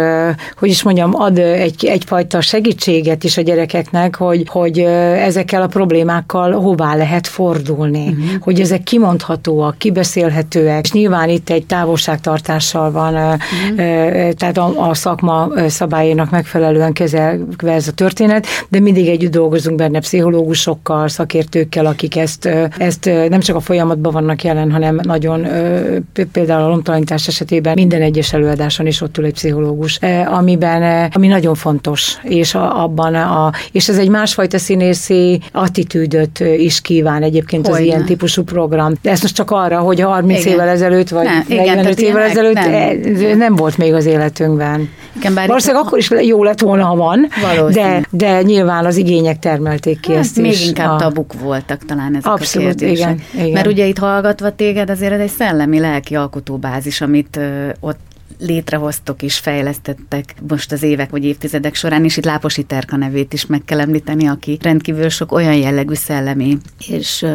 hogy 0.56 0.68
is 0.68 0.82
mondjam, 0.82 1.10
ad 1.14 1.38
egy, 1.38 1.84
egyfajta 1.84 2.40
segítséget 2.40 3.24
is 3.24 3.36
a 3.36 3.42
gyerekeknek, 3.42 4.16
hogy, 4.16 4.42
hogy 4.48 4.78
ezekkel 4.78 5.62
a 5.62 5.66
problémákkal 5.66 6.52
hová 6.52 6.94
lehet 6.96 7.26
fordulni, 7.26 8.08
uh-huh. 8.08 8.40
hogy 8.40 8.60
ezek 8.60 8.82
kimondhatóak, 8.82 9.78
kibeszélhetőek, 9.78 10.84
és 10.84 10.92
nyilván 10.92 11.28
itt 11.28 11.50
egy 11.50 11.66
távolságtartással 11.66 12.90
van, 12.90 13.14
uh-huh. 13.14 13.76
tehát 14.32 14.58
a, 14.58 14.88
a 14.88 14.94
szakma 14.94 15.48
szabályainak 15.68 16.30
megfelelően 16.30 16.92
kezelve 16.92 17.72
ez 17.72 17.88
a 17.88 17.92
történet, 17.92 18.46
de 18.68 18.80
mindig 18.80 19.08
együtt 19.08 19.30
dolgozunk 19.30 19.76
benne 19.76 19.98
pszichológusokkal, 19.98 21.08
szakértőkkel, 21.08 21.86
akik 21.86 22.16
ezt, 22.16 22.48
ezt 22.78 23.04
nem 23.28 23.40
csak 23.40 23.56
a 23.56 23.60
folyamatban 23.60 24.12
vannak 24.12 24.42
jelen, 24.42 24.72
hanem 24.72 25.00
nagyon 25.02 25.46
például 26.32 26.64
a 26.64 26.68
lomtalanítás 26.68 27.28
esetében 27.28 27.72
minden 27.74 28.02
egyes 28.02 28.32
előadáson 28.32 28.86
is 28.86 29.00
ott 29.00 29.18
ül 29.18 29.24
egy 29.24 29.32
pszichológus, 29.32 29.98
eh, 30.00 30.36
amiben, 30.36 30.82
eh, 30.82 31.08
ami 31.12 31.26
nagyon 31.26 31.54
fontos, 31.54 32.16
és 32.22 32.54
abban 32.54 33.14
a, 33.14 33.52
és 33.72 33.88
ez 33.88 33.98
egy 33.98 34.08
másfajta 34.08 34.58
színészi 34.58 35.40
attitűdöt 35.52 36.40
eh, 36.40 36.62
is 36.62 36.80
kíván 36.80 37.22
egyébként 37.22 37.66
Hogyne. 37.66 37.80
az 37.80 37.86
ilyen 37.86 38.04
típusú 38.04 38.42
program. 38.42 38.92
De 39.02 39.10
ez 39.10 39.22
most 39.22 39.34
csak 39.34 39.50
arra, 39.50 39.78
hogy 39.78 40.00
30 40.00 40.40
igen. 40.40 40.52
évvel 40.52 40.68
ezelőtt, 40.68 41.08
vagy 41.08 41.24
nem, 41.24 41.44
45 41.48 42.00
évvel 42.00 42.22
ezelőtt 42.22 42.54
nem. 42.54 43.38
nem 43.38 43.56
volt 43.56 43.76
még 43.76 43.92
az 43.92 44.06
életünkben. 44.06 44.88
Igen, 45.18 45.34
bár 45.34 45.46
Valószínűleg 45.46 45.84
akkor 45.84 45.98
is 45.98 46.10
jó 46.20 46.44
lett 46.44 46.60
volna, 46.60 46.84
ha 46.84 46.96
van, 46.96 47.28
de, 47.72 48.02
de 48.10 48.42
nyilván 48.42 48.84
az 48.84 48.96
igények 48.96 49.38
termelték 49.38 50.00
ki 50.00 50.12
hát, 50.12 50.20
ezt 50.20 50.36
még 50.36 50.50
is. 50.50 50.66
inkább 50.66 50.90
a... 50.90 50.96
tabuk 50.96 51.32
voltak 51.40 51.84
talán 51.84 52.16
ezek 52.16 52.32
Abszolút, 52.32 52.68
a 52.68 52.74
kérdések. 52.74 53.10
Igen, 53.10 53.22
igen. 53.34 53.50
Mert 53.50 53.66
ugye 53.66 53.86
itt 53.86 53.98
hallgatva 53.98 54.54
téged 54.54 54.90
azért 54.90 55.12
ez 55.12 55.20
egy 55.20 55.30
szellemi 55.30 55.78
lelki 55.88 56.16
alkotóbázis, 56.16 57.00
amit 57.00 57.40
ott 57.80 57.98
létrehoztok 58.38 59.22
és 59.22 59.38
fejlesztettek 59.38 60.34
most 60.48 60.72
az 60.72 60.82
évek 60.82 61.10
vagy 61.10 61.24
évtizedek 61.24 61.74
során, 61.74 62.04
és 62.04 62.16
itt 62.16 62.24
Láposi 62.24 62.62
Terka 62.62 62.96
nevét 62.96 63.32
is 63.32 63.46
meg 63.46 63.62
kell 63.64 63.80
említeni, 63.80 64.26
aki 64.26 64.58
rendkívül 64.62 65.08
sok 65.08 65.32
olyan 65.32 65.54
jellegű 65.54 65.94
szellemi 65.94 66.58
és 66.88 67.26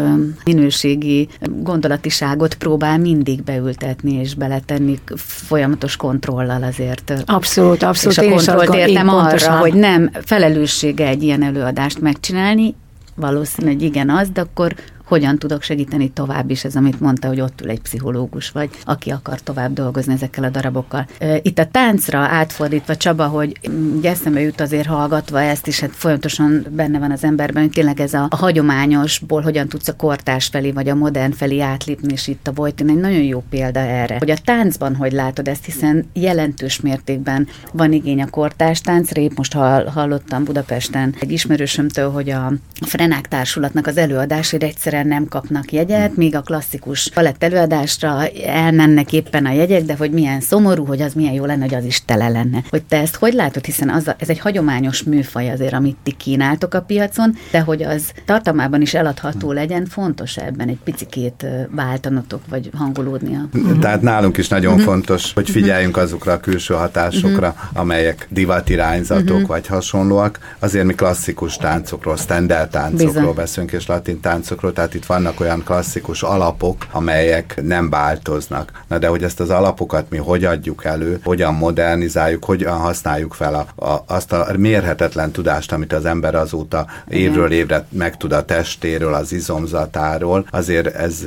minőségi 0.45 1.27
gondolatiságot 1.41 2.55
próbál 2.55 2.97
mindig 2.97 3.43
beültetni 3.43 4.13
és 4.13 4.33
beletenni 4.35 4.99
folyamatos 5.15 5.95
kontrollal 5.95 6.63
azért. 6.63 7.13
Abszolút, 7.25 7.83
abszolút. 7.83 8.17
És 8.17 8.47
a 8.47 8.53
kontrollt 8.53 8.75
értem 8.87 9.09
arra, 9.09 9.19
pontosan. 9.21 9.57
hogy 9.57 9.73
nem 9.73 10.09
felelőssége 10.23 11.07
egy 11.07 11.23
ilyen 11.23 11.43
előadást 11.43 12.01
megcsinálni, 12.01 12.75
valószínű, 13.15 13.67
hogy 13.67 13.81
igen 13.81 14.09
az, 14.09 14.29
de 14.29 14.41
akkor 14.41 14.73
hogyan 15.03 15.37
tudok 15.37 15.61
segíteni 15.61 16.11
tovább 16.11 16.49
is, 16.49 16.63
ez 16.63 16.75
amit 16.75 16.99
mondta, 16.99 17.27
hogy 17.27 17.41
ott 17.41 17.61
ül 17.61 17.69
egy 17.69 17.81
pszichológus, 17.81 18.49
vagy 18.49 18.69
aki 18.83 19.09
akar 19.09 19.39
tovább 19.39 19.73
dolgozni 19.73 20.13
ezekkel 20.13 20.43
a 20.43 20.49
darabokkal. 20.49 21.07
Itt 21.41 21.59
a 21.59 21.65
táncra 21.65 22.19
átfordítva, 22.19 22.95
Csaba, 22.95 23.27
hogy 23.27 23.59
ugye 23.95 24.09
eszembe 24.09 24.39
jut 24.39 24.61
azért 24.61 24.87
hallgatva 24.87 25.41
ezt 25.41 25.67
is, 25.67 25.79
hát 25.79 25.91
folyamatosan 25.91 26.65
benne 26.69 26.99
van 26.99 27.11
az 27.11 27.23
emberben, 27.23 27.63
hogy 27.63 27.71
tényleg 27.71 27.99
ez 27.99 28.13
a, 28.13 28.27
a 28.29 28.35
hagyományosból 28.35 29.41
hogyan 29.41 29.67
tudsz 29.67 29.87
a 29.87 29.95
kortás 29.95 30.47
felé, 30.47 30.71
vagy 30.71 30.89
a 30.89 30.95
modern 30.95 31.31
felé 31.31 31.59
átlépni, 31.59 32.13
és 32.13 32.27
itt 32.27 32.47
a 32.47 32.51
Vojtin 32.53 32.89
egy 32.89 32.99
nagyon 32.99 33.23
jó 33.23 33.43
példa 33.49 33.79
erre. 33.79 34.15
Hogy 34.17 34.31
a 34.31 34.37
táncban 34.43 34.95
hogy 34.95 35.11
látod 35.11 35.47
ezt, 35.47 35.65
hiszen 35.65 36.09
jelentős 36.13 36.81
mértékben 36.81 37.47
van 37.73 37.93
igény 37.93 38.21
a 38.21 38.29
kortás 38.29 38.81
táncra. 38.81 39.21
Most 39.35 39.53
hallottam 39.53 40.43
Budapesten 40.43 41.15
egy 41.19 41.31
ismerősömtől, 41.31 42.11
hogy 42.11 42.29
a 42.29 42.53
Frenák 42.81 43.27
Társulatnak 43.27 43.87
az 43.87 43.97
előadásért 43.97 44.63
egyszerűen 44.93 45.21
nem 45.21 45.27
kapnak 45.29 45.71
jegyet, 45.71 46.15
míg 46.15 46.35
a 46.35 46.41
klasszikus 46.41 47.11
balett 47.15 47.43
előadásra 47.43 48.27
elmennek 48.45 49.13
éppen 49.13 49.45
a 49.45 49.51
jegyek, 49.51 49.83
de 49.83 49.95
hogy 49.97 50.11
milyen 50.11 50.41
szomorú, 50.41 50.85
hogy 50.85 51.01
az 51.01 51.13
milyen 51.13 51.33
jó 51.33 51.45
lenne, 51.45 51.61
hogy 51.61 51.75
az 51.75 51.85
is 51.85 52.05
tele 52.05 52.29
lenne. 52.29 52.63
Hogy 52.69 52.83
te 52.83 52.97
ezt 52.97 53.15
hogy 53.15 53.33
látod, 53.33 53.65
hiszen 53.65 53.89
az 53.89 54.07
a, 54.07 54.15
ez 54.17 54.29
egy 54.29 54.39
hagyományos 54.39 55.03
műfaj 55.03 55.49
azért, 55.49 55.73
amit 55.73 55.97
ti 56.03 56.11
kínáltok 56.11 56.73
a 56.73 56.81
piacon, 56.81 57.35
de 57.51 57.59
hogy 57.59 57.83
az 57.83 58.11
tartalmában 58.25 58.81
is 58.81 58.93
eladható 58.93 59.51
legyen, 59.51 59.85
fontos 59.85 60.37
ebben 60.37 60.67
egy 60.67 60.79
picikét 60.83 61.45
váltanotok, 61.69 62.41
vagy 62.49 62.69
hangolódnia. 62.77 63.49
Tehát 63.81 64.01
nálunk 64.01 64.37
is 64.37 64.47
nagyon 64.47 64.73
uh-huh. 64.73 64.87
fontos, 64.87 65.33
hogy 65.33 65.49
figyeljünk 65.49 65.97
azokra 65.97 66.31
a 66.31 66.39
külső 66.39 66.73
hatásokra, 66.73 67.47
uh-huh. 67.47 67.79
amelyek 67.79 68.27
divatirányzatok 68.29 69.47
vagy 69.47 69.67
hasonlóak. 69.67 70.55
Azért 70.59 70.85
mi 70.85 70.93
klasszikus 70.93 71.57
táncokról, 71.57 72.17
standard 72.17 72.69
táncokról 72.69 73.33
beszélünk, 73.33 73.71
és 73.71 73.87
latin 73.87 74.19
táncokról, 74.19 74.73
tehát 74.83 74.97
itt 74.97 75.05
vannak 75.05 75.39
olyan 75.39 75.63
klasszikus 75.63 76.23
alapok, 76.23 76.85
amelyek 76.91 77.59
nem 77.61 77.89
változnak. 77.89 78.83
Na 78.87 78.97
de 78.97 79.07
hogy 79.07 79.23
ezt 79.23 79.39
az 79.39 79.49
alapokat 79.49 80.09
mi 80.09 80.17
hogy 80.17 80.45
adjuk 80.45 80.85
elő, 80.85 81.19
hogyan 81.23 81.53
modernizáljuk, 81.53 82.45
hogyan 82.45 82.77
használjuk 82.77 83.33
fel 83.33 83.53
a, 83.75 83.85
a, 83.85 84.03
azt 84.07 84.33
a 84.33 84.47
mérhetetlen 84.57 85.31
tudást, 85.31 85.71
amit 85.71 85.93
az 85.93 86.05
ember 86.05 86.35
azóta 86.35 86.85
évről 87.09 87.51
évre 87.51 87.85
megtud 87.89 88.31
a 88.31 88.45
testéről, 88.45 89.13
az 89.13 89.31
izomzatáról, 89.31 90.45
azért 90.49 90.87
ez, 90.87 91.19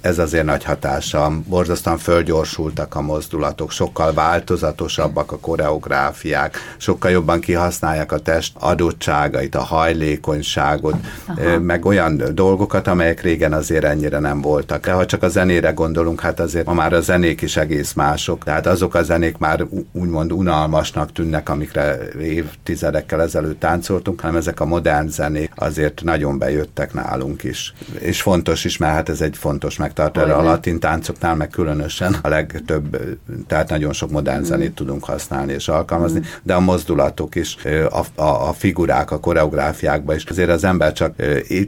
ez 0.00 0.18
azért 0.18 0.44
nagy 0.44 0.64
hatása. 0.64 1.32
Borzasztóan 1.46 1.98
fölgyorsultak 1.98 2.94
a 2.94 3.00
mozdulatok, 3.00 3.70
sokkal 3.70 4.12
változatosabbak 4.12 5.32
a 5.32 5.38
koreográfiák, 5.38 6.56
sokkal 6.76 7.10
jobban 7.10 7.40
kihasználják 7.40 8.12
a 8.12 8.18
test 8.18 8.52
adottságait, 8.58 9.54
a 9.54 9.62
hajlékonyságot, 9.62 10.94
Aha. 11.26 11.58
meg 11.58 11.84
olyan 11.84 12.22
dolgokat, 12.34 12.86
amelyek 12.98 13.22
régen 13.22 13.52
azért 13.52 13.84
ennyire 13.84 14.18
nem 14.18 14.40
voltak. 14.40 14.84
De 14.84 14.92
ha 14.92 15.06
csak 15.06 15.22
a 15.22 15.28
zenére 15.28 15.70
gondolunk, 15.70 16.20
hát 16.20 16.40
azért 16.40 16.66
ma 16.66 16.72
már 16.72 16.92
a 16.92 17.00
zenék 17.00 17.40
is 17.40 17.56
egész 17.56 17.92
mások. 17.92 18.44
Tehát 18.44 18.66
azok 18.66 18.94
a 18.94 19.02
zenék 19.02 19.38
már 19.38 19.66
úgymond 19.92 20.32
unalmasnak 20.32 21.12
tűnnek, 21.12 21.48
amikre 21.48 21.98
évtizedekkel 22.20 23.22
ezelőtt 23.22 23.60
táncoltunk, 23.60 24.20
hanem 24.20 24.36
ezek 24.36 24.60
a 24.60 24.64
modern 24.64 25.08
zenék 25.08 25.50
azért 25.54 26.02
nagyon 26.02 26.38
bejöttek 26.38 26.94
nálunk 26.94 27.44
is. 27.44 27.74
És 27.98 28.22
fontos 28.22 28.64
is, 28.64 28.76
mert 28.76 28.92
hát 28.92 29.08
ez 29.08 29.20
egy 29.20 29.36
fontos 29.36 29.76
megtartani. 29.76 30.30
A 30.30 30.42
latin 30.42 30.80
táncoknál 30.80 31.34
meg 31.34 31.48
különösen 31.48 32.16
a 32.22 32.28
legtöbb, 32.28 32.98
tehát 33.46 33.68
nagyon 33.68 33.92
sok 33.92 34.10
modern 34.10 34.42
zenét 34.42 34.74
tudunk 34.74 35.04
használni 35.04 35.52
és 35.52 35.68
alkalmazni, 35.68 36.20
de 36.42 36.54
a 36.54 36.60
mozdulatok 36.60 37.34
is, 37.34 37.56
a, 37.90 38.22
a, 38.22 38.48
a 38.48 38.52
figurák, 38.52 39.10
a 39.10 39.20
koreográfiákba 39.20 40.14
is. 40.14 40.24
Azért 40.24 40.50
az 40.50 40.64
ember 40.64 40.92
csak 40.92 41.14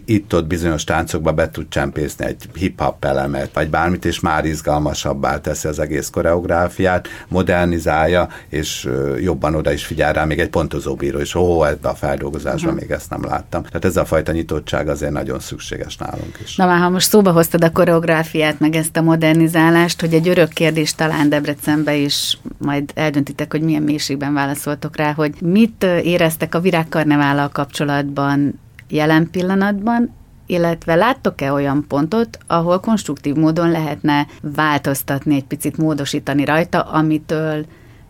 itt-ott 0.04 0.46
bizonyos 0.46 0.84
táncokban 0.84 1.18
játékba 1.20 1.32
be 1.32 1.50
tud 1.50 1.68
csempészni 1.68 2.24
egy 2.24 2.48
hip-hop 2.54 3.04
elemet, 3.04 3.50
vagy 3.54 3.70
bármit, 3.70 4.04
és 4.04 4.20
már 4.20 4.44
izgalmasabbá 4.44 5.40
teszi 5.40 5.68
az 5.68 5.78
egész 5.78 6.10
koreográfiát, 6.10 7.08
modernizálja, 7.28 8.28
és 8.48 8.88
jobban 9.20 9.54
oda 9.54 9.72
is 9.72 9.84
figyel 9.84 10.12
rá, 10.12 10.24
még 10.24 10.38
egy 10.38 10.48
pontozóbíró 10.48 11.20
is, 11.20 11.34
ó, 11.34 11.64
ebbe 11.64 11.88
a 11.88 11.94
feldolgozásban 11.94 12.72
uh-huh. 12.72 12.80
még 12.80 12.90
ezt 12.90 13.10
nem 13.10 13.24
láttam. 13.24 13.62
Tehát 13.62 13.84
ez 13.84 13.96
a 13.96 14.04
fajta 14.04 14.32
nyitottság 14.32 14.88
azért 14.88 15.12
nagyon 15.12 15.40
szükséges 15.40 15.96
nálunk 15.96 16.38
is. 16.42 16.56
Na 16.56 16.66
már, 16.66 16.78
ha 16.78 16.88
most 16.88 17.08
szóba 17.08 17.32
hoztad 17.32 17.64
a 17.64 17.72
koreográfiát, 17.72 18.60
meg 18.60 18.74
ezt 18.74 18.96
a 18.96 19.02
modernizálást, 19.02 20.00
hogy 20.00 20.14
egy 20.14 20.28
örök 20.28 20.48
kérdés 20.48 20.94
talán 20.94 21.28
Debrecenbe 21.28 21.96
is 21.96 22.38
majd 22.58 22.90
eldöntitek, 22.94 23.52
hogy 23.52 23.62
milyen 23.62 23.82
mélységben 23.82 24.34
válaszoltok 24.34 24.96
rá, 24.96 25.12
hogy 25.12 25.34
mit 25.40 25.84
éreztek 26.02 26.54
a 26.54 26.60
virágkarnevállal 26.60 27.48
kapcsolatban 27.48 28.58
jelen 28.90 29.28
pillanatban, 29.30 30.18
illetve 30.50 30.94
láttok-e 30.94 31.52
olyan 31.52 31.84
pontot, 31.88 32.38
ahol 32.46 32.80
konstruktív 32.80 33.34
módon 33.34 33.70
lehetne 33.70 34.26
változtatni, 34.42 35.34
egy 35.34 35.44
picit 35.44 35.76
módosítani 35.76 36.44
rajta, 36.44 36.80
amitől 36.80 37.66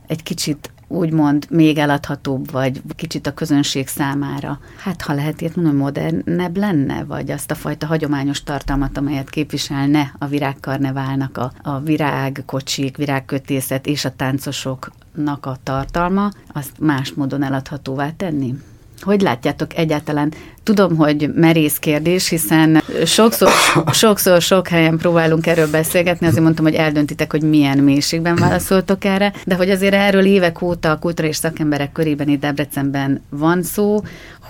egy 0.06 0.22
kicsit 0.22 0.70
úgymond 0.88 1.46
még 1.50 1.78
eladhatóbb, 1.78 2.50
vagy 2.50 2.82
kicsit 2.96 3.26
a 3.26 3.34
közönség 3.34 3.88
számára. 3.88 4.58
Hát, 4.76 5.02
ha 5.02 5.12
lehet 5.12 5.40
ilyet 5.40 5.56
mondani, 5.56 5.76
modernebb 5.76 6.56
lenne, 6.56 7.04
vagy 7.04 7.30
azt 7.30 7.50
a 7.50 7.54
fajta 7.54 7.86
hagyományos 7.86 8.42
tartalmat, 8.42 8.96
amelyet 8.96 9.30
képviselne 9.30 10.14
a 10.18 10.26
virágkarneválnak, 10.26 11.36
a, 11.36 11.52
a 11.62 11.80
virágkocsik, 11.80 12.96
virágkötészet 12.96 13.86
és 13.86 14.04
a 14.04 14.14
táncosoknak 14.16 15.46
a 15.46 15.56
tartalma, 15.62 16.30
azt 16.52 16.78
más 16.78 17.12
módon 17.12 17.42
eladhatóvá 17.42 18.10
tenni? 18.10 18.54
Hogy 19.00 19.20
látjátok 19.20 19.76
egyáltalán? 19.76 20.32
Tudom, 20.62 20.96
hogy 20.96 21.30
merész 21.34 21.78
kérdés, 21.78 22.28
hiszen 22.28 22.82
sokszor, 23.04 23.50
sokszor 23.92 24.42
sok 24.42 24.68
helyen 24.68 24.98
próbálunk 24.98 25.46
erről 25.46 25.70
beszélgetni, 25.70 26.26
azért 26.26 26.42
mondtam, 26.42 26.64
hogy 26.64 26.74
eldöntitek, 26.74 27.30
hogy 27.30 27.42
milyen 27.42 27.78
mélységben 27.78 28.34
válaszoltok 28.34 29.04
erre, 29.04 29.32
de 29.44 29.54
hogy 29.54 29.70
azért 29.70 29.94
erről 29.94 30.24
évek 30.24 30.62
óta 30.62 30.90
a 30.90 30.98
kultúra 30.98 31.28
és 31.28 31.36
szakemberek 31.36 31.92
körében 31.92 32.28
itt 32.28 32.40
Debrecenben 32.40 33.22
van 33.30 33.62
szó, 33.62 34.00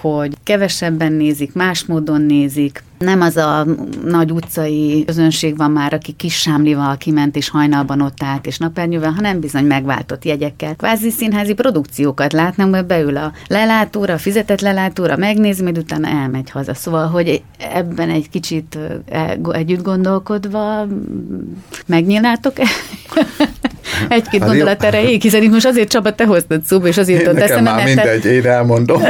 hogy 0.01 0.37
kevesebben 0.43 1.13
nézik, 1.13 1.53
más 1.53 1.85
módon 1.85 2.21
nézik, 2.21 2.83
nem 3.01 3.21
az 3.21 3.37
a 3.37 3.67
nagy 4.05 4.31
utcai 4.31 5.05
közönség 5.05 5.57
van 5.57 5.71
már, 5.71 5.93
aki 5.93 6.13
kis 6.13 6.35
sámlival 6.35 6.97
kiment 6.97 7.37
és 7.37 7.49
hajnalban 7.49 8.01
ott 8.01 8.23
állt 8.23 8.47
és 8.47 8.59
napernyővel, 8.59 9.11
hanem 9.11 9.41
bizony 9.41 9.65
megváltott 9.65 10.25
jegyekkel. 10.25 10.77
Kvázi 10.77 11.11
színházi 11.11 11.55
produkciókat 11.55 12.33
látnak, 12.33 12.71
mert 12.71 12.87
beül 12.87 13.17
a 13.17 13.33
lelátóra, 13.47 14.15
a 14.15 14.19
fizetett 14.19 14.61
lelátóra, 14.61 15.17
megnézi, 15.17 15.63
majd 15.63 15.79
utána 15.79 16.09
elmegy 16.09 16.51
haza. 16.51 16.75
Szóval, 16.75 17.07
hogy 17.07 17.43
ebben 17.59 18.11
egy 18.11 18.29
kicsit 18.29 18.79
együtt 19.51 19.83
gondolkodva 19.83 20.87
megnyílnátok 21.87 22.53
egy-két 24.09 24.41
hát 24.41 24.49
gondolat 24.49 24.85
erejéig, 24.85 25.23
hiszen 25.23 25.43
itt 25.43 25.51
most 25.53 25.67
azért 25.67 25.89
Csaba, 25.89 26.15
te 26.15 26.25
hoztad 26.25 26.63
szóba, 26.65 26.87
és 26.87 26.97
azért 26.97 27.21
jutott 27.21 27.41
eszembe. 27.41 27.71
már 27.71 27.85
mindegy, 27.85 28.25
én 28.25 28.47
elmondom. 28.47 29.03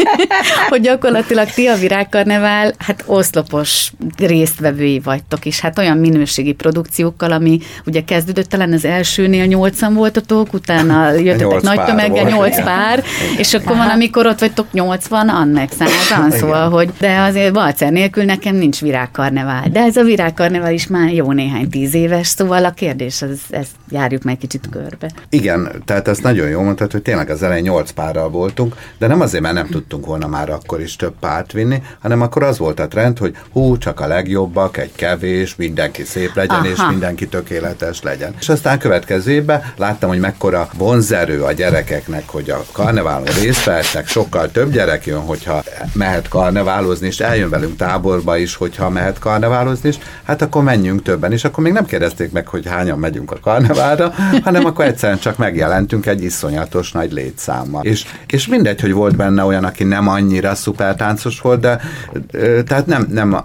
hogy 0.68 0.80
gyakorlatilag 0.80 1.50
ti 1.50 1.66
a 1.66 1.76
virágkarnevál, 1.76 2.74
hát 2.78 3.04
oszlopos 3.06 3.92
résztvevői 4.18 5.00
vagytok 5.04 5.44
is, 5.44 5.60
hát 5.60 5.78
olyan 5.78 5.96
minőségi 5.96 6.52
produkciókkal, 6.52 7.32
ami 7.32 7.58
ugye 7.86 8.02
kezdődött 8.04 8.48
talán 8.48 8.72
az 8.72 8.84
elsőnél 8.84 9.44
nyolcan 9.44 9.94
voltatok, 9.94 10.52
utána 10.52 11.12
jöttetek 11.12 11.60
nagy 11.60 11.84
tömeggel, 11.84 12.24
nyolc 12.24 12.62
pár, 12.64 13.02
és 13.38 13.54
akkor 13.54 13.76
van, 13.76 13.88
amikor 13.88 14.26
ott 14.26 14.40
vagytok 14.40 14.66
an 15.10 15.48
meg 15.48 15.68
százan, 15.78 16.30
szóval, 16.30 16.70
hogy 16.70 16.90
de 16.98 17.18
azért 17.20 17.54
valcer 17.54 17.92
nélkül 17.92 18.24
nekem 18.24 18.54
nincs 18.54 18.80
virágkarnevál. 18.80 19.64
De 19.72 19.80
ez 19.80 19.96
a 19.96 20.02
virágkarnevál 20.02 20.72
is 20.72 20.86
már 20.86 21.12
jó 21.12 21.32
néhány 21.32 21.68
tíz 21.68 21.94
éves, 21.94 22.26
szóval 22.26 22.64
a 22.64 22.70
kérdés, 22.70 23.22
az, 23.22 23.38
ezt 23.50 23.70
járjuk 24.08 24.22
meg 24.22 24.38
kicsit 24.38 24.68
körbe. 24.70 25.10
Igen, 25.28 25.82
tehát 25.84 26.08
ezt 26.08 26.22
nagyon 26.22 26.48
jól 26.48 26.62
mondtad, 26.62 26.92
hogy 26.92 27.02
tényleg 27.02 27.30
az 27.30 27.42
elején 27.42 27.62
nyolc 27.62 27.90
párral 27.90 28.30
voltunk, 28.30 28.74
de 28.98 29.06
nem 29.06 29.20
azért, 29.20 29.42
mert 29.42 29.54
nem 29.54 29.66
tudtunk 29.66 30.06
volna 30.06 30.26
már 30.26 30.50
akkor 30.50 30.80
is 30.80 30.96
több 30.96 31.14
párt 31.20 31.52
vinni, 31.52 31.82
hanem 32.00 32.20
akkor 32.20 32.42
az 32.42 32.58
volt 32.58 32.80
a 32.80 32.88
trend, 32.88 33.18
hogy 33.18 33.36
hú, 33.52 33.78
csak 33.78 34.00
a 34.00 34.06
legjobbak, 34.06 34.76
egy 34.76 34.92
kevés, 34.94 35.56
mindenki 35.56 36.04
szép 36.04 36.34
legyen, 36.34 36.56
Aha. 36.56 36.68
és 36.68 36.78
mindenki 36.90 37.28
tökéletes 37.28 38.02
legyen. 38.02 38.34
És 38.38 38.48
aztán 38.48 38.78
következő 38.78 39.30
évben 39.30 39.62
láttam, 39.76 40.08
hogy 40.08 40.20
mekkora 40.20 40.68
vonzerő 40.76 41.42
a 41.42 41.52
gyerekeknek, 41.52 42.28
hogy 42.28 42.50
a 42.50 42.64
karneválon 42.72 43.28
részt 43.42 43.64
vehetnek, 43.64 44.06
sokkal 44.06 44.50
több 44.50 44.72
gyerek 44.72 45.06
jön, 45.06 45.20
hogyha 45.20 45.62
mehet 45.92 46.28
karneválozni, 46.28 47.06
és 47.06 47.20
eljön 47.20 47.50
velünk 47.50 47.76
táborba 47.76 48.36
is, 48.36 48.54
hogyha 48.54 48.90
mehet 48.90 49.18
karneválozni, 49.18 49.88
és 49.88 49.96
hát 50.24 50.42
akkor 50.42 50.62
menjünk 50.62 51.02
többen, 51.02 51.32
és 51.32 51.44
akkor 51.44 51.64
még 51.64 51.72
nem 51.72 51.86
kérdezték 51.86 52.32
meg, 52.32 52.46
hogy 52.46 52.66
hányan 52.66 52.98
megyünk 52.98 53.32
a 53.32 53.38
karneválra, 53.98 54.42
hanem 54.42 54.64
akkor 54.64 54.84
egyszerűen 54.84 55.18
csak 55.18 55.36
megjelentünk 55.36 56.06
egy 56.06 56.22
iszonyatos 56.22 56.92
nagy 56.92 57.12
létszámmal. 57.12 57.84
És, 57.84 58.04
és 58.26 58.46
mindegy, 58.46 58.80
hogy 58.80 58.92
volt 58.92 59.16
benne 59.16 59.44
olyan, 59.44 59.64
aki 59.64 59.84
nem 59.84 60.08
annyira 60.08 60.54
szuper 60.54 60.94
táncos 60.94 61.40
volt, 61.40 61.60
de 61.60 61.80
tehát 62.64 62.86
nem, 62.86 63.06
nem 63.10 63.42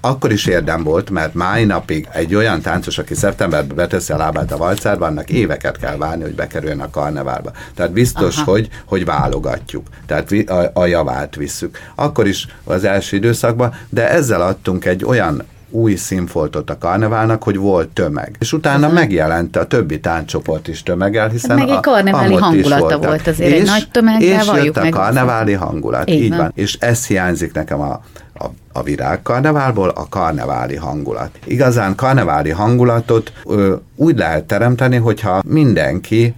akkor 0.00 0.32
is 0.32 0.46
érdem 0.46 0.82
volt, 0.82 1.10
mert 1.10 1.34
mai 1.34 1.64
napig 1.64 2.08
egy 2.12 2.34
olyan 2.34 2.60
táncos, 2.60 2.98
aki 2.98 3.14
szeptemberben 3.14 3.76
beteszi 3.76 4.12
a 4.12 4.16
lábát 4.16 4.52
a 4.52 4.56
valcárba, 4.56 5.06
annak 5.06 5.30
éveket 5.30 5.78
kell 5.78 5.96
várni, 5.96 6.22
hogy 6.22 6.34
bekerüljön 6.34 6.80
a 6.80 6.90
karneválba. 6.90 7.50
Tehát 7.74 7.92
biztos, 7.92 8.42
hogy, 8.42 8.68
hogy 8.84 9.04
válogatjuk. 9.04 9.86
Tehát 10.06 10.32
a, 10.32 10.80
a 10.80 10.86
javát 10.86 11.34
visszük. 11.34 11.78
Akkor 11.94 12.26
is 12.26 12.46
az 12.64 12.84
első 12.84 13.16
időszakban, 13.16 13.74
de 13.88 14.10
ezzel 14.10 14.42
adtunk 14.42 14.84
egy 14.84 15.04
olyan 15.04 15.42
új 15.76 15.94
színfoltot 15.94 16.70
a 16.70 16.78
karneválnak, 16.78 17.42
hogy 17.42 17.56
volt 17.56 17.88
tömeg. 17.88 18.36
És 18.38 18.52
utána 18.52 18.78
uh-huh. 18.78 18.94
megjelent 18.94 19.56
a 19.56 19.66
többi 19.66 20.00
tánccsoport 20.00 20.68
is 20.68 20.82
tömegel, 20.82 21.28
hiszen 21.28 21.58
meg 21.58 21.68
egy 21.68 21.80
karneváli 21.80 22.34
a, 22.34 22.38
hangulata 22.38 22.98
volt 22.98 23.26
azért, 23.26 23.52
és, 23.52 23.60
egy 23.60 23.66
nagy 23.66 23.88
tömeggel, 23.90 24.40
És 24.40 24.64
jött 24.64 24.76
a 24.76 24.88
karneváli 24.88 25.52
hangulat, 25.52 26.10
így, 26.10 26.22
így 26.22 26.28
van. 26.28 26.38
van. 26.38 26.52
És 26.54 26.76
ez 26.80 27.06
hiányzik 27.06 27.52
nekem 27.52 27.80
a, 27.80 28.00
a, 28.34 28.44
a 28.72 28.82
virágkarneválból, 28.82 29.88
a 29.88 30.06
karneváli 30.08 30.76
hangulat. 30.76 31.30
Igazán 31.44 31.94
karneváli 31.94 32.50
hangulatot 32.50 33.32
ö, 33.44 33.74
úgy 33.96 34.16
lehet 34.16 34.44
teremteni, 34.44 34.96
hogyha 34.96 35.42
mindenki 35.46 36.34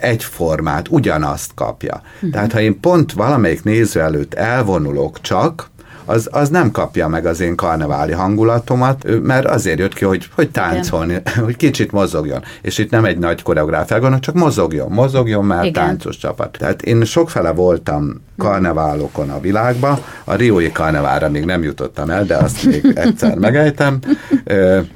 egyformát, 0.00 0.88
ugyanazt 0.88 1.50
kapja. 1.54 2.00
Uh-huh. 2.14 2.30
Tehát 2.30 2.52
ha 2.52 2.60
én 2.60 2.80
pont 2.80 3.12
valamelyik 3.12 3.64
néző 3.64 4.00
előtt 4.00 4.34
elvonulok 4.34 5.20
csak, 5.20 5.70
az, 6.04 6.28
az 6.32 6.48
nem 6.48 6.70
kapja 6.70 7.08
meg 7.08 7.26
az 7.26 7.40
én 7.40 7.56
karneváli 7.56 8.12
hangulatomat, 8.12 9.04
mert 9.22 9.46
azért 9.46 9.78
jött 9.78 9.94
ki, 9.94 10.04
hogy, 10.04 10.28
hogy 10.34 10.50
táncolni, 10.50 11.12
Igen. 11.12 11.44
hogy 11.44 11.56
kicsit 11.56 11.92
mozogjon. 11.92 12.42
És 12.62 12.78
itt 12.78 12.90
nem 12.90 13.04
egy 13.04 13.18
nagy 13.18 13.42
koreográfia, 13.42 14.00
hanem 14.00 14.20
csak 14.20 14.34
mozogjon, 14.34 14.90
mozogjon, 14.90 15.44
mert 15.44 15.64
Igen. 15.64 15.84
táncos 15.84 16.16
csapat. 16.16 16.56
Tehát 16.58 16.82
én 16.82 17.04
sokfele 17.04 17.50
voltam 17.50 18.22
karneválokon 18.38 19.30
a 19.30 19.40
világba. 19.40 19.98
A 20.24 20.34
Riói 20.34 20.72
karnevára 20.72 21.28
még 21.28 21.44
nem 21.44 21.62
jutottam 21.62 22.10
el, 22.10 22.24
de 22.24 22.36
azt 22.36 22.64
még 22.64 22.92
egyszer 22.94 23.36
megejtem. 23.36 23.98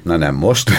Na 0.01 0.17
nem 0.17 0.35
most. 0.35 0.71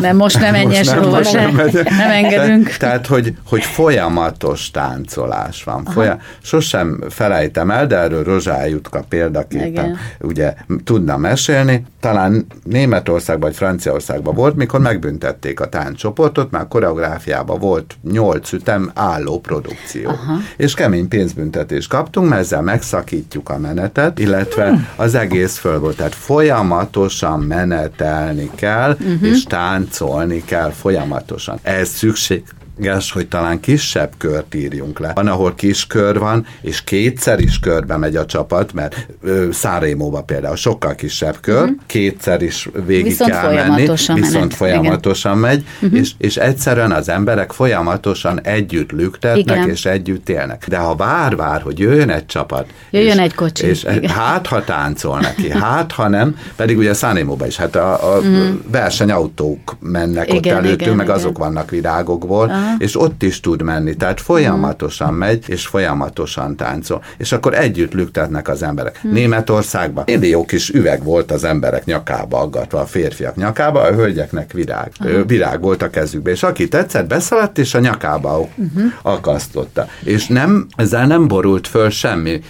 Nem 0.00 0.16
most 0.16 0.40
nem 0.40 0.52
menj 0.52 0.78
nem, 0.84 1.08
most 1.08 1.32
nem, 1.32 1.54
nem, 1.54 1.70
nem 1.98 2.10
engedünk. 2.10 2.66
Te, 2.66 2.76
tehát, 2.76 3.06
hogy, 3.06 3.34
hogy 3.48 3.62
folyamatos 3.62 4.70
táncolás 4.70 5.64
van. 5.64 5.84
Folyam, 5.84 6.18
sosem 6.42 7.04
felejtem 7.08 7.70
el, 7.70 7.86
de 7.86 7.96
erről 7.96 8.24
Rozsá 8.24 8.66
Jutka 8.66 9.04
példaképpen 9.08 9.79
Igen. 9.82 9.96
ugye 10.20 10.54
tudna 10.84 11.16
mesélni. 11.16 11.84
Talán 12.00 12.46
Németországban 12.64 13.48
vagy 13.48 13.58
Franciaországban 13.58 14.34
volt, 14.34 14.56
mikor 14.56 14.80
megbüntették 14.80 15.60
a 15.60 15.68
táncsoportot, 15.68 16.50
mert 16.50 16.64
a 16.64 16.68
koreográfiában 16.68 17.58
volt 17.58 17.96
nyolc 18.02 18.52
ütem 18.52 18.90
álló 18.94 19.40
produkció. 19.40 20.08
Aha. 20.08 20.36
És 20.56 20.74
kemény 20.74 21.08
pénzbüntetés 21.08 21.86
kap, 21.86 22.10
kaptunk, 22.10 22.28
mert 22.28 22.42
ezzel 22.42 22.62
megszakítjuk 22.62 23.48
a 23.48 23.58
menetet, 23.58 24.18
illetve 24.18 24.92
az 24.96 25.14
egész 25.14 25.56
föl 25.56 25.78
volt. 25.78 25.96
Tehát 25.96 26.14
folyamatosan 26.14 27.40
menetelni 27.40 28.50
kell, 28.54 28.90
uh-huh. 28.90 29.28
és 29.28 29.42
táncolni 29.42 30.44
kell 30.44 30.70
folyamatosan. 30.70 31.58
Ez 31.62 31.88
szükség 31.88 32.42
lehetséges, 32.84 33.12
hogy 33.12 33.28
talán 33.28 33.60
kisebb 33.60 34.10
kört 34.18 34.54
írjunk 34.54 34.98
le. 34.98 35.12
Van, 35.14 35.26
ahol 35.26 35.54
kis 35.54 35.86
kör 35.86 36.18
van, 36.18 36.46
és 36.60 36.84
kétszer 36.84 37.40
is 37.40 37.58
körbe 37.58 37.96
megy 37.96 38.16
a 38.16 38.26
csapat, 38.26 38.72
mert 38.72 39.06
Szárémóba 39.50 40.22
például 40.22 40.56
sokkal 40.56 40.94
kisebb 40.94 41.36
kör, 41.40 41.62
uh-huh. 41.62 41.76
kétszer 41.86 42.42
is 42.42 42.68
végig 42.86 43.04
viszont 43.04 43.30
kell 43.30 43.52
menni, 43.52 43.86
viszont 43.86 44.32
menet. 44.32 44.54
folyamatosan 44.54 45.38
Igen. 45.38 45.48
megy, 45.48 45.64
uh-huh. 45.80 45.98
és, 45.98 46.10
és 46.18 46.36
egyszerűen 46.36 46.92
az 46.92 47.08
emberek 47.08 47.52
folyamatosan 47.52 48.40
együtt 48.40 48.90
lüktetnek, 48.90 49.56
Igen. 49.56 49.68
és 49.68 49.84
együtt 49.84 50.28
élnek. 50.28 50.64
De 50.68 50.76
ha 50.76 50.94
vár-vár, 50.94 51.62
hogy 51.62 51.78
jöjjön 51.78 52.10
egy 52.10 52.26
csapat, 52.26 52.66
jöjjön 52.90 53.16
és, 53.16 53.22
egy 53.22 53.34
kocsi, 53.34 53.66
és 53.66 53.82
Igen. 53.82 54.10
hát 54.10 54.46
ha 54.46 54.64
táncol 54.64 55.20
neki, 55.20 55.50
hát 55.64 55.92
ha 55.92 56.08
nem, 56.08 56.36
pedig 56.56 56.78
ugye 56.78 56.94
Szárémóba 56.94 57.46
is, 57.46 57.56
hát 57.56 57.76
a, 57.76 58.14
a 58.14 58.18
uh-huh. 58.18 58.48
versenyautók 58.70 59.76
mennek 59.80 60.32
Igen, 60.32 60.56
ott 60.56 60.64
előttünk, 60.64 60.96
meg 60.96 61.06
Igen. 61.06 61.16
azok 61.16 61.38
vannak 61.38 61.70
virágokból, 61.70 62.46
uh-huh 62.46 62.69
és 62.78 63.00
ott 63.00 63.22
is 63.22 63.40
tud 63.40 63.62
menni, 63.62 63.96
tehát 63.96 64.20
folyamatosan 64.20 65.14
megy, 65.14 65.44
és 65.48 65.66
folyamatosan 65.66 66.56
táncol. 66.56 67.02
És 67.16 67.32
akkor 67.32 67.54
együtt 67.54 67.92
lüktetnek 67.92 68.48
az 68.48 68.62
emberek. 68.62 68.98
Hmm. 68.98 69.12
Németországban 69.12 70.04
millió 70.06 70.44
kis 70.44 70.68
üveg 70.68 71.04
volt 71.04 71.30
az 71.30 71.44
emberek 71.44 71.84
nyakába 71.84 72.38
aggatva, 72.40 72.80
a 72.80 72.86
férfiak 72.86 73.36
nyakába, 73.36 73.80
a 73.80 73.92
hölgyeknek 73.92 74.52
virág. 74.52 74.92
Uh-huh. 75.00 75.26
Virág 75.26 75.60
volt 75.60 75.82
a 75.82 75.90
kezükbe, 75.90 76.30
és 76.30 76.42
aki 76.42 76.68
tetszett, 76.68 77.06
beszaladt, 77.06 77.58
és 77.58 77.74
a 77.74 77.78
nyakába 77.78 78.38
uh-huh. 78.38 78.92
akasztotta. 79.02 79.88
És 80.04 80.26
nem, 80.26 80.66
ezzel 80.76 81.06
nem 81.06 81.28
borult 81.28 81.68
föl 81.68 81.90
semmi, 81.90 82.40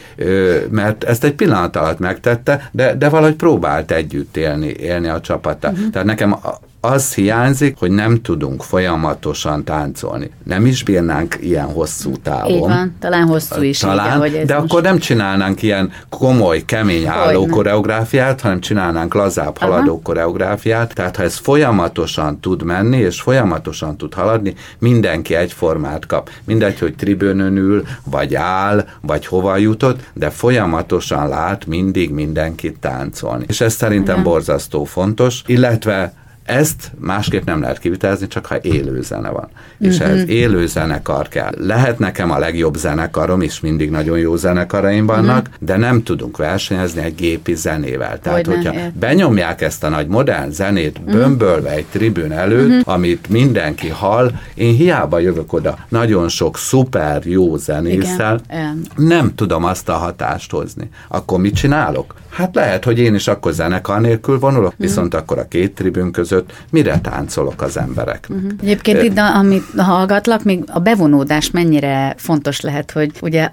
mert 0.70 1.04
ezt 1.04 1.24
egy 1.24 1.34
pillanat 1.34 1.76
alatt 1.76 1.98
megtette, 1.98 2.68
de, 2.72 2.94
de 2.94 3.08
valahogy 3.08 3.36
próbált 3.36 3.90
együtt 3.90 4.36
élni, 4.36 4.66
élni 4.66 5.08
a 5.08 5.20
csapata. 5.20 5.68
Uh-huh. 5.68 5.90
Tehát 5.90 6.06
nekem 6.06 6.36
az 6.80 7.14
hiányzik, 7.14 7.76
hogy 7.78 7.90
nem 7.90 8.22
tudunk 8.22 8.62
folyamatosan 8.62 9.64
táncolni. 9.64 10.30
Nem 10.44 10.66
is 10.66 10.82
bírnánk 10.82 11.36
ilyen 11.40 11.66
hosszú 11.66 12.12
távon. 12.22 12.52
Így 12.52 12.58
van, 12.58 12.96
talán 12.98 13.26
hosszú 13.26 13.62
is. 13.62 13.78
Talán, 13.78 14.26
így, 14.26 14.32
de 14.44 14.58
most... 14.58 14.70
akkor 14.70 14.82
nem 14.82 14.98
csinálnánk 14.98 15.62
ilyen 15.62 15.92
komoly, 16.08 16.64
kemény 16.64 17.06
álló 17.06 17.40
Hogyne. 17.40 17.54
koreográfiát, 17.54 18.40
hanem 18.40 18.60
csinálnánk 18.60 19.14
lazább, 19.14 19.56
Aha. 19.60 19.70
haladó 19.70 20.00
koreográfiát. 20.02 20.94
Tehát 20.94 21.16
ha 21.16 21.22
ez 21.22 21.36
folyamatosan 21.36 22.40
tud 22.40 22.62
menni, 22.62 22.96
és 22.96 23.20
folyamatosan 23.20 23.96
tud 23.96 24.14
haladni, 24.14 24.54
mindenki 24.78 25.34
egyformát 25.34 26.06
kap. 26.06 26.30
Mindegy, 26.44 26.78
hogy 26.78 26.94
tribőnön 26.94 27.56
ül, 27.56 27.84
vagy 28.04 28.34
áll, 28.34 28.86
vagy 29.00 29.26
hova 29.26 29.56
jutott, 29.56 30.00
de 30.14 30.30
folyamatosan 30.30 31.28
lát 31.28 31.66
mindig 31.66 32.10
mindenkit 32.10 32.78
táncolni. 32.78 33.44
És 33.48 33.60
ez 33.60 33.74
szerintem 33.74 34.14
Igen. 34.14 34.24
borzasztó 34.24 34.84
fontos, 34.84 35.42
illetve 35.46 36.12
ezt 36.50 36.92
másképp 36.98 37.44
nem 37.44 37.60
lehet 37.60 37.78
kivitelezni, 37.78 38.26
csak 38.26 38.46
ha 38.46 38.56
élő 38.62 39.02
zene 39.02 39.28
van. 39.28 39.48
Uh-huh. 39.52 39.86
És 39.86 39.98
mhm. 39.98 40.10
ez 40.10 40.28
élő 40.28 40.66
zenekar 40.66 41.28
kell. 41.28 41.54
Lehet 41.58 41.98
nekem 41.98 42.30
a 42.30 42.38
legjobb 42.38 42.76
zenekarom 42.76 43.42
is, 43.42 43.60
mindig 43.60 43.90
nagyon 43.90 44.18
jó 44.18 44.36
zenekaraim 44.36 45.06
vannak, 45.06 45.38
uh-huh. 45.38 45.54
de 45.58 45.76
nem 45.76 46.02
tudunk 46.02 46.36
versenyezni 46.36 47.02
egy 47.02 47.14
gépi 47.14 47.54
zenével. 47.54 48.18
Tehát, 48.18 48.46
hogy 48.46 48.54
hogyha 48.54 48.74
ért. 48.74 48.94
benyomják 48.94 49.60
ezt 49.60 49.84
a 49.84 49.88
nagy 49.88 50.06
modern 50.06 50.50
zenét 50.50 50.98
uh-huh. 50.98 51.14
bömbölve 51.14 51.70
egy 51.70 51.86
tribün 51.90 52.32
előtt, 52.32 52.68
uh-huh. 52.68 52.94
amit 52.94 53.28
mindenki 53.28 53.88
hall, 53.88 54.30
én 54.54 54.74
hiába 54.74 55.18
jövök 55.18 55.52
oda 55.52 55.78
nagyon 55.88 56.28
sok 56.28 56.58
szuper 56.58 57.22
jó 57.24 57.56
zenésszel, 57.56 58.40
Igen. 58.48 58.86
nem 58.96 59.34
tudom 59.34 59.64
azt 59.64 59.88
a 59.88 59.92
hatást 59.92 60.50
hozni. 60.50 60.88
Akkor 61.08 61.40
mit 61.40 61.54
csinálok? 61.54 62.14
Hát 62.30 62.54
lehet, 62.54 62.84
hogy 62.84 62.98
én 62.98 63.14
is 63.14 63.28
akkor 63.28 63.52
zenekar 63.52 64.00
nélkül 64.00 64.38
vonulok, 64.38 64.72
uh-huh. 64.72 64.86
viszont 64.86 65.14
akkor 65.14 65.38
a 65.38 65.48
két 65.48 65.74
tribün 65.74 66.10
között 66.10 66.39
mire 66.70 67.00
táncolok 67.00 67.62
az 67.62 67.78
emberek. 67.78 68.26
Uh-huh. 68.28 68.50
Egyébként 68.62 69.02
itt, 69.02 69.18
amit 69.18 69.64
hallgatlak, 69.76 70.44
még 70.44 70.64
a 70.66 70.78
bevonódás 70.78 71.50
mennyire 71.50 72.14
fontos 72.16 72.60
lehet, 72.60 72.90
hogy 72.90 73.12
ugye 73.20 73.50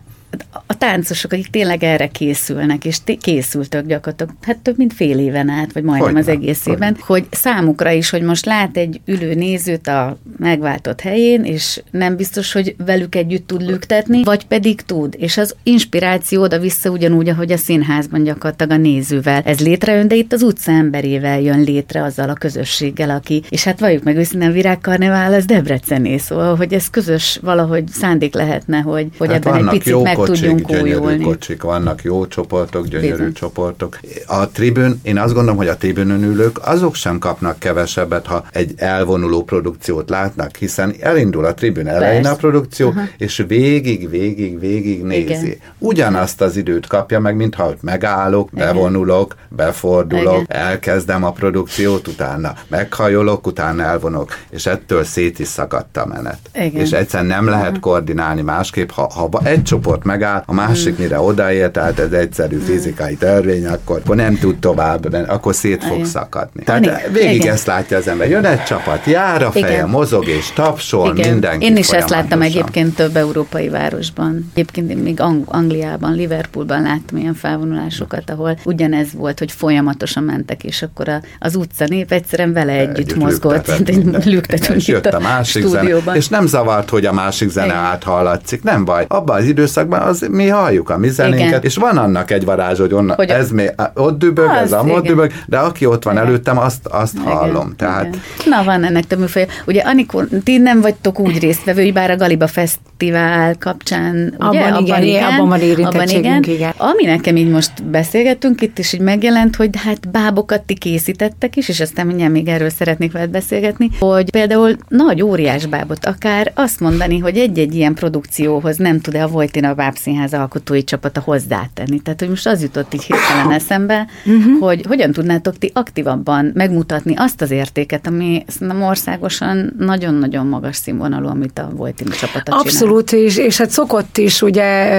a 0.68 0.78
táncosok, 0.78 1.32
akik 1.32 1.48
tényleg 1.48 1.84
erre 1.84 2.08
készülnek, 2.08 2.86
és 2.86 3.04
t- 3.04 3.18
készültök 3.22 3.86
gyakorlatilag, 3.86 4.34
hát 4.42 4.58
több 4.58 4.78
mint 4.78 4.94
fél 4.94 5.20
éven 5.20 5.50
át, 5.50 5.74
vagy 5.74 5.84
majdnem 5.84 6.12
hogy 6.12 6.22
az 6.22 6.28
egész 6.28 6.64
hogy 6.64 6.74
évben, 6.74 6.98
hogy 7.00 7.26
számukra 7.32 7.92
is, 7.92 8.10
hogy 8.10 8.22
most 8.22 8.46
lát 8.46 8.78
egy 8.78 9.02
ülő 9.06 9.34
nézőt 9.34 9.88
a 9.88 10.18
megváltott 10.38 11.02
helyén, 11.02 11.44
és 11.44 11.82
nem 11.92 12.16
biztos, 12.16 12.52
hogy 12.52 12.76
velük 12.86 13.16
együtt 13.16 13.48
tud 13.48 13.62
lüktetni, 13.62 14.24
vagy 14.24 14.46
pedig 14.46 14.82
tud, 14.82 15.16
és 15.18 15.38
az 15.38 15.56
inspiráció 15.64 16.42
oda 16.42 16.60
vissza 16.60 16.90
ugyanúgy, 16.90 17.30
ahogy 17.30 17.52
a 17.52 17.58
színházban 17.58 18.24
gyakorlatilag 18.24 18.72
a 18.72 18.82
nézővel. 18.82 19.42
Ez 19.46 19.60
létrejön, 19.60 20.08
de 20.08 20.16
itt 20.16 20.34
az 20.34 20.42
utca 20.42 20.72
emberével 20.72 21.42
jön 21.42 21.60
létre 21.60 22.04
azzal 22.04 22.30
a 22.30 22.34
közösséggel, 22.34 23.10
aki, 23.10 23.44
és 23.50 23.64
hát 23.64 23.80
valljuk 23.80 24.04
meg 24.04 24.18
őszintén, 24.18 24.50
a 24.50 24.52
virágkarnevál 24.52 25.34
az 25.34 25.46
Debrecené, 25.46 26.18
szóval, 26.18 26.56
hogy 26.56 26.74
ez 26.74 26.90
közös 26.90 27.40
valahogy 27.42 27.88
szándék 27.88 28.34
lehetne, 28.34 28.80
hogy, 28.80 29.08
hogy 29.18 29.28
hát 29.28 29.46
ebben 29.46 29.68
egy 29.68 29.78
picit 29.78 30.02
meg 30.02 30.17
kocsik, 30.26 30.66
gyönyörű 30.66 30.96
újulni. 30.96 31.24
kocsik, 31.24 31.64
vannak 31.64 32.04
jó 32.04 32.28
csoportok, 32.28 32.88
gyönyörű 32.88 33.12
Bizony. 33.12 33.34
csoportok. 33.34 34.00
A 34.26 34.48
tribün, 34.48 35.00
én 35.04 35.18
azt 35.18 35.34
gondolom, 35.34 35.58
hogy 35.58 35.68
a 35.68 35.78
tribünön 35.78 36.24
ülők 36.24 36.68
azok 36.68 36.96
sem 36.96 37.20
kapnak 37.20 37.60
kevesebbet, 37.60 38.26
ha 38.26 38.46
egy 38.52 38.74
elvonuló 38.78 39.44
produkciót 39.44 40.10
látnak, 40.10 40.56
hiszen 40.56 40.96
elindul 41.00 41.46
a 41.46 41.54
tribün 41.54 41.88
elején 41.88 42.22
Persze. 42.22 42.30
a 42.30 42.36
produkció, 42.36 42.88
uh-huh. 42.88 43.04
és 43.18 43.44
végig, 43.48 44.10
végig, 44.10 44.60
végig 44.60 45.04
nézi. 45.04 45.46
Igen. 45.46 45.58
Ugyanazt 45.78 46.42
az 46.42 46.56
időt 46.56 46.88
kapja 46.88 47.20
meg, 47.20 47.36
mintha 47.36 47.74
megállok, 47.82 48.50
Igen. 48.54 48.66
bevonulok, 48.66 49.36
befordulok, 49.50 50.42
Igen. 50.42 50.62
elkezdem 50.62 51.24
a 51.24 51.32
produkciót, 51.32 52.08
utána 52.08 52.54
meghajolok, 52.68 53.48
utána 53.48 53.84
elvonok, 53.84 54.32
és 54.50 54.66
ettől 54.66 55.04
szét 55.04 55.40
is 55.40 55.48
szakadt 55.48 55.98
a 55.98 56.06
menet. 56.06 56.40
Igen. 56.54 56.82
És 56.82 56.92
egyszerűen 56.92 57.30
nem 57.30 57.48
lehet 57.48 57.80
koordinálni 57.80 58.42
másképp, 58.42 58.90
ha, 58.90 59.12
ha 59.14 59.30
egy 59.44 59.64
csoport 59.64 60.04
megáll, 60.08 60.44
a 60.46 60.54
másik 60.54 60.98
mire 60.98 61.20
odaér, 61.20 61.70
tehát 61.70 62.00
ez 62.00 62.12
egyszerű 62.12 62.58
fizikai 62.58 63.16
törvény, 63.16 63.66
akkor, 63.66 64.00
akkor 64.04 64.16
nem 64.16 64.38
tud 64.38 64.58
tovább, 64.60 65.14
akkor 65.28 65.56
szét 65.56 65.84
fog 65.84 66.06
szakadni. 66.06 66.64
Tehát 66.64 67.10
végig 67.12 67.36
Igen. 67.36 67.54
ezt 67.54 67.66
látja 67.68 67.98
az 67.98 68.08
ember. 68.08 68.30
Jön 68.30 68.46
egy 68.46 68.64
csapat, 68.64 69.06
jár 69.06 69.44
a 69.44 69.52
feje, 69.52 69.72
Igen. 69.72 69.90
mozog 69.90 70.28
és 70.28 70.52
tapsol, 70.54 71.16
Igen. 71.16 71.30
mindenki 71.30 71.66
Én 71.66 71.78
is 71.78 71.92
ezt 71.92 72.10
láttam 72.10 72.42
egyébként 72.42 72.96
több 72.96 73.16
európai 73.16 73.70
városban. 73.70 74.52
Egyébként 74.54 74.92
én 74.92 74.98
még 74.98 75.22
Ang- 75.22 75.48
Angliában, 75.48 76.14
Liverpoolban 76.14 76.82
láttam 76.82 77.18
ilyen 77.18 77.34
felvonulásokat, 77.34 78.30
ahol 78.30 78.60
ugyanez 78.64 79.08
volt, 79.14 79.40
hogy 79.40 79.52
folyamatosan 79.52 80.24
mentek, 80.24 80.64
és 80.64 80.82
akkor 80.82 81.10
a, 81.10 81.22
az 81.40 81.56
utcanép 81.56 82.12
egyszerűen 82.12 82.54
vele 82.54 82.72
együtt, 82.72 82.98
együtt 82.98 83.16
mozgott, 83.16 83.68
lüktetünk 84.26 84.88
itt 84.88 85.06
a, 85.06 85.16
a 85.16 85.20
másik 85.20 85.68
stúdióban. 85.68 86.04
Zene, 86.04 86.18
és 86.18 86.28
nem 86.28 86.46
zavart, 86.46 86.90
hogy 86.90 87.06
a 87.06 87.14
másik 87.14 87.50
zene 87.50 87.66
Igen. 87.66 87.78
áthallatszik, 87.78 88.64
nem 88.64 88.86
baj. 88.86 89.06
Abban 89.08 89.38
az 89.38 89.46
időszakban 89.46 89.97
az 89.98 90.28
mi 90.32 90.48
halljuk 90.48 90.90
a 90.90 90.98
mi 90.98 91.10
zenénket, 91.10 91.48
Igen. 91.48 91.62
és 91.64 91.76
van 91.76 91.98
annak 91.98 92.32
egy 92.32 92.46
varázs, 92.46 92.80
hogy, 92.80 92.94
onnan, 92.94 93.16
hogy 93.16 93.30
ez 93.30 93.52
még 93.52 93.72
ott 93.94 94.18
dübög, 94.18 94.50
az, 94.50 94.58
ez 94.58 94.74
amott 94.74 95.06
dübög, 95.06 95.32
de 95.46 95.58
aki 95.58 95.86
ott 95.86 96.04
van 96.04 96.14
Igen. 96.14 96.26
előttem, 96.26 96.58
azt, 96.58 96.86
azt 96.86 97.14
Igen. 97.14 97.28
hallom. 97.28 97.76
Tehát... 97.76 98.06
Igen. 98.06 98.20
Na, 98.46 98.64
van 98.64 98.84
ennek 98.84 99.08
több 99.08 99.20
műfaj. 99.20 99.48
Ugye, 99.66 99.82
Anikor, 99.82 100.28
ti 100.44 100.58
nem 100.58 100.82
vagytok 100.82 101.20
úgy 101.20 101.40
résztvevői, 101.40 101.92
bár 101.92 102.12
a 102.12 102.16
Galiba 102.16 102.48
Fesztivál 102.48 103.56
kapcsán, 103.60 104.16
ugye? 104.16 104.46
Abban, 104.46 104.72
abban 104.72 104.86
igen, 104.86 105.04
igen, 105.04 105.24
abban 105.24 105.48
van 105.48 105.86
abban 105.86 106.08
igen. 106.08 106.44
igen. 106.44 106.74
Ami 106.78 107.04
nekem 107.06 107.36
így 107.36 107.50
most 107.50 107.84
beszélgettünk, 107.84 108.62
itt 108.62 108.78
is 108.78 108.94
így 108.94 109.00
megjelent, 109.00 109.56
hogy 109.56 109.70
hát 109.84 110.10
bábokat 110.10 110.62
ti 110.62 110.74
készítettek 110.74 111.56
is, 111.56 111.70
és 111.70 111.80
aztán 111.80 112.06
mindjárt 112.08 112.32
még 112.32 112.48
erről 112.48 112.70
szeretnék 112.70 113.12
veled 113.12 113.30
beszélgetni, 113.30 113.90
hogy 114.00 114.30
például 114.30 114.76
nagy 114.88 115.22
óriás 115.22 115.66
bábot, 115.66 116.06
akár 116.06 116.52
azt 116.56 116.80
mondani, 116.80 117.18
hogy 117.18 117.38
egy-egy 117.38 117.76
ilyen 117.76 117.94
produkcióhoz 117.94 118.78
nem 118.78 119.00
tud-e 119.00 119.24
a 119.24 119.28
Vojtina 119.28 119.76
Bábszínház 119.88 120.34
alkotói 120.34 120.84
csapata 120.84 121.22
hozzátenni. 121.26 122.00
Tehát, 122.00 122.20
hogy 122.20 122.30
most 122.30 122.48
az 122.48 122.62
jutott 122.62 122.94
így 122.94 123.04
hirtelen 123.04 123.52
eszembe, 123.52 124.08
uh-huh. 124.26 124.60
hogy 124.60 124.86
hogyan 124.88 125.12
tudnátok 125.12 125.58
ti 125.58 125.72
aktívabban 125.74 126.52
megmutatni 126.54 127.14
azt 127.16 127.42
az 127.42 127.52
értéket, 127.52 128.08
ami 128.08 128.46
nem 128.60 128.82
országosan 128.82 129.74
nagyon-nagyon 129.78 130.48
magas 130.48 130.76
színvonalú, 130.76 131.28
amit 131.28 131.60
a 131.60 131.70
Vojtina 131.76 132.16
csapata 132.16 132.56
Abszolút, 132.56 133.12
és, 133.12 133.38
és 133.38 133.58
hát 133.58 133.70
szokott 133.70 134.18
is, 134.18 134.42
ugye 134.42 134.90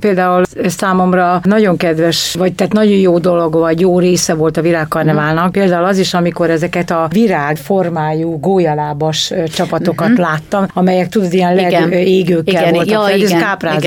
például 0.00 0.42
számomra 0.64 1.40
nagyon 1.44 1.76
kedves, 1.76 2.34
vagy 2.38 2.54
tehát 2.54 2.72
nagyon 2.72 2.98
jó 2.98 3.18
dolog, 3.18 3.52
vagy 3.52 3.80
jó 3.80 3.98
része 3.98 4.34
volt 4.34 4.56
a 4.56 4.62
virágkarneválnak, 4.62 5.48
uh-huh. 5.48 5.62
például 5.62 5.84
az 5.84 5.98
is, 5.98 6.14
amikor 6.14 6.50
ezeket 6.50 6.90
a 6.90 7.08
virág 7.10 7.56
formájú 7.56 8.38
gólyalábas 8.38 9.32
csapatokat 9.54 10.08
uh-huh. 10.08 10.26
láttam, 10.26 10.66
amelyek 10.74 11.08
tudod, 11.08 11.32
ilyen 11.32 11.92
égőkkel 11.92 12.62
igen, 12.62 12.72
voltak 12.72 12.88
ja, 12.88 13.00
fel, 13.00 13.16
igen, 13.16 13.32
ez 13.32 13.40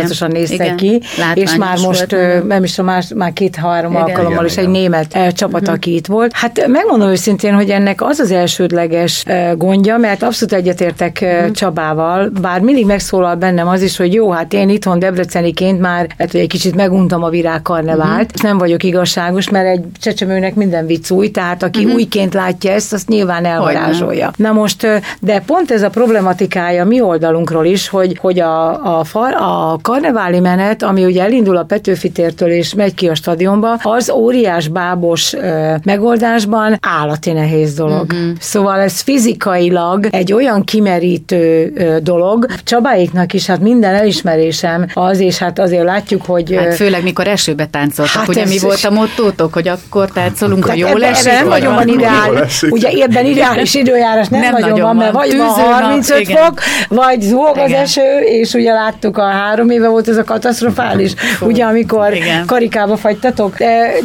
igen, 0.03 0.31
néztek 0.31 0.65
igen, 0.65 0.77
ki, 0.77 1.01
és 1.33 1.55
már 1.55 1.77
most, 1.77 2.11
volt, 2.11 2.47
nem 2.47 2.63
is 2.63 2.75
más, 2.75 3.11
már 3.15 3.33
két-három 3.33 3.95
alkalommal 3.95 4.31
igen, 4.31 4.45
is 4.45 4.51
igen. 4.51 4.65
egy 4.65 4.71
német 4.71 5.33
csapat, 5.33 5.61
uh-huh. 5.61 5.75
aki 5.75 5.95
itt 5.95 6.05
volt. 6.07 6.31
Hát 6.33 6.67
megmondom 6.67 7.09
őszintén, 7.09 7.53
hogy 7.53 7.69
ennek 7.69 8.01
az 8.01 8.19
az 8.19 8.31
elsődleges 8.31 9.23
gondja, 9.55 9.97
mert 9.97 10.23
abszolút 10.23 10.53
egyetértek 10.53 11.19
uh-huh. 11.21 11.51
Csabával, 11.51 12.31
bár 12.41 12.59
mindig 12.61 12.85
megszólal 12.85 13.35
bennem 13.35 13.67
az 13.67 13.81
is, 13.81 13.97
hogy 13.97 14.13
jó, 14.13 14.31
hát 14.31 14.53
én 14.53 14.69
itthon 14.69 14.99
debreceniként 14.99 15.79
már 15.79 16.07
hát, 16.17 16.31
hogy 16.31 16.39
egy 16.39 16.47
kicsit 16.47 16.75
meguntam 16.75 17.23
a 17.23 17.29
virágkarnevált, 17.29 18.25
uh-huh. 18.25 18.43
nem 18.43 18.57
vagyok 18.57 18.83
igazságos, 18.83 19.49
mert 19.49 19.67
egy 19.67 19.83
csecsemőnek 20.01 20.55
minden 20.55 20.85
vicc 20.85 21.11
új, 21.11 21.31
tehát 21.31 21.63
aki 21.63 21.79
uh-huh. 21.79 21.93
újként 21.93 22.33
látja 22.33 22.71
ezt, 22.71 22.93
azt 22.93 23.07
nyilván 23.07 23.45
elvarázsolja. 23.45 24.31
Na 24.35 24.51
most, 24.51 24.87
de 25.19 25.39
pont 25.45 25.71
ez 25.71 25.81
a 25.81 25.89
problematikája 25.89 26.85
mi 26.85 27.01
oldalunkról 27.01 27.65
is, 27.65 27.87
hogy, 27.87 28.17
hogy 28.21 28.39
a, 28.39 28.97
a, 28.99 29.03
far, 29.03 29.33
a 29.33 29.79
karneváli 29.89 30.39
menet, 30.39 30.83
ami 30.83 31.05
ugye 31.05 31.23
elindul 31.23 31.57
a 31.57 31.63
Petőfi 31.63 32.09
tértől 32.09 32.49
és 32.49 32.73
megy 32.73 32.93
ki 32.93 33.07
a 33.07 33.15
stadionba, 33.15 33.79
az 33.81 34.09
óriás 34.09 34.67
bábos 34.67 35.33
ö, 35.33 35.75
megoldásban 35.83 36.77
állati 36.81 37.31
nehéz 37.31 37.73
dolog. 37.73 38.03
Uh-huh. 38.03 38.29
Szóval 38.39 38.79
ez 38.79 38.99
fizikailag 38.99 40.07
egy 40.11 40.33
olyan 40.33 40.63
kimerítő 40.63 41.71
ö, 41.75 41.97
dolog. 42.01 42.45
Csabáiknak 42.63 43.33
is 43.33 43.45
hát 43.45 43.59
minden 43.59 43.95
elismerésem 43.95 44.85
az, 44.93 45.19
és 45.19 45.37
hát 45.37 45.59
azért 45.59 45.83
látjuk, 45.83 46.25
hogy... 46.25 46.55
Hát 46.55 46.75
főleg 46.75 47.03
mikor 47.03 47.27
esőbe 47.27 47.65
táncoltak, 47.65 48.15
hát 48.15 48.27
ugye 48.27 48.45
mi 48.45 48.59
volt 48.59 48.83
a 48.83 48.91
mottótok, 48.91 49.53
hogy 49.53 49.67
akkor 49.67 50.11
táncolunk, 50.11 50.65
ha 50.65 50.73
jól 50.73 51.03
esik, 51.03 51.31
nem 51.31 51.47
nagyon 51.47 51.75
van 51.75 51.87
ideális, 51.87 52.63
ugye 52.63 52.89
ebben 53.03 53.25
ideális 53.25 53.73
időjárás 53.73 54.27
nem, 54.27 54.41
nem 54.41 54.51
nagyon, 54.51 54.69
nagyon 54.69 54.85
van, 54.85 54.95
mert 54.95 55.13
vagy 55.13 55.37
van 55.37 55.47
35 55.47 56.27
nap, 56.27 56.37
fok, 56.45 56.59
vagy 56.87 57.21
zúg 57.21 57.57
az 57.57 57.71
eső, 57.71 58.19
és 58.19 58.53
ugye 58.53 58.73
láttuk 58.73 59.17
a 59.17 59.29
három 59.29 59.69
éve 59.79 59.87
volt 59.87 60.07
ez 60.07 60.17
a 60.17 60.23
katasztrofális, 60.23 61.13
ugye 61.41 61.63
amikor 61.63 62.13
igen. 62.13 62.45
karikába 62.45 62.97
fagytatok. 62.97 63.55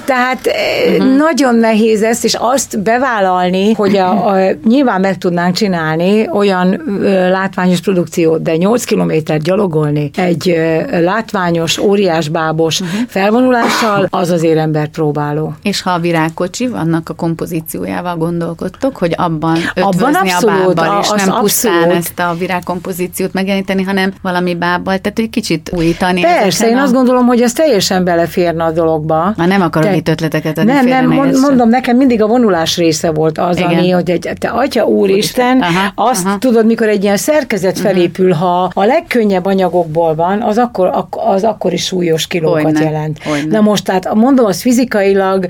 Tehát 0.04 0.40
uh-huh. 0.46 1.16
nagyon 1.16 1.54
nehéz 1.54 2.02
ezt, 2.02 2.24
és 2.24 2.34
azt 2.38 2.82
bevállalni, 2.82 3.72
hogy 3.72 3.96
a, 3.96 4.26
a, 4.26 4.50
nyilván 4.64 5.00
meg 5.00 5.18
tudnánk 5.18 5.54
csinálni 5.54 6.28
olyan 6.32 6.82
ö, 6.88 7.30
látványos 7.30 7.80
produkciót, 7.80 8.42
de 8.42 8.56
8 8.56 8.84
kilométer 8.84 9.38
gyalogolni 9.38 10.10
egy 10.16 10.48
ö, 10.48 11.00
látványos, 11.00 11.78
óriásbábos 11.78 12.80
uh-huh. 12.80 13.00
felvonulással, 13.08 14.06
az 14.10 14.30
azért 14.30 14.58
ember 14.58 14.88
próbáló. 14.88 15.54
És 15.62 15.82
ha 15.82 15.90
a 15.90 15.98
virágkocsi, 15.98 16.66
vannak 16.66 17.08
a 17.08 17.14
kompozíciójával 17.14 18.16
gondolkodtok, 18.16 18.96
hogy 18.96 19.14
abban 19.16 19.56
abban 19.74 20.14
abszolút, 20.14 20.78
a 20.78 20.82
bábbal, 20.82 21.00
és 21.02 21.24
nem 21.24 21.38
pusztán 21.40 21.72
abszolút. 21.74 21.96
ezt 21.96 22.18
a 22.18 22.34
virágkompozíciót 22.38 23.32
megjeleníteni, 23.32 23.82
hanem 23.82 24.12
valami 24.22 24.54
bábbal, 24.54 24.98
tehát 24.98 25.18
egy 25.18 25.30
kicsit 25.30 25.53
újítani. 25.72 26.20
Persze, 26.20 26.68
én 26.68 26.76
a... 26.76 26.82
azt 26.82 26.92
gondolom, 26.92 27.26
hogy 27.26 27.40
ez 27.40 27.52
teljesen 27.52 28.04
beleférne 28.04 28.64
a 28.64 28.70
dologba. 28.70 29.32
Már 29.36 29.48
nem 29.48 29.62
akarok 29.62 29.88
te... 29.88 29.96
itt 29.96 30.08
ötleteket 30.08 30.58
adni. 30.58 30.72
Nem, 30.72 30.86
nem, 30.86 31.10
mond, 31.10 31.40
mondom, 31.40 31.68
nekem 31.68 31.96
mindig 31.96 32.22
a 32.22 32.26
vonulás 32.26 32.76
része 32.76 33.10
volt 33.10 33.38
az, 33.38 33.56
Igen. 33.56 33.68
ami, 33.68 33.90
hogy 33.90 34.10
egy, 34.10 34.30
te 34.38 34.48
atya 34.48 34.84
úristen, 34.84 35.60
aha, 35.60 35.92
azt 35.94 36.26
aha. 36.26 36.38
tudod, 36.38 36.66
mikor 36.66 36.88
egy 36.88 37.02
ilyen 37.02 37.16
szerkezet 37.16 37.74
mhm. 37.74 37.86
felépül, 37.86 38.32
ha 38.32 38.70
a 38.74 38.84
legkönnyebb 38.84 39.46
anyagokból 39.46 40.14
van, 40.14 40.42
az 40.42 40.58
akkor, 40.58 41.06
az 41.10 41.44
akkor 41.44 41.72
is 41.72 41.84
súlyos 41.84 42.26
kilókat 42.26 42.64
Olyan 42.64 42.82
jelent. 42.82 43.18
Olyan 43.30 43.46
Na 43.48 43.60
most, 43.60 43.84
tehát 43.84 44.14
mondom, 44.14 44.44
az 44.44 44.60
fizikailag 44.60 45.46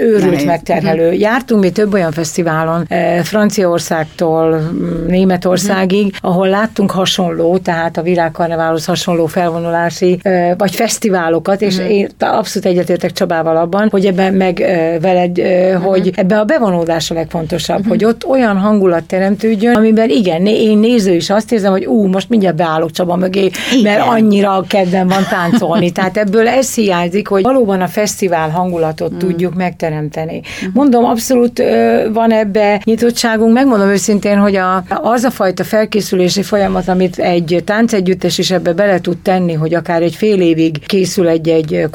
őrült 0.00 0.30
Nehéz. 0.30 0.44
megterhelő. 0.44 1.04
Uh-huh. 1.04 1.20
Jártunk 1.20 1.60
mi 1.60 1.70
több 1.70 1.92
olyan 1.92 2.12
fesztiválon, 2.12 2.88
Franciaországtól 3.22 4.60
Németországig, 5.06 6.06
uh-huh. 6.06 6.30
ahol 6.30 6.48
láttunk 6.48 6.90
hasonló, 6.90 7.58
tehát 7.58 7.96
a 7.96 8.02
világkarneválhoz 8.02 8.84
hasonló 8.84 9.26
felvonulási 9.38 10.20
vagy 10.56 10.74
fesztiválokat, 10.74 11.62
és 11.62 11.76
uh-huh. 11.76 11.92
én 11.92 12.08
abszolút 12.18 12.68
egyetértek 12.68 13.12
Csabával 13.12 13.56
abban, 13.56 13.88
hogy 13.90 14.06
ebben 14.06 14.34
meg 14.34 14.56
veled, 15.00 15.38
uh-huh. 15.38 15.84
hogy 15.84 16.12
ebben 16.14 16.38
a 16.38 16.44
bevonódás 16.44 17.10
a 17.10 17.14
legfontosabb, 17.14 17.76
uh-huh. 17.76 17.92
hogy 17.92 18.04
ott 18.04 18.26
olyan 18.26 18.56
hangulat 18.56 19.04
teremtődjön, 19.04 19.74
amiben 19.74 20.08
igen, 20.08 20.46
én 20.46 20.78
néző 20.78 21.14
is 21.14 21.30
azt 21.30 21.52
érzem, 21.52 21.70
hogy 21.70 21.86
ú, 21.86 22.06
most 22.06 22.28
mindjárt 22.28 22.56
beállok 22.56 22.90
Csaba 22.90 23.16
mögé, 23.16 23.50
igen. 23.72 23.82
mert 23.82 24.08
annyira 24.08 24.64
kedvem 24.68 25.08
van 25.08 25.26
táncolni. 25.30 25.90
Tehát 25.90 26.16
ebből 26.16 26.48
ez 26.48 26.74
hiányzik, 26.74 27.28
hogy 27.28 27.42
valóban 27.42 27.80
a 27.80 27.86
fesztivál 27.86 28.50
hangulatot 28.50 29.12
uh-huh. 29.12 29.28
tudjuk 29.28 29.54
megteremteni. 29.54 30.38
Uh-huh. 30.38 30.74
Mondom, 30.74 31.04
abszolút 31.04 31.62
van 32.12 32.32
ebbe 32.32 32.80
nyitottságunk, 32.84 33.52
megmondom 33.52 33.88
őszintén, 33.88 34.38
hogy 34.38 34.56
a, 34.56 34.82
az 34.88 35.24
a 35.24 35.30
fajta 35.30 35.64
felkészülési 35.64 36.42
folyamat, 36.42 36.88
amit 36.88 37.18
egy 37.18 37.62
táncegyüttes 37.64 38.38
is 38.38 38.50
ebbe 38.50 38.72
bele 38.72 39.00
tud 39.00 39.16
tenni, 39.28 39.52
hogy 39.52 39.74
akár 39.74 40.02
egy 40.02 40.14
fél 40.14 40.40
évig 40.40 40.86
készül 40.86 41.28
egy-egy 41.28 41.86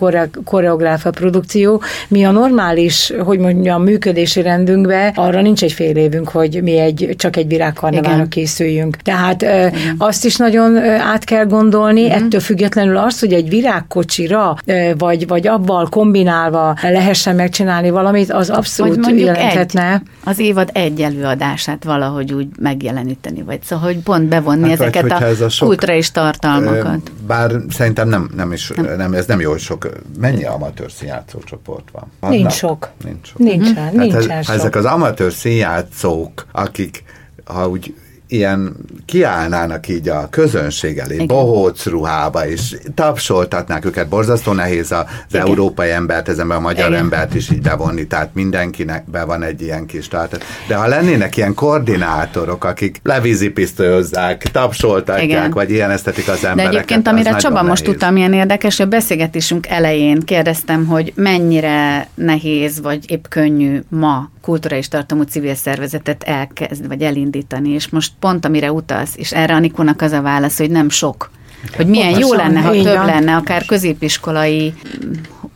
koreográfa 0.45 1.09
produkció, 1.09 1.81
mi 2.07 2.25
a 2.25 2.31
normális, 2.31 3.13
hogy 3.23 3.39
mondjam, 3.39 3.83
működési 3.83 4.41
rendünkbe, 4.41 5.11
arra 5.15 5.41
nincs 5.41 5.63
egy 5.63 5.71
fél 5.71 5.95
évünk, 5.95 6.29
hogy 6.29 6.59
mi 6.63 6.77
egy, 6.77 7.13
csak 7.17 7.35
egy 7.35 7.47
virágkarneválra 7.47 8.25
készüljünk. 8.25 8.95
Tehát 8.95 9.41
Igen. 9.41 9.95
azt 9.97 10.25
is 10.25 10.35
nagyon 10.35 10.77
át 10.83 11.23
kell 11.23 11.45
gondolni, 11.45 12.01
Igen. 12.01 12.23
ettől 12.23 12.39
függetlenül 12.39 12.97
az, 12.97 13.19
hogy 13.19 13.33
egy 13.33 13.49
virágkocsira, 13.49 14.57
vagy, 14.97 15.27
vagy 15.27 15.47
abban 15.47 15.87
kombinálva 15.89 16.75
lehessen 16.81 17.35
megcsinálni 17.35 17.89
valamit, 17.89 18.31
az 18.31 18.49
abszolút 18.49 19.19
jelenthetne. 19.19 19.93
Egy, 19.93 20.01
az 20.23 20.39
évad 20.39 20.69
egy 20.73 21.01
előadását 21.01 21.83
valahogy 21.83 22.33
úgy 22.33 22.47
megjeleníteni, 22.59 23.41
vagy 23.41 23.59
szóval, 23.63 23.85
hogy 23.85 23.97
pont 23.97 24.23
bevonni 24.23 24.69
hát 24.69 24.79
ezeket 24.79 25.01
vagy, 25.01 25.11
a, 25.11 25.25
ez 25.25 25.41
a 25.41 25.49
sok, 25.49 25.67
kulturális 25.67 26.11
tartalmakat. 26.11 27.11
Bár 27.27 27.51
szerintem 27.69 28.07
nem, 28.07 28.29
nem 28.35 28.51
is, 28.51 28.71
nem. 28.75 28.95
nem 28.95 29.13
ez 29.13 29.25
nem 29.25 29.39
jó 29.39 29.57
sok. 29.57 29.89
Mennyi 30.19 30.45
amatőr 30.45 30.91
színjátszó 30.91 31.39
csoport 31.39 31.91
van? 31.91 32.11
Vannak? 32.19 32.37
Nincs 32.37 32.53
sok. 32.53 32.89
Nincs 33.03 33.27
sok. 33.27 33.37
Nincsen, 33.37 33.75
hát 33.75 33.93
nincsen 33.93 34.29
ez, 34.29 34.45
sok. 34.45 34.55
Ezek 34.55 34.75
az 34.75 34.85
amatőr 34.85 35.33
színjátszók, 35.33 36.45
akik 36.51 37.03
ha 37.45 37.67
úgy 37.67 37.95
ilyen 38.33 38.75
kiállnának 39.05 39.87
így 39.87 40.09
a 40.09 40.27
közönség 40.29 40.97
elé, 40.97 41.13
Igen. 41.13 41.27
bohóc 41.27 41.85
ruhába, 41.85 42.47
és 42.47 42.75
tapsoltatnák 42.95 43.85
őket. 43.85 44.07
Borzasztó 44.07 44.51
nehéz 44.51 44.91
az 44.91 45.05
Igen. 45.29 45.45
európai 45.47 45.91
embert, 45.91 46.29
ezen 46.29 46.51
a 46.51 46.59
magyar 46.59 46.87
Igen. 46.87 46.99
embert 46.99 47.35
is 47.35 47.49
így 47.49 47.61
bevonni, 47.61 48.07
tehát 48.07 48.29
mindenkinek 48.33 49.09
be 49.09 49.23
van 49.23 49.43
egy 49.43 49.61
ilyen 49.61 49.85
kis 49.85 50.07
tart. 50.07 50.43
De 50.67 50.75
ha 50.75 50.87
lennének 50.87 51.37
ilyen 51.37 51.53
koordinátorok, 51.53 52.63
akik 52.63 52.99
levízipisztolyozzák, 53.03 54.41
tapsoltatják, 54.41 55.23
Igen. 55.23 55.51
vagy 55.51 55.71
ilyen 55.71 55.91
esztetik 55.91 56.27
az 56.27 56.45
embereket. 56.45 56.71
De 56.71 56.77
egyébként, 56.77 57.07
amire 57.07 57.35
Csaba 57.35 57.53
nehéz. 57.53 57.69
most 57.69 57.83
tudtam, 57.83 58.13
milyen 58.13 58.33
érdekes, 58.33 58.79
a 58.79 58.85
beszélgetésünk 58.85 59.67
elején 59.67 60.19
kérdeztem, 60.19 60.85
hogy 60.85 61.13
mennyire 61.15 62.07
nehéz, 62.15 62.81
vagy 62.81 63.11
épp 63.11 63.25
könnyű 63.29 63.81
ma 63.89 64.31
kulturális 64.43 64.87
tartalmú 64.87 65.23
civil 65.23 65.55
szervezetet 65.55 66.23
elkezd, 66.23 66.87
vagy 66.87 67.01
elindítani, 67.01 67.69
és 67.69 67.89
most 67.89 68.11
pont 68.19 68.45
amire 68.45 68.71
utalsz, 68.71 69.17
és 69.17 69.31
erre 69.31 69.55
Anikónak 69.55 70.01
az 70.01 70.11
a 70.11 70.21
válasz, 70.21 70.57
hogy 70.57 70.69
nem 70.69 70.89
sok. 70.89 71.31
Hogy 71.75 71.87
milyen 71.87 72.19
jó 72.19 72.33
lenne, 72.33 72.59
ha 72.59 72.71
több 72.71 73.05
lenne, 73.05 73.35
akár 73.35 73.65
középiskolai 73.65 74.73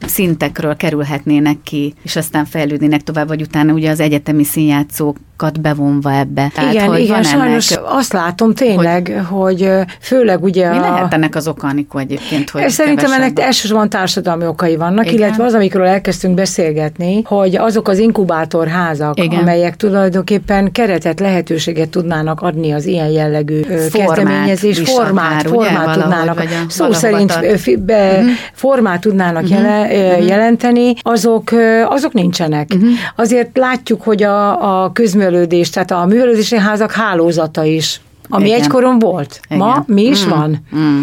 szintekről 0.05 0.75
kerülhetnének 0.75 1.57
ki, 1.63 1.93
és 2.03 2.15
aztán 2.15 2.45
fejlődnének 2.45 3.01
tovább, 3.01 3.27
vagy 3.27 3.41
utána 3.41 3.73
ugye 3.73 3.89
az 3.89 3.99
egyetemi 3.99 4.43
színjátszók 4.43 5.17
bevonva 5.61 6.13
ebbe. 6.13 6.51
Tehát, 6.53 6.73
igen, 6.73 6.87
hogy 6.87 6.99
igen, 6.99 7.23
sajnos 7.23 7.71
ennek, 7.71 7.93
azt 7.93 8.13
látom 8.13 8.53
tényleg, 8.53 9.25
hogy, 9.29 9.61
hogy 9.61 9.85
főleg 9.99 10.43
ugye 10.43 10.69
Mi 10.69 10.77
a... 10.77 10.81
lehet 10.81 11.13
ennek 11.13 11.35
az 11.35 11.47
oka, 11.47 11.67
Anikó 11.67 11.97
egyébként, 11.99 12.49
hogy 12.49 12.69
Szerintem 12.69 13.11
ennek 13.11 13.39
elsősorban 13.39 13.89
társadalmi 13.89 14.45
okai 14.45 14.75
vannak, 14.75 15.05
igen? 15.05 15.17
illetve 15.17 15.43
az, 15.43 15.53
amikről 15.53 15.85
elkezdtünk 15.85 16.35
beszélgetni, 16.35 17.21
hogy 17.25 17.55
azok 17.55 17.87
az 17.87 17.97
inkubátorházak, 17.97 19.23
igen. 19.23 19.39
amelyek 19.39 19.75
tulajdonképpen 19.75 20.71
keretet, 20.71 21.19
lehetőséget 21.19 21.89
tudnának 21.89 22.41
adni 22.41 22.71
az 22.71 22.85
ilyen 22.85 23.09
jellegű 23.09 23.61
formát, 23.61 23.91
kezdeményezés, 23.91 24.79
formát, 24.79 25.47
formát 25.47 25.95
ugye, 25.95 26.01
tudnának, 26.01 26.45
szó 26.67 26.91
szerint 26.91 27.39
be, 27.79 28.11
uh-huh. 28.11 28.29
formát 28.53 29.01
tudnának 29.01 29.43
uh-huh. 29.43 29.57
jele, 29.57 29.86
uh-huh. 29.91 30.27
jelenteni, 30.27 30.93
azok, 31.01 31.51
azok 31.87 32.13
nincsenek. 32.13 32.69
Uh-huh. 32.75 32.89
Azért 33.15 33.57
látjuk, 33.57 34.01
hogy 34.01 34.23
a, 34.23 34.83
a 34.83 34.91
közművelődés, 34.91 35.69
tehát 35.69 35.91
a 35.91 36.05
művelődési 36.05 36.57
házak 36.57 36.91
hálózata 36.91 37.63
is 37.63 38.01
ami 38.29 38.45
Igen. 38.45 38.59
egykoron 38.59 38.99
volt. 38.99 39.39
Igen. 39.45 39.57
Ma 39.57 39.83
mi 39.87 40.03
is 40.03 40.25
mm. 40.25 40.29
van. 40.29 40.57
Mm. 40.75 41.01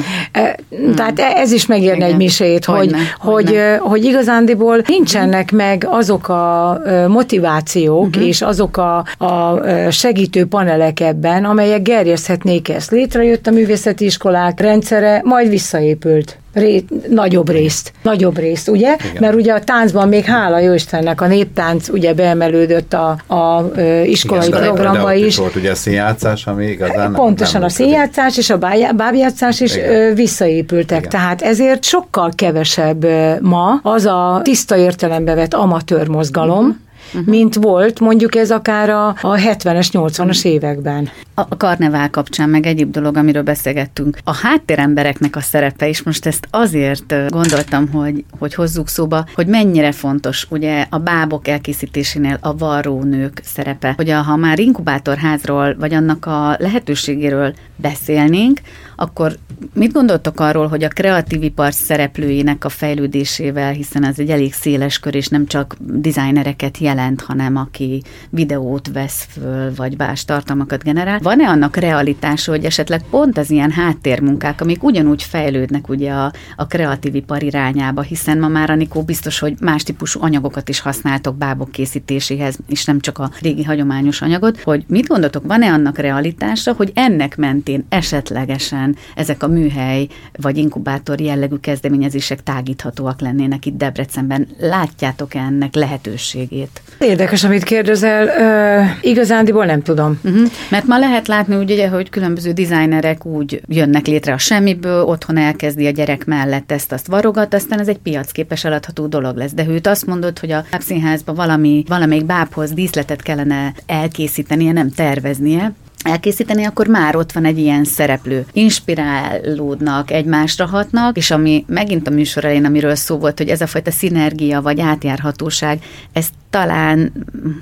Tehát 0.94 1.18
e, 1.18 1.32
ez 1.36 1.52
is 1.52 1.66
megérne 1.66 1.96
Igen. 1.96 2.08
egy 2.08 2.16
misét, 2.16 2.64
hogy, 2.64 2.94
hogy, 3.18 3.60
hogy 3.78 4.04
igazándiból 4.04 4.82
nincsenek 4.86 5.54
mm. 5.54 5.56
meg 5.56 5.86
azok 5.90 6.28
a 6.28 6.80
motivációk 7.08 8.16
mm-hmm. 8.16 8.26
és 8.26 8.42
azok 8.42 8.76
a, 8.76 9.04
a 9.18 9.60
segítő 9.90 10.46
panelek 10.46 11.00
ebben, 11.00 11.44
amelyek 11.44 11.82
gerjeszthetnék 11.82 12.68
ezt. 12.68 12.90
Létrejött 12.90 13.46
a 13.46 13.50
művészeti 13.50 14.04
iskolák 14.04 14.60
rendszere, 14.60 15.20
majd 15.24 15.48
visszaépült 15.48 16.38
ré, 16.54 16.84
nagyobb 17.08 17.50
részt, 17.50 17.92
nagyobb 18.02 18.38
részt, 18.38 18.68
ugye? 18.68 18.96
Igen. 19.00 19.16
Mert 19.20 19.34
ugye 19.34 19.52
a 19.52 19.60
táncban 19.60 20.08
még 20.08 20.24
hála 20.24 20.58
jó 20.58 20.72
Istennek 20.72 21.20
a 21.20 21.26
néptánc 21.26 21.88
ugye 21.88 22.14
beemelődött 22.14 22.92
a, 22.92 23.34
a, 23.34 23.70
iskolai 24.04 24.46
Igen, 24.46 24.62
programba 24.62 25.12
is. 25.12 25.26
is. 25.26 25.36
volt 25.36 25.54
ugye 25.56 25.70
a 25.70 25.74
színjátszás, 25.74 26.46
ami 26.46 26.66
igazán 26.66 27.12
Pontosan 27.12 27.60
nem 27.60 27.68
a 27.68 27.72
színjátszás 27.72 28.36
és 28.36 28.50
a 28.50 28.58
bábjátszás 28.96 29.60
is 29.60 29.76
Igen. 29.76 30.14
visszaépültek. 30.14 30.98
Igen. 30.98 31.10
Tehát 31.10 31.42
ezért 31.42 31.84
sokkal 31.84 32.32
kevesebb 32.34 33.06
ma 33.40 33.80
az 33.82 34.06
a 34.06 34.40
tiszta 34.42 34.76
értelembe 34.76 35.34
vett 35.34 35.54
amatőr 35.54 36.08
mozgalom, 36.08 36.83
uh-huh 37.14 37.24
uh-huh. 37.24 37.34
mint 37.34 37.54
volt 37.54 38.00
mondjuk 38.00 38.34
ez 38.34 38.50
akár 38.50 38.90
a, 38.90 39.06
a 39.08 39.34
70-es, 39.34 39.88
80-as 39.92 40.44
években. 40.44 41.08
A, 41.34 41.40
a 41.40 41.56
karnevál 41.56 42.10
kapcsán 42.10 42.48
meg 42.48 42.66
egyéb 42.66 42.90
dolog, 42.90 43.16
amiről 43.16 43.42
beszélgettünk. 43.42 44.18
A 44.24 44.34
háttérembereknek 44.34 45.36
a 45.36 45.40
szerepe, 45.40 45.88
és 45.88 46.02
most 46.02 46.26
ezt 46.26 46.46
azért 46.50 47.30
gondoltam, 47.30 47.88
hogy, 47.88 48.24
hogy 48.38 48.54
hozzuk 48.54 48.88
szóba, 48.88 49.26
hogy 49.34 49.46
mennyire 49.46 49.92
fontos 49.92 50.46
ugye 50.50 50.86
a 50.90 50.98
bábok 50.98 51.48
elkészítésénél 51.48 52.38
a 52.40 52.56
varrónők 52.56 53.40
szerepe, 53.44 53.92
hogy 53.96 54.10
a, 54.10 54.22
ha 54.22 54.36
már 54.36 54.58
inkubátorházról, 54.58 55.76
vagy 55.78 55.94
annak 55.94 56.26
a 56.26 56.56
lehetőségéről 56.58 57.54
beszélnénk, 57.76 58.60
akkor 58.96 59.36
mit 59.72 59.92
gondoltok 59.92 60.40
arról, 60.40 60.66
hogy 60.66 60.84
a 60.84 60.88
kreatív 60.88 61.42
ipar 61.42 61.72
szereplőinek 61.72 62.64
a 62.64 62.68
fejlődésével, 62.68 63.72
hiszen 63.72 64.04
ez 64.04 64.18
egy 64.18 64.30
elég 64.30 64.52
széles 64.52 64.98
kör, 64.98 65.14
és 65.14 65.28
nem 65.28 65.46
csak 65.46 65.76
designereket 65.78 66.78
jelent, 66.78 67.20
hanem 67.20 67.56
aki 67.56 68.02
videót 68.30 68.90
vesz 68.92 69.26
föl, 69.30 69.74
vagy 69.74 69.98
más 69.98 70.24
tartalmakat 70.24 70.82
generál. 70.82 71.18
Van-e 71.22 71.48
annak 71.48 71.76
realitása, 71.76 72.50
hogy 72.50 72.64
esetleg 72.64 73.02
pont 73.10 73.38
az 73.38 73.50
ilyen 73.50 73.70
háttérmunkák, 73.70 74.60
amik 74.60 74.82
ugyanúgy 74.82 75.22
fejlődnek 75.22 75.88
ugye 75.88 76.12
a, 76.12 76.32
a 76.56 76.66
kreatív 76.66 77.14
ipar 77.14 77.42
irányába, 77.42 78.02
hiszen 78.02 78.38
ma 78.38 78.48
már 78.48 78.70
Anikó 78.70 79.02
biztos, 79.02 79.38
hogy 79.38 79.56
más 79.60 79.82
típusú 79.82 80.22
anyagokat 80.22 80.68
is 80.68 80.80
használtok 80.80 81.36
bábok 81.36 81.70
készítéséhez, 81.70 82.58
és 82.68 82.84
nem 82.84 83.00
csak 83.00 83.18
a 83.18 83.30
régi 83.40 83.64
hagyományos 83.64 84.22
anyagot, 84.22 84.60
hogy 84.62 84.84
mit 84.86 85.06
gondoltok, 85.06 85.46
van-e 85.46 85.72
annak 85.72 85.98
realitása, 85.98 86.72
hogy 86.72 86.92
ennek 86.94 87.36
mentén 87.36 87.84
esetlegesen 87.88 88.93
ezek 89.14 89.42
a 89.42 89.48
műhely 89.48 90.06
vagy 90.32 90.56
inkubátor 90.56 91.20
jellegű 91.20 91.56
kezdeményezések 91.56 92.42
tágíthatóak 92.42 93.20
lennének 93.20 93.66
itt 93.66 93.76
Debrecenben. 93.76 94.48
Látjátok 94.58 95.34
-e 95.34 95.38
ennek 95.38 95.74
lehetőségét? 95.74 96.82
Érdekes, 96.98 97.44
amit 97.44 97.62
kérdezel. 97.62 98.26
Uh, 98.26 99.04
igazándiból 99.10 99.64
nem 99.64 99.82
tudom. 99.82 100.18
Uh-huh. 100.24 100.50
Mert 100.70 100.86
ma 100.86 100.98
lehet 100.98 101.28
látni, 101.28 101.56
úgy, 101.56 101.70
ugye, 101.70 101.88
hogy 101.88 102.10
különböző 102.10 102.52
dizájnerek 102.52 103.26
úgy 103.26 103.60
jönnek 103.68 104.06
létre 104.06 104.32
a 104.32 104.38
semmiből, 104.38 105.02
otthon 105.02 105.36
elkezdi 105.36 105.86
a 105.86 105.90
gyerek 105.90 106.24
mellett 106.24 106.72
ezt 106.72 106.92
azt 106.92 107.06
varogat, 107.06 107.54
aztán 107.54 107.80
ez 107.80 107.88
egy 107.88 107.98
piacképes 107.98 108.64
eladható 108.64 109.06
dolog 109.06 109.36
lesz. 109.36 109.52
De 109.52 109.66
őt 109.68 109.86
azt 109.86 110.06
mondod, 110.06 110.38
hogy 110.38 110.50
a 110.50 110.64
színházban 110.78 111.34
valami, 111.34 111.84
valamelyik 111.88 112.24
bábhoz 112.24 112.72
díszletet 112.72 113.22
kellene 113.22 113.74
elkészítenie, 113.86 114.72
nem 114.72 114.90
terveznie, 114.90 115.72
elkészíteni, 116.04 116.64
akkor 116.64 116.86
már 116.86 117.16
ott 117.16 117.32
van 117.32 117.44
egy 117.44 117.58
ilyen 117.58 117.84
szereplő. 117.84 118.46
Inspirálódnak, 118.52 120.10
egymásra 120.10 120.66
hatnak, 120.66 121.16
és 121.16 121.30
ami 121.30 121.64
megint 121.68 122.08
a 122.08 122.10
műsor 122.10 122.44
elején, 122.44 122.64
amiről 122.64 122.94
szó 122.94 123.18
volt, 123.18 123.38
hogy 123.38 123.48
ez 123.48 123.60
a 123.60 123.66
fajta 123.66 123.90
szinergia 123.90 124.62
vagy 124.62 124.80
átjárhatóság, 124.80 125.82
ez 126.12 126.26
talán, 126.50 127.12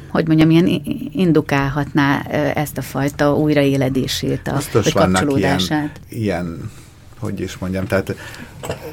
hogy 0.09 0.27
mondjam, 0.27 0.51
ilyen 0.51 0.83
indukálhatná 1.13 2.23
ezt 2.55 2.79
a 2.79 2.83
fajta 2.83 3.37
újraéledését, 3.37 4.49
a, 4.49 4.57
Biztos 4.57 4.93
vagy 4.93 4.93
kapcsolódását. 4.93 6.01
Ilyen, 6.09 6.45
ilyen 6.45 6.71
hogy 7.23 7.41
is 7.41 7.59
mondjam, 7.59 7.87
tehát 7.87 8.15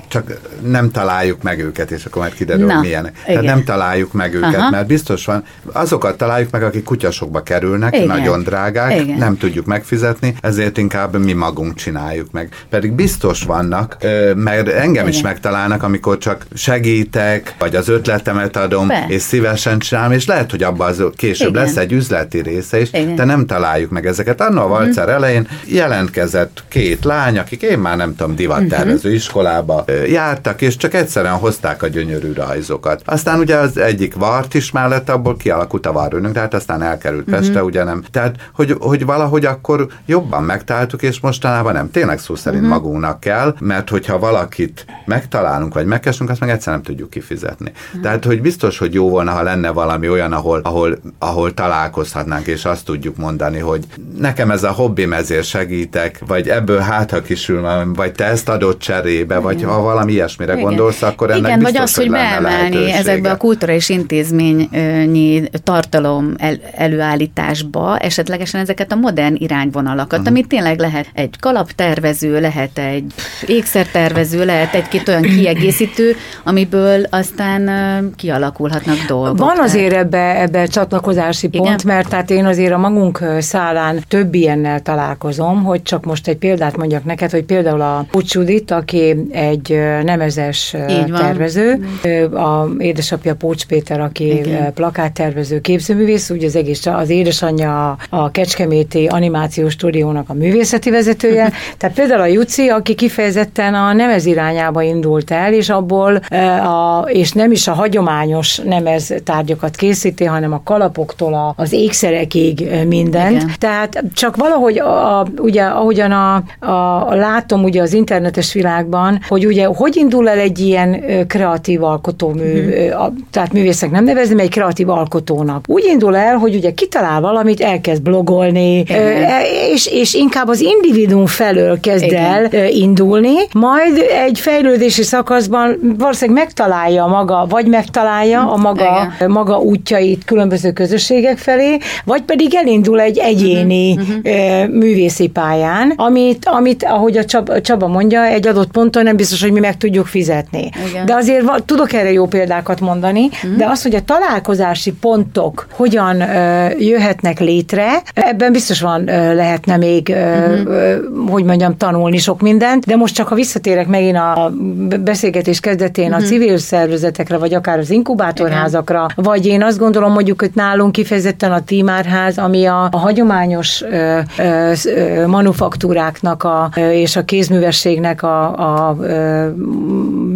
csak 0.08 0.40
nem 0.62 0.92
találjuk 0.92 1.44
meg 1.44 1.60
őket, 1.60 1.92
és 1.92 2.06
akkor 2.06 2.22
majd 2.22 2.34
kiderül, 2.34 2.66
Na, 2.66 2.80
milyenek. 2.80 3.12
Igen. 3.12 3.26
Tehát 3.26 3.56
nem 3.56 3.64
találjuk 3.64 4.14
meg 4.14 4.34
őket, 4.34 4.56
Aha. 4.56 4.70
mert 4.70 4.88
biztos 4.88 5.26
van, 5.26 5.44
azokat 5.72 6.18
találjuk 6.18 6.52
meg, 6.52 6.64
akik 6.64 6.84
kutyasokba 6.84 7.44
kerülnek, 7.44 7.96
igen. 7.96 8.08
nagyon 8.08 8.44
drágák, 8.44 9.02
igen. 9.02 9.18
nem 9.18 9.38
tudjuk 9.38 9.66
megfizetni, 9.66 10.36
ezért 10.42 10.78
inkább 10.78 11.24
mi 11.24 11.34
magunk 11.34 11.76
csináljuk 11.76 12.32
meg. 12.32 12.50
Pedig 12.70 12.92
biztos 12.92 13.44
vannak, 13.44 13.98
mert 14.36 14.68
engem 14.68 14.92
igen. 14.92 15.08
is 15.08 15.22
megtalálnak, 15.22 15.84
amikor 15.84 16.18
csak 16.18 16.46
segítek, 16.54 17.56
vagy 17.60 17.76
az 17.76 17.88
ötletemet 17.88 18.58
adom, 18.58 18.88
Be. 18.88 19.06
és 19.08 19.22
szívesen 19.22 19.80
csinálom, 19.80 20.12
és 20.12 20.26
lehet, 20.26 20.52
hogy 20.52 20.64
abban 20.64 20.90
az 20.90 21.04
később 21.16 21.50
igen. 21.50 21.64
lesz 21.64 21.76
egy 21.76 21.92
üzleti 21.92 22.42
része 22.42 22.82
is, 22.82 22.90
igen. 22.94 23.16
de 23.16 23.24
nem 23.24 23.46
találjuk 23.46 23.92
meg 23.92 24.06
ezeket. 24.06 24.42
Anna 24.42 24.64
a 24.64 24.68
valcer 24.68 25.04
uh-huh. 25.04 25.14
elején 25.14 25.48
jelentkezett 25.66 26.64
két 26.68 27.04
lány, 27.04 27.38
akik 27.38 27.62
én 27.62 27.80
már 27.80 27.98
nem 27.98 28.16
tudom, 28.20 28.36
divattervező 28.36 29.14
iskolában, 29.14 29.38
iskolába 29.40 30.08
jártak, 30.08 30.62
és 30.62 30.76
csak 30.76 30.94
egyszerűen 30.94 31.34
hozták 31.34 31.84
a 31.84 31.88
gyönyörű 31.88 32.34
rajzokat. 32.34 33.02
Aztán 33.06 33.40
ugye 33.40 33.56
az 33.56 33.78
egyik 33.78 34.16
vart 34.16 34.54
is 34.54 34.72
mellett, 34.72 35.10
abból 35.10 35.38
kialakult 35.38 35.86
a 35.86 35.92
varőnök, 35.92 36.34
tehát 36.34 36.54
aztán 36.54 36.82
elkerült 36.82 37.28
uh-huh. 37.28 37.40
Pestre, 37.40 37.64
ugye 37.64 37.84
nem. 37.84 38.04
Tehát, 38.12 38.50
hogy, 38.54 38.76
hogy 38.80 39.06
valahogy 39.06 39.46
akkor 39.46 39.88
jobban 40.06 40.44
megtaláltuk, 40.44 41.02
és 41.02 41.20
mostanában 41.20 41.74
nem. 41.74 41.92
Tényleg 41.92 42.20
szó 42.20 42.36
szerint 42.36 42.64
uh-huh. 42.64 42.78
magunknak 42.78 43.20
kell, 43.20 43.56
mert 43.60 43.90
hogyha 43.90 44.20
valakit 44.20 44.86
megtalálunk, 45.06 45.74
vagy 45.74 45.86
megkesünk, 45.86 46.30
azt 46.30 46.40
meg 46.40 46.50
egyszer 46.50 46.74
nem 46.74 46.84
tudjuk 46.84 47.10
kifizetni. 47.10 47.72
Tehát, 48.02 48.26
hogy 48.26 48.42
biztos, 48.42 48.78
hogy 48.78 48.94
jó 48.94 49.10
volna, 49.10 49.32
ha 49.32 49.44
lenne 49.44 49.70
valami 49.70 50.10
olyan, 50.10 50.34
ahol, 50.34 50.60
ahol, 50.64 50.98
ahol 51.20 51.54
találkozhatnánk, 51.54 52.48
és 52.48 52.66
azt 52.66 52.86
tudjuk 52.86 53.18
mondani, 53.18 53.60
hogy 53.60 53.84
nekem 54.18 54.52
ez 54.52 54.64
a 54.64 54.72
hobbim, 54.72 55.14
ezért 55.14 55.46
segítek, 55.46 56.20
vagy 56.28 56.50
ebből 56.50 56.80
hát, 56.80 57.12
ha 57.12 57.22
kisül, 57.22 57.68
vagy 57.94 58.09
vagy 58.10 58.18
te 58.18 58.32
ezt 58.32 58.50
adod 58.50 58.78
cserébe, 58.78 59.38
vagy 59.38 59.64
ha 59.64 59.82
valami 59.82 60.12
ilyesmire 60.12 60.54
Igen. 60.54 60.64
gondolsz, 60.64 61.02
akkor 61.02 61.30
ennek 61.30 61.44
Igen, 61.44 61.60
biztos, 61.60 61.74
vagy 61.74 61.84
az, 61.84 61.96
hogy, 61.96 62.06
hogy 62.06 62.14
beemelni 62.14 62.92
ezekbe 62.92 63.32
a 63.32 63.38
kulturális 63.38 63.90
intézményi 63.90 65.50
tartalom 65.64 66.34
el, 66.38 66.58
előállításba 66.76 67.98
esetlegesen 67.98 68.62
ezeket 68.62 68.92
a 68.92 68.96
modern 68.96 69.36
irányvonalakat, 69.38 70.20
uh-huh. 70.20 70.28
amit 70.28 70.48
tényleg 70.48 70.80
lehet 70.80 71.06
egy 71.14 71.36
kalaptervező, 71.40 72.40
lehet 72.40 72.78
egy 72.78 73.14
ékszertervező, 73.46 74.46
lehet 74.46 74.74
egy-két 74.74 75.08
olyan 75.08 75.22
kiegészítő, 75.22 76.16
amiből 76.44 77.04
aztán 77.10 77.70
kialakulhatnak 78.16 78.98
dolgok. 79.08 79.38
Van 79.38 79.60
azért 79.60 79.94
ebbe, 79.94 80.42
ebbe 80.42 80.66
csatlakozási 80.66 81.48
pont, 81.48 81.66
Igen? 81.66 81.96
mert 81.96 82.10
tehát 82.10 82.30
én 82.30 82.46
azért 82.46 82.74
a 82.74 82.78
magunk 82.78 83.24
szálán 83.40 84.04
több 84.08 84.34
ilyennel 84.34 84.82
találkozom, 84.82 85.64
hogy 85.64 85.82
csak 85.82 86.06
most 86.06 86.28
egy 86.28 86.38
példát 86.38 86.78
mondjak 86.78 87.04
neked, 87.04 87.32
hogy 87.32 87.44
például 87.44 87.82
a 87.82 87.99
Pucsudit, 88.12 88.72
aki 88.72 89.16
egy 89.32 89.80
nemezes 90.04 90.76
tervező, 91.18 91.88
a 92.34 92.68
édesapja 92.78 93.36
Pócs 93.36 93.66
Péter, 93.66 94.00
aki 94.00 94.38
Igen. 94.38 94.74
plakáttervező, 94.74 95.62
képzőművész, 95.62 96.30
ugye 96.30 96.48
az 96.48 96.56
egész, 96.56 96.86
az 96.86 97.10
édesanyja 97.10 97.98
a 98.10 98.32
Kecskeméti 98.32 99.08
Animációs 99.08 99.74
Stúdiónak 99.74 100.30
a 100.30 100.34
művészeti 100.34 100.90
vezetője, 100.90 101.52
tehát 101.78 101.96
például 101.96 102.22
a 102.22 102.26
Juci, 102.26 102.68
aki 102.68 102.96
kifejezetten 102.96 103.74
a 103.74 103.94
nemez 103.94 104.26
irányába 104.26 104.82
indult 104.82 105.32
el, 105.32 105.54
és 105.54 105.70
abból, 105.70 106.16
a, 106.16 107.06
és 107.08 107.32
nem 107.32 107.52
is 107.52 107.68
a 107.68 107.74
hagyományos 107.74 108.58
nemez 108.58 109.14
tárgyakat 109.24 109.76
készíti, 109.76 110.26
hanem 110.26 110.54
a 110.54 110.62
kalapoktól 110.64 111.34
a, 111.34 111.54
az 111.56 111.72
ékszerekig 111.72 112.70
minden. 112.88 113.32
Igen. 113.32 113.52
Tehát 113.58 114.04
csak 114.14 114.36
valahogy, 114.36 114.80
a, 114.80 115.28
ugye, 115.38 115.64
ahogyan 115.64 116.12
a, 116.12 116.44
a, 116.60 117.10
a 117.10 117.16
látom 117.16 117.64
ugye 117.64 117.82
az 117.82 117.89
internetes 117.94 118.54
világban, 118.54 119.20
hogy 119.28 119.46
ugye 119.46 119.66
hogy 119.66 119.96
indul 119.96 120.30
el 120.30 120.40
egy 120.40 120.60
ilyen 120.60 121.04
kreatív 121.28 121.84
alkotómű, 121.84 122.62
mm. 122.62 122.92
a, 122.92 123.12
tehát 123.32 123.54
művészek 123.54 123.92
nem 123.92 124.04
nevezni, 124.04 124.42
egy 124.42 124.50
kreatív 124.50 124.90
alkotónak. 124.90 125.66
Úgy 125.68 125.86
indul 125.86 126.16
el, 126.16 126.36
hogy 126.36 126.56
ugye 126.56 126.72
kitalál 126.72 127.22
valamit, 127.22 127.62
elkezd 127.62 128.02
blogolni, 128.02 128.84
e, 128.88 129.42
és, 129.74 129.88
és 129.88 130.14
inkább 130.14 130.48
az 130.48 130.60
individuum 130.60 131.26
felől 131.26 131.80
kezd 131.80 132.04
Igen. 132.04 132.24
el 132.24 132.68
indulni, 132.70 133.34
majd 133.54 134.06
egy 134.26 134.40
fejlődési 134.40 135.04
szakaszban 135.04 135.96
valószínűleg 135.98 136.44
megtalálja 136.44 137.06
maga, 137.06 137.46
vagy 137.50 137.68
megtalálja 137.68 138.52
a 138.52 138.58
maga, 138.58 139.14
maga 139.28 139.58
útjait 139.58 140.26
különböző 140.26 140.72
közösségek 140.72 141.38
felé, 141.38 141.78
vagy 142.06 142.22
pedig 142.22 142.56
elindul 142.56 143.00
egy 143.00 143.18
egyéni 143.18 143.94
uh-huh. 143.94 144.68
Művészi 144.68 145.28
pályán, 145.28 145.94
amit, 145.96 146.46
amit, 146.46 146.84
ahogy 146.84 147.18
a 147.18 147.26
Csaba, 147.26 147.62
Csaba 147.70 147.88
mondja, 147.88 148.24
egy 148.24 148.48
adott 148.48 148.72
ponton 148.72 149.04
nem 149.04 149.16
biztos, 149.16 149.42
hogy 149.42 149.52
mi 149.52 149.60
meg 149.60 149.78
tudjuk 149.78 150.06
fizetni. 150.06 150.70
Igen. 150.90 151.06
De 151.06 151.14
azért 151.14 151.44
va, 151.44 151.60
tudok 151.66 151.94
erre 151.94 152.12
jó 152.12 152.26
példákat 152.26 152.80
mondani, 152.80 153.26
uh-huh. 153.26 153.56
de 153.58 153.66
az, 153.66 153.84
hogy 153.84 153.96
a 153.96 154.02
találkozási 154.02 154.94
pontok 154.94 155.68
hogyan 155.72 156.16
uh, 156.16 156.82
jöhetnek 156.82 157.40
létre, 157.40 158.02
ebben 158.14 158.52
biztos 158.52 158.82
van, 158.82 159.02
uh, 159.02 159.08
lehetne 159.08 159.78
még, 159.78 160.08
uh, 160.10 160.18
uh-huh. 160.18 161.30
hogy 161.30 161.44
mondjam, 161.44 161.78
tanulni 161.78 162.18
sok 162.18 162.42
mindent, 162.42 162.86
de 162.86 162.96
most 162.96 163.16
csak 163.16 163.28
ha 163.28 163.36
visszatérek 163.36 163.88
megint 163.88 164.18
a 164.18 164.52
beszélgetés 165.00 165.60
kezdetén 165.60 166.10
uh-huh. 166.10 166.24
a 166.24 166.28
civil 166.28 166.58
szervezetekre, 166.58 167.38
vagy 167.38 167.54
akár 167.54 167.80
az 167.80 167.90
inkubátorházakra, 167.90 169.08
Igen. 169.12 169.32
vagy 169.32 169.46
én 169.46 169.64
azt 169.64 169.78
gondolom, 169.78 170.12
mondjuk, 170.12 170.40
hogy 170.40 170.52
nálunk 170.54 170.92
kifejezetten 170.92 171.52
a 171.52 171.64
Tímárház, 171.64 172.38
ami 172.38 172.66
a, 172.66 172.88
a 172.92 172.98
hagyományos 172.98 173.82
ö, 173.82 174.20
ö, 174.38 174.72
ö, 174.86 175.28
manufaktúráknak 175.28 176.44
a, 176.44 176.70
ö, 176.76 176.92
és 176.92 177.16
a 177.16 177.24
kézművességnek 177.60 178.24
a, 178.24 178.88
a 178.88 178.96
ö, 179.00 179.48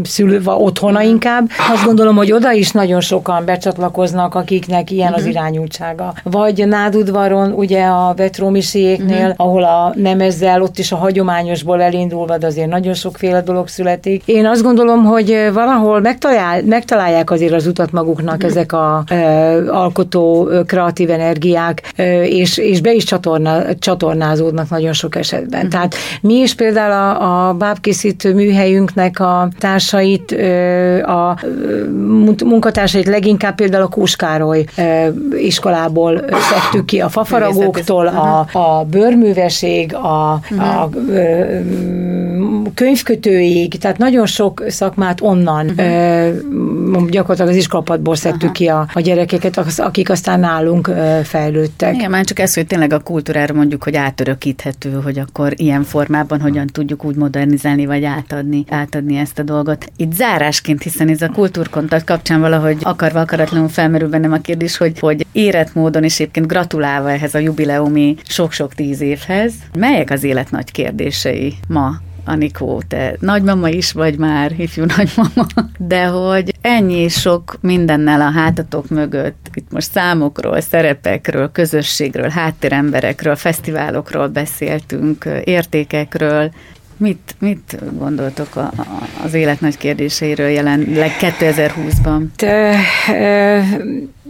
szülő, 0.03 0.41
otthona 0.45 1.01
inkább. 1.01 1.49
Azt 1.73 1.85
gondolom, 1.85 2.15
hogy 2.15 2.31
oda 2.31 2.51
is 2.51 2.71
nagyon 2.71 3.01
sokan 3.01 3.45
becsatlakoznak, 3.45 4.35
akiknek 4.35 4.91
ilyen 4.91 5.07
uh-huh. 5.07 5.19
az 5.19 5.23
mhm. 5.27 5.31
irányultsága. 5.31 6.13
Vagy 6.23 6.67
Nádudvaron, 6.67 7.51
ugye 7.51 7.83
a 7.83 8.13
Vetrómisiéknél, 8.15 9.29
uh-huh. 9.29 9.47
ahol 9.47 9.63
a 9.63 9.93
nem 9.95 10.19
ezzel, 10.19 10.61
ott 10.61 10.77
is 10.77 10.91
a 10.91 10.95
hagyományosból 10.95 11.81
elindulva, 11.81 12.37
de 12.37 12.47
azért 12.47 12.69
nagyon 12.69 12.93
sokféle 12.93 13.41
dolog 13.41 13.67
születik. 13.67 14.23
Én 14.25 14.45
azt 14.45 14.63
gondolom, 14.63 15.03
hogy 15.05 15.49
valahol 15.53 15.99
megtalál, 15.99 16.61
megtalálják 16.65 17.31
azért 17.31 17.53
az 17.53 17.67
utat 17.67 17.91
maguknak 17.91 18.35
uh-huh. 18.35 18.49
ezek 18.49 18.71
a 18.71 19.03
e, 19.07 19.15
alkotó, 19.71 20.49
kreatív 20.65 21.09
energiák, 21.09 21.91
e, 21.95 22.25
és, 22.25 22.57
és 22.57 22.81
be 22.81 22.93
is 22.93 23.03
csatorna, 23.03 23.75
csatornázódnak 23.79 24.69
nagyon 24.69 24.93
sok 24.93 25.15
esetben. 25.15 25.57
Uh-huh. 25.57 25.71
Tehát 25.71 25.95
mi 26.21 26.33
is 26.33 26.55
például 26.55 26.91
a, 26.91 27.12
a 27.19 27.53
bábkészítő 27.53 28.33
műhelyünknek 28.33 29.19
a 29.19 29.47
társait, 29.57 30.31
a 31.01 31.37
munkatársait 32.45 33.05
leginkább 33.05 33.55
például 33.55 33.83
a 33.83 33.87
Kúskároly 33.87 34.65
iskolából 35.37 36.23
szedtük 36.51 36.85
ki, 36.85 36.99
a 36.99 37.09
fafaragóktól, 37.09 38.07
a, 38.07 38.47
a 38.51 38.85
bőrműveség, 38.85 39.95
a, 39.95 40.31
a 40.57 40.89
könyvkötőig, 42.73 43.77
tehát 43.77 43.97
nagyon 43.97 44.25
sok 44.25 44.63
szakmát 44.67 45.21
onnan 45.21 45.65
uh-huh. 45.77 47.09
gyakorlatilag 47.09 47.49
az 47.49 47.55
iskolapadból 47.55 48.15
szedtük 48.15 48.51
ki 48.51 48.67
a, 48.67 48.87
a 48.93 48.99
gyerekeket, 48.99 49.61
akik 49.77 50.09
aztán 50.09 50.39
nálunk 50.39 50.91
fejlődtek. 51.23 51.95
Igen, 51.95 52.09
már 52.09 52.23
csak 52.23 52.39
ez, 52.39 52.53
hogy 52.53 52.67
tényleg 52.67 52.93
a 52.93 52.99
kultúrára 52.99 53.53
mondjuk, 53.53 53.83
hogy 53.83 53.95
átörökíthető, 53.95 54.99
hogy 55.03 55.19
akkor 55.19 55.53
ilyen 55.55 55.83
formában 55.83 56.41
hogyan 56.41 56.67
tudjuk 56.67 57.02
úgy 57.03 57.15
modernizálni, 57.15 57.85
vagy 57.85 58.03
átadni, 58.03 58.63
átadni 58.69 59.17
ezt 59.17 59.39
a 59.39 59.43
dolgot. 59.43 59.91
Itt 59.95 60.13
zárásként, 60.13 60.83
hiszen 60.83 61.09
ez 61.09 61.21
a 61.21 61.29
kultúrkontakt 61.29 62.05
kapcsán 62.05 62.39
valahogy 62.39 62.77
akarva 62.81 63.19
akaratlanul 63.19 63.69
felmerül 63.69 64.09
bennem 64.09 64.31
a 64.31 64.37
kérdés, 64.37 64.77
hogy, 64.77 64.99
hogy 64.99 65.25
érett 65.31 65.73
módon 65.73 66.03
és 66.03 66.19
egyébként 66.19 66.47
gratulálva 66.47 67.11
ehhez 67.11 67.35
a 67.35 67.39
jubileumi 67.39 68.15
sok-sok 68.23 68.73
tíz 68.73 69.01
évhez, 69.01 69.53
melyek 69.77 70.09
az 70.09 70.23
élet 70.23 70.51
nagy 70.51 70.71
kérdései 70.71 71.53
ma 71.67 72.01
Anikó, 72.25 72.81
te 72.87 73.15
nagymama 73.19 73.69
is 73.69 73.91
vagy 73.91 74.17
már, 74.17 74.51
ifjú 74.57 74.83
nagymama, 74.97 75.47
de 75.77 76.05
hogy 76.05 76.53
ennyi 76.61 77.07
sok 77.07 77.57
mindennel 77.61 78.21
a 78.21 78.31
hátatok 78.31 78.89
mögött, 78.89 79.49
itt 79.53 79.71
most 79.71 79.91
számokról, 79.91 80.61
szerepekről, 80.61 81.51
közösségről, 81.51 82.29
háttéremberekről, 82.29 83.35
fesztiválokról 83.35 84.27
beszéltünk, 84.27 85.29
értékekről, 85.43 86.51
Mit, 86.97 87.35
mit 87.39 87.77
gondoltok 87.97 88.55
a, 88.55 88.59
a, 88.59 88.85
az 89.23 89.33
élet 89.33 89.61
nagy 89.61 89.77
kérdéseiről 89.77 90.47
jelenleg 90.47 91.11
2020-ban? 91.19 92.21
Te, 92.35 92.75
e, 93.07 93.63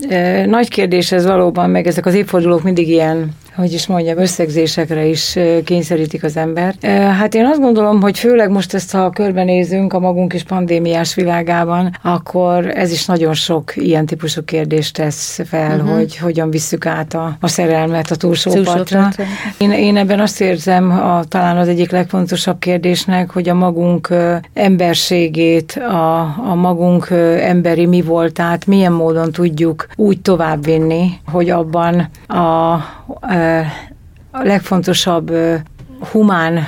e, 0.10 0.46
nagy 0.46 0.70
kérdés 0.70 1.12
ez 1.12 1.26
valóban, 1.26 1.70
meg 1.70 1.88
ezek 1.88 2.06
az 2.06 2.14
évfordulók 2.14 2.64
mindig 2.64 2.88
ilyen 2.88 3.32
hogy 3.56 3.74
is 3.74 3.88
mondjam, 3.88 4.18
összegzésekre 4.18 5.06
is 5.06 5.38
kényszerítik 5.64 6.24
az 6.24 6.38
embert. 6.38 6.86
Hát 6.86 7.36
én 7.36 7.46
azt 7.46 7.60
gondolom, 7.60 8.02
hogy 8.02 8.20
főleg 8.20 8.50
most 8.50 8.74
ezt, 8.74 8.92
ha 8.92 9.10
körbenézünk 9.10 9.94
a 9.94 10.00
magunk 10.00 10.34
is 10.34 10.44
pandémiás 10.44 11.16
világában, 11.16 11.98
akkor 12.02 12.68
ez 12.68 12.92
is 12.92 13.06
nagyon 13.06 13.34
sok 13.34 13.76
ilyen 13.76 14.06
típusú 14.06 14.44
kérdést 14.44 14.96
tesz 14.96 15.40
fel, 15.46 15.80
uh-huh. 15.80 15.96
hogy 15.96 16.18
hogyan 16.18 16.50
visszük 16.50 16.86
át 16.86 17.14
a, 17.14 17.38
a 17.40 17.48
szerelmet 17.48 18.12
a 18.12 18.16
túlsó 18.16 18.52
partra. 18.64 19.10
Én, 19.58 19.72
én 19.72 19.98
ebben 19.98 20.20
azt 20.20 20.42
érzem, 20.42 20.92
a, 20.92 21.24
talán 21.24 21.58
az 21.58 21.68
egyik 21.68 21.92
legfontosabb 21.92 22.60
kérdésnek, 22.60 23.30
hogy 23.30 23.50
a 23.50 23.54
magunk 23.54 24.10
emberségét, 24.54 25.72
a, 25.72 26.20
a 26.50 26.56
magunk 26.56 27.08
emberi 27.40 27.86
mi 27.86 28.02
voltát 28.02 28.66
milyen 28.66 28.92
módon 28.92 29.32
tudjuk 29.32 29.88
úgy 29.96 30.22
továbbvinni, 30.22 31.20
hogy 31.32 31.50
abban 31.50 32.10
a 32.28 32.74
a 33.20 33.34
legfontosabb 34.32 35.32
humán 36.12 36.60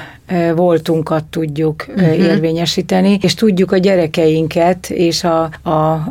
voltunkat 0.56 1.24
tudjuk 1.24 1.86
uh-huh. 1.88 2.18
érvényesíteni, 2.18 3.18
és 3.22 3.34
tudjuk 3.34 3.72
a 3.72 3.78
gyerekeinket 3.78 4.90
és 4.90 5.24
a, 5.24 5.44
a 5.70 6.08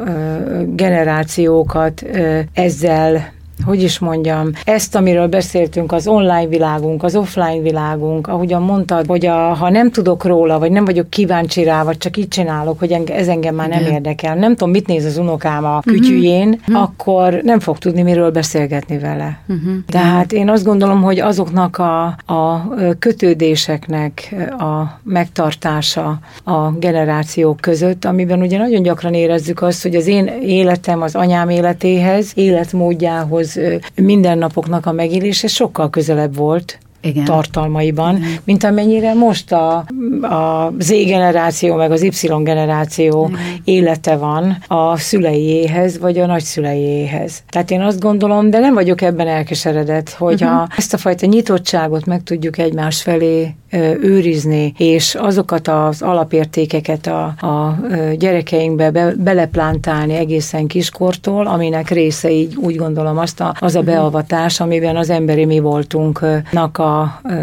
generációkat 0.67 2.05
ezzel 2.53 3.33
hogy 3.65 3.83
is 3.83 3.99
mondjam, 3.99 4.51
ezt, 4.65 4.95
amiről 4.95 5.27
beszéltünk, 5.27 5.93
az 5.93 6.07
online 6.07 6.47
világunk, 6.47 7.03
az 7.03 7.17
offline 7.17 7.63
világunk, 7.63 8.27
ahogyan 8.27 8.63
mondtad, 8.63 9.07
hogy 9.07 9.27
a, 9.27 9.55
ha 9.55 9.71
nem 9.71 9.91
tudok 9.91 10.25
róla, 10.25 10.59
vagy 10.59 10.71
nem 10.71 10.85
vagyok 10.85 11.11
kíváncsi 11.11 11.65
rá, 11.65 11.83
vagy 11.83 11.99
csak 11.99 12.17
így 12.17 12.29
csinálok, 12.29 12.79
hogy 12.79 12.93
enge, 12.93 13.15
ez 13.15 13.29
engem 13.29 13.55
már 13.55 13.69
nem 13.69 13.81
Igen. 13.81 13.93
érdekel, 13.93 14.35
nem 14.35 14.51
tudom, 14.51 14.71
mit 14.71 14.87
néz 14.87 15.05
az 15.05 15.19
unokám 15.19 15.65
a 15.65 15.81
mhm. 15.85 15.95
kütyűjén, 15.95 16.49
uh-huh. 16.49 16.83
akkor 16.83 17.41
nem 17.43 17.61
fog 17.61 17.79
tudni, 17.79 18.03
miről 18.03 18.31
beszélgetni 18.31 18.99
vele. 18.99 19.39
Uh-huh. 19.49 19.73
Tehát 19.89 20.33
én 20.33 20.49
azt 20.49 20.65
gondolom, 20.65 21.03
hogy 21.03 21.21
azoknak 21.21 21.79
a, 21.79 22.05
a 22.27 22.69
kötődéseknek 22.99 24.35
a 24.59 25.01
megtartása 25.03 26.19
a 26.45 26.71
generációk 26.71 27.61
között, 27.61 28.05
amiben 28.05 28.41
ugye 28.41 28.59
nagyon 28.59 28.83
gyakran 28.83 29.15
érezzük 29.15 29.63
azt, 29.63 29.83
hogy 29.83 29.95
az 29.95 30.07
én 30.07 30.27
életem 30.43 31.03
az 31.03 31.15
anyám 31.15 31.49
életéhez, 31.49 32.33
életmódjához, 32.35 33.44
az 33.45 33.61
mindennapoknak 33.95 34.87
a 34.87 34.93
megélése 34.93 35.47
sokkal 35.47 35.91
közelebb 35.91 36.37
volt, 36.37 36.79
igen. 37.05 37.25
tartalmaiban, 37.25 38.17
Igen. 38.17 38.29
mint 38.45 38.65
amennyire 38.65 39.15
most 39.15 39.53
a, 39.53 39.77
a 40.23 40.73
Z 40.79 40.89
generáció, 40.89 41.75
meg 41.75 41.91
az 41.91 42.03
Y 42.03 42.43
generáció 42.43 43.27
mm. 43.27 43.35
élete 43.65 44.17
van 44.17 44.57
a 44.67 44.97
szüleiéhez, 44.97 45.99
vagy 45.99 46.19
a 46.19 46.27
nagyszüleiéhez. 46.27 47.43
Tehát 47.49 47.71
én 47.71 47.81
azt 47.81 48.01
gondolom, 48.01 48.51
de 48.51 48.59
nem 48.59 48.75
vagyok 48.75 49.01
ebben 49.01 49.29
elkeseredett, 49.29 50.11
hogy 50.11 50.43
uh-huh. 50.43 50.61
a, 50.61 50.69
ezt 50.77 50.95
a 50.95 50.99
fajta 50.99 51.27
nyitottságot 51.27 52.07
meg 52.07 52.23
tudjuk 52.23 52.59
egymás 52.59 53.03
felé 53.03 53.55
őrizni, 54.01 54.75
és 54.79 55.15
azokat 55.15 55.69
az 55.69 56.03
alapértékeket 56.03 57.07
a, 57.07 57.25
a 57.25 57.79
gyerekeinkbe 58.19 58.91
be, 58.91 59.15
beleplántálni 59.17 60.15
egészen 60.15 60.67
kiskortól, 60.67 61.47
aminek 61.47 61.91
része 61.91 62.31
így 62.31 62.57
úgy 62.57 62.77
gondolom 62.77 63.19
azt 63.19 63.41
a, 63.41 63.55
az 63.59 63.75
a 63.75 63.81
mhm. 63.81 63.91
beavatás, 63.91 64.61
amiben 64.61 64.97
az 64.97 65.11
emberi 65.11 65.45
mi 65.45 65.59
voltunknak 65.59 66.79
a 66.79 66.94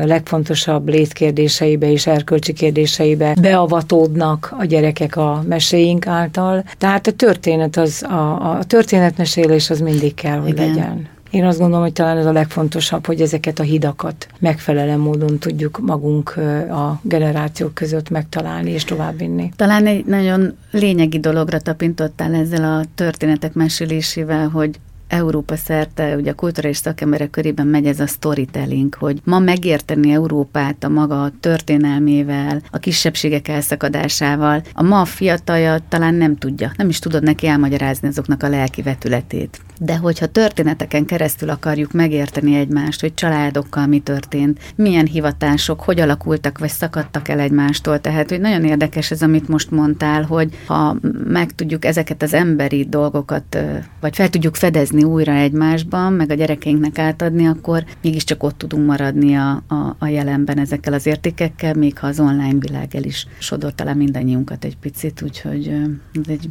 legfontosabb 0.04 0.90
létkérdéseibe 0.90 1.92
és 1.92 2.08
erkölcsi 2.08 2.54
kérdéseibe 2.54 3.36
beavatódnak 3.42 4.54
a 4.58 4.66
gyerekek 4.66 5.18
a 5.18 5.44
meséink 5.48 6.08
által. 6.08 6.64
Tehát 6.78 7.08
a 7.08 7.12
történet 7.12 7.78
az, 7.78 8.04
a, 8.04 8.52
a 8.52 8.64
történetmesélés 8.64 9.70
az 9.70 9.80
mindig 9.80 10.14
kell, 10.14 10.40
hogy 10.40 10.50
Igen. 10.50 10.68
legyen. 10.68 11.08
Én 11.32 11.46
azt 11.46 11.58
gondolom, 11.58 11.84
hogy 11.84 11.94
talán 11.94 12.18
ez 12.18 12.26
a 12.26 12.32
legfontosabb, 12.32 13.06
hogy 13.06 13.22
ezeket 13.22 13.60
a 13.60 13.64
hidakat 13.64 14.28
megfelelő 14.40 14.98
módon 14.98 15.38
tudjuk 15.38 15.80
magunk 15.82 16.38
a 16.70 17.00
generációk 17.02 17.74
között 17.74 18.10
megtalálni 18.10 18.72
és 18.72 18.84
továbbvinni. 18.84 19.52
Talán 19.56 19.86
egy 19.86 20.06
nagyon 20.06 20.58
lényegi 20.72 21.20
dologra 21.20 21.60
tapintottál 21.60 22.34
ezzel 22.34 22.64
a 22.64 22.86
történetek 22.96 23.54
mesélésével, 23.54 24.48
hogy 24.48 24.80
Európa 25.12 25.56
szerte, 25.56 26.16
ugye 26.16 26.32
a 26.32 26.36
kulturális 26.36 26.78
szakemberek 26.78 27.30
körében 27.30 27.68
megy 27.68 27.86
ez 27.86 28.00
a 28.00 28.08
storytelling, 28.08 28.94
hogy 28.94 29.22
ma 29.24 29.40
megérteni 29.40 30.12
Európát 30.12 30.84
a 30.84 30.90
maga 30.90 31.32
történelmével, 31.40 32.62
a 32.72 32.78
kisebbségek 32.78 33.48
elszakadásával, 33.48 34.64
a 34.74 34.84
ma 34.84 35.06
fiatalja 35.06 35.80
talán 35.90 36.14
nem 36.14 36.38
tudja, 36.38 36.72
nem 36.78 36.90
is 36.90 37.00
tudod 37.00 37.24
neki 37.24 37.48
elmagyarázni 37.48 38.08
azoknak 38.08 38.44
a 38.44 38.50
lelki 38.50 38.82
vetületét. 38.82 39.62
De 39.80 39.98
hogyha 39.98 40.26
történeteken 40.26 41.06
keresztül 41.06 41.50
akarjuk 41.50 41.92
megérteni 41.92 42.56
egymást, 42.56 43.02
hogy 43.02 43.14
családokkal 43.14 43.88
mi 43.88 44.00
történt, 44.00 44.60
milyen 44.76 45.06
hivatások, 45.06 45.82
hogy 45.82 46.00
alakultak 46.00 46.58
vagy 46.58 46.70
szakadtak 46.70 47.28
el 47.28 47.40
egymástól, 47.40 48.02
tehát 48.02 48.30
hogy 48.30 48.40
nagyon 48.40 48.66
érdekes 48.66 49.12
ez, 49.12 49.22
amit 49.22 49.48
most 49.48 49.72
mondtál, 49.72 50.24
hogy 50.24 50.58
ha 50.66 50.96
meg 51.28 51.56
tudjuk 51.56 51.86
ezeket 51.86 52.22
az 52.22 52.34
emberi 52.34 52.86
dolgokat, 52.90 53.58
vagy 54.00 54.16
fel 54.16 54.30
tudjuk 54.30 54.56
fedezni 54.56 55.01
újra 55.04 55.34
egymásban, 55.34 56.14
meg 56.14 56.30
a 56.30 56.34
gyerekeinknek 56.34 56.98
átadni, 56.98 57.48
akkor 57.48 57.84
mégiscsak 58.02 58.44
ott 58.44 58.58
tudunk 58.58 58.86
maradni 58.86 59.36
a, 59.36 59.64
a, 59.68 59.96
a 60.00 60.08
jelenben 60.08 60.60
ezekkel 60.60 60.94
az 60.94 61.06
értékekkel, 61.06 61.74
még 61.74 61.98
ha 61.98 62.08
az 62.08 62.20
online 62.20 62.60
világ 62.60 62.96
el 62.96 63.04
is 63.04 63.28
sodor 63.40 63.74
talán 63.76 63.98
mindannyiunkat 63.98 64.64
egy 64.64 64.78
picit, 64.78 65.22
úgyhogy 65.22 65.68
ez 66.14 66.28
egy 66.28 66.50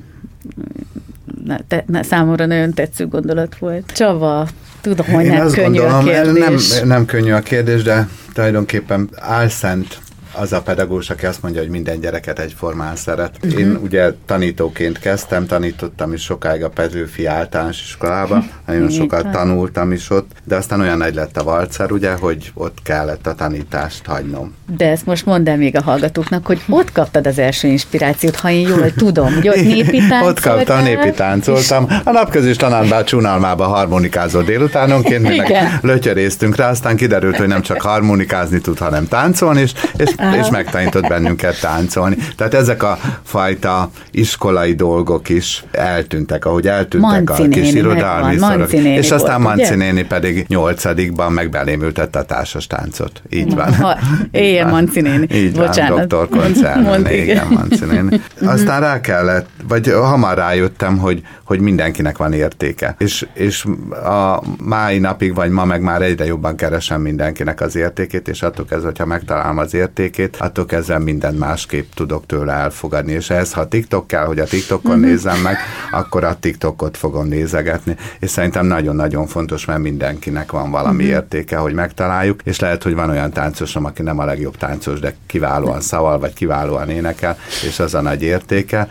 na, 1.45 1.59
te, 1.69 1.85
na, 1.87 2.03
számomra 2.03 2.47
nagyon 2.47 2.73
tetsző 2.73 3.07
gondolat 3.07 3.59
volt. 3.59 3.93
Csava, 3.93 4.49
tudom, 4.81 5.07
hogy 5.07 5.25
Én 5.25 5.31
nem 5.31 5.51
könnyű 5.51 5.79
gondolom, 5.79 5.95
a 5.95 6.03
kérdés. 6.03 6.79
Nem, 6.79 6.89
nem 6.89 7.05
könnyű 7.05 7.33
a 7.33 7.41
kérdés, 7.41 7.83
de 7.83 8.09
tulajdonképpen 8.33 9.09
álszent 9.15 9.99
az 10.33 10.53
a 10.53 10.63
pedagógus, 10.63 11.11
aki 11.11 11.27
azt 11.27 11.43
mondja, 11.43 11.61
hogy 11.61 11.71
minden 11.71 12.01
gyereket 12.01 12.39
egyformán 12.39 12.97
szeret. 12.97 13.37
Uh-huh. 13.43 13.61
Én 13.61 13.79
ugye 13.83 14.13
tanítóként 14.27 14.99
kezdtem, 14.99 15.47
tanítottam 15.47 16.13
is 16.13 16.23
sokáig 16.23 16.65
a 16.65 16.69
Petőfi 16.69 17.27
általános 17.27 17.83
iskolába, 17.83 18.45
nagyon 18.67 18.91
sokat 18.91 19.31
tanultam 19.31 19.93
is 19.93 20.11
ott, 20.11 20.31
de 20.45 20.57
aztán 20.57 20.81
olyan 20.81 20.99
nagy 20.99 21.15
lett 21.15 21.37
a 21.37 21.45
valcer, 21.45 21.93
ugye, 21.93 22.13
hogy 22.13 22.51
ott 22.55 22.79
kellett 22.83 23.27
a 23.27 23.35
tanítást 23.35 24.07
hagynom. 24.07 24.55
De 24.77 24.91
ezt 24.91 25.07
most 25.07 25.27
mondd 25.27 25.49
el 25.49 25.57
még 25.57 25.77
a 25.77 25.83
hallgatóknak, 25.83 26.47
hogy 26.47 26.61
ott 26.69 26.93
kaptad 26.93 27.27
az 27.27 27.39
első 27.39 27.69
inspirációt, 27.69 28.37
ha 28.37 28.51
én 28.51 28.69
jól 28.69 28.93
tudom, 28.93 29.35
hogy 29.35 29.49
ott 29.49 29.55
népi 29.55 30.03
Ott 30.23 30.41
kaptam, 30.41 30.83
népi 30.83 31.11
táncoltam. 31.11 31.87
A 32.05 32.11
napközis 32.11 32.57
tanárbács 32.57 33.13
unalmába 33.13 33.67
harmonikázott 33.67 34.47
délutánonként, 34.47 35.29
mi 35.29 35.43
lötyöréztünk 35.81 36.57
rá, 36.57 36.71
aztán 36.71 36.97
kiderült, 36.97 37.37
hogy 37.37 37.49
nem 37.49 37.63
csak 37.63 37.81
harmonikázni 37.81 38.61
tud, 38.61 38.79
hanem 38.79 39.09
táncolni, 39.09 39.61
és, 39.61 39.73
és 39.97 40.11
és 40.41 40.51
megtanított 40.51 41.09
bennünket 41.09 41.61
táncolni. 41.61 42.17
Tehát 42.37 42.55
ezek 42.55 42.83
a 42.83 42.99
fajta 43.23 43.91
iskolai 44.11 44.75
dolgok 44.75 45.29
is 45.29 45.65
eltűntek, 45.71 46.45
ahogy 46.45 46.67
eltűntek 46.67 47.29
Manci 47.29 47.43
a 47.43 47.49
kis 47.49 47.73
irodalmi 47.73 48.39
szorok. 48.39 48.73
És 48.73 49.11
aztán 49.11 49.43
volt, 49.43 49.57
Manci 49.57 49.75
néni 49.75 50.03
pedig 50.03 50.45
nyolcadikban 50.49 51.33
megbelémültette 51.33 52.19
a 52.19 52.25
társas 52.25 52.67
táncot. 52.67 53.23
Így 53.31 53.55
van. 53.55 53.75
Ha, 53.75 53.99
éjjel 54.31 54.69
Manci 54.69 55.01
néni. 55.01 55.27
Így 55.35 55.53
Bocsánat. 55.53 55.91
van, 55.91 56.09
doktor 56.09 56.41
koncern. 56.41 57.07
Igen, 57.07 57.47
Manci 57.51 57.85
néni. 57.85 58.21
Aztán 58.45 58.81
rá 58.81 59.01
kellett, 59.01 59.49
vagy 59.69 59.93
hamar 59.93 60.37
rájöttem, 60.37 60.99
hogy, 60.99 61.23
hogy 61.45 61.61
mindenkinek 61.61 62.17
van 62.17 62.33
értéke. 62.33 62.95
És, 62.99 63.27
és 63.35 63.65
a 64.05 64.43
mai 64.65 64.99
napig, 64.99 65.35
vagy 65.35 65.51
ma 65.51 65.65
meg 65.65 65.83
már 65.83 66.03
egyre 66.03 66.25
jobban 66.25 66.57
keresem 66.57 67.01
mindenkinek 67.01 67.61
az 67.61 67.77
értékét, 67.77 68.29
és 68.29 68.43
attól 68.43 68.65
kezdve, 68.65 68.87
hogyha 68.87 69.07
megtalálom 69.07 69.59
az 69.59 69.75
értékét, 69.75 70.10
értékét, 70.19 70.37
attól 70.37 70.67
kezdve 70.67 70.99
minden 70.99 71.35
másképp 71.35 71.93
tudok 71.95 72.27
tőle 72.27 72.53
elfogadni. 72.53 73.13
És 73.13 73.31
ez, 73.31 73.53
ha 73.53 73.69
TikTok 73.69 74.07
kell, 74.07 74.25
hogy 74.25 74.39
a 74.39 74.45
TikTokon 74.45 74.93
uh-huh. 74.93 75.07
nézzem 75.07 75.41
meg, 75.41 75.57
akkor 75.91 76.25
a 76.25 76.37
TikTokot 76.41 76.97
fogom 76.97 77.27
nézegetni. 77.27 77.97
És 78.19 78.31
szerintem 78.31 78.67
nagyon-nagyon 78.67 79.27
fontos, 79.27 79.65
mert 79.65 79.81
mindenkinek 79.81 80.53
van 80.53 80.71
valami 80.71 81.03
uh-huh. 81.03 81.11
értéke, 81.11 81.57
hogy 81.57 81.75
megtaláljuk, 81.75 82.41
és 82.45 82.61
lehet, 82.61 82.83
hogy 82.83 82.95
van 82.95 83.11
olyan 83.11 83.31
táncosom, 83.31 83.85
aki 83.85 84.03
nem 84.03 84.19
a 84.19 84.25
legjobb 84.25 84.57
táncos, 84.57 85.01
de 85.01 85.15
kiválóan 85.27 85.81
szaval, 85.81 86.19
vagy 86.19 86.33
kiválóan 86.33 86.89
énekel, 86.91 87.37
és 87.67 87.79
az 87.79 87.95
a 87.95 88.01
nagy 88.01 88.23
értéke, 88.23 88.89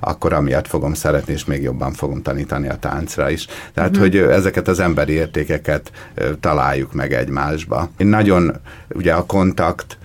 akkor 0.00 0.32
amiatt 0.32 0.66
fogom 0.66 0.94
szeretni, 0.94 1.32
és 1.32 1.44
még 1.44 1.62
jobban 1.62 1.92
fogom 1.92 2.22
tanítani 2.22 2.68
a 2.68 2.76
táncra 2.76 3.30
is. 3.30 3.46
Tehát, 3.74 3.90
uh-huh. 3.90 4.04
hogy 4.04 4.16
ezeket 4.16 4.68
az 4.68 4.80
emberi 4.80 5.12
értékeket 5.12 5.90
találjuk 6.40 6.92
meg 6.92 7.12
egymásba. 7.12 7.90
Én 7.96 8.06
nagyon, 8.06 8.60
ugye 8.88 9.12
a 9.12 9.26
kontakt, 9.26 9.98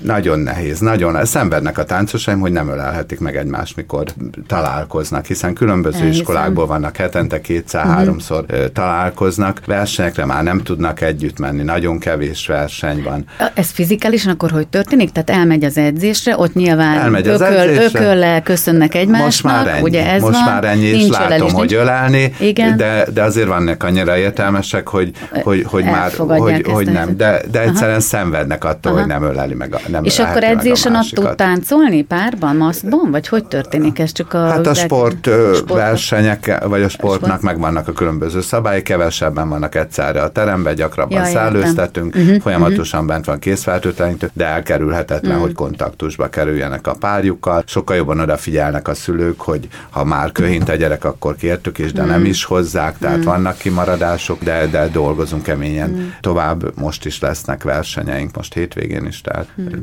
nagyon 0.00 0.38
nehéz, 0.38 0.78
nagyon. 0.78 1.24
Szenvednek 1.24 1.78
a 1.78 1.84
táncosaim, 1.84 2.40
hogy 2.40 2.52
nem 2.52 2.68
ölelhetik 2.68 3.20
meg 3.20 3.36
egymást, 3.36 3.76
mikor 3.76 4.04
találkoznak, 4.46 5.24
hiszen 5.24 5.54
különböző 5.54 5.98
Elhiszem. 5.98 6.20
iskolákból 6.20 6.66
vannak, 6.66 6.96
hetente 6.96 7.40
kétszer-háromszor 7.40 8.44
uh-huh. 8.48 8.66
találkoznak, 8.72 9.60
versenyekre 9.66 10.24
már 10.24 10.42
nem 10.42 10.62
tudnak 10.62 11.00
együtt 11.00 11.38
menni, 11.38 11.62
nagyon 11.62 11.98
kevés 11.98 12.46
verseny 12.46 13.02
van. 13.02 13.24
Ez 13.54 13.70
fizikálisan 13.70 14.32
akkor 14.32 14.50
hogy 14.50 14.68
történik? 14.68 15.10
Tehát 15.12 15.30
elmegy 15.30 15.64
az 15.64 15.76
edzésre, 15.78 16.38
ott 16.38 16.54
nyilván 16.54 16.98
elmegy 16.98 17.28
az 17.28 17.40
ököl, 17.40 17.56
edzésre. 17.56 18.00
ököllel 18.00 18.42
köszönnek 18.42 18.94
egymásnak, 18.94 19.24
most 19.24 19.42
már 19.42 19.68
ennyi, 19.68 19.82
ugye 19.82 20.10
ez 20.10 20.22
most 20.22 20.34
van, 20.34 20.52
már 20.52 20.64
ennyi, 20.64 20.86
és 20.86 21.08
látom, 21.08 21.52
hogy 21.52 21.74
ölelni, 21.74 22.34
Igen. 22.40 22.76
De, 22.76 23.06
de 23.14 23.22
azért 23.22 23.48
vannak 23.48 23.82
annyira 23.82 24.16
értelmesek, 24.16 24.88
hogy, 24.88 25.10
hogy, 25.42 25.64
hogy 25.66 25.84
már, 25.84 26.12
hogy, 26.16 26.66
hogy 26.66 26.90
nem, 26.90 27.16
de, 27.16 27.42
de 27.50 27.60
egyszerűen 27.60 27.90
Aha. 27.90 28.00
szenvednek 28.00 28.64
attól, 28.64 28.92
Aha. 28.92 29.00
hogy 29.00 29.10
nem 29.10 29.22
öleli 29.22 29.54
meg 29.54 29.74
a, 29.74 29.78
nem 29.88 30.04
És 30.04 30.18
akkor 30.18 30.44
edzésen 30.44 31.02
tud 31.10 31.34
táncolni 31.34 32.02
párban, 32.02 32.56
maszkban, 32.56 33.10
vagy 33.10 33.28
hogy 33.28 33.44
történik 33.44 33.98
ez 33.98 34.12
csak 34.12 34.32
a... 34.32 34.46
Hát 34.46 34.66
a 34.66 34.74
sport 34.74 35.28
versenyek, 35.66 36.64
vagy 36.66 36.82
a 36.82 36.88
sportnak 36.88 37.22
a 37.22 37.26
sport? 37.26 37.42
megvannak 37.42 37.88
a 37.88 37.92
különböző 37.92 38.40
szabályok, 38.40 38.84
kevesebben 38.84 39.48
vannak 39.48 39.74
egyszerre 39.74 40.22
a 40.22 40.28
teremben, 40.28 40.74
gyakrabban 40.74 41.18
ja, 41.18 41.24
szállőztetünk, 41.24 42.14
uh-huh, 42.14 42.40
folyamatosan 42.40 43.00
uh-huh. 43.00 43.14
bent 43.14 43.26
van 43.26 43.38
készfertőtlenítő, 43.38 44.30
de 44.32 44.46
elkerülhetetlen, 44.46 45.30
uh-huh. 45.30 45.46
hogy 45.46 45.54
kontaktusba 45.54 46.28
kerüljenek 46.28 46.86
a 46.86 46.94
párjukkal. 46.94 47.62
Sokkal 47.66 47.96
jobban 47.96 48.20
odafigyelnek 48.20 48.88
a 48.88 48.94
szülők, 48.94 49.40
hogy 49.40 49.68
ha 49.90 50.04
már 50.04 50.32
köhint 50.32 50.68
a 50.68 50.74
gyerek, 50.74 51.04
akkor 51.04 51.36
kértük 51.36 51.78
is, 51.78 51.92
de 51.92 52.00
uh-huh. 52.00 52.16
nem 52.16 52.24
is 52.24 52.44
hozzák, 52.44 52.98
tehát 52.98 53.16
uh-huh. 53.16 53.32
vannak 53.32 53.56
kimaradások, 53.56 54.42
de, 54.42 54.66
de 54.66 54.88
dolgozunk 54.88 55.42
keményen. 55.42 55.90
Uh-huh. 55.90 56.06
Tovább 56.20 56.78
most 56.78 57.06
is 57.06 57.20
lesznek 57.20 57.62
versenyeink, 57.62 58.36
most 58.36 58.54
hétvégén 58.54 59.06
is, 59.06 59.20
tehát 59.20 59.46
uh-huh 59.56 59.73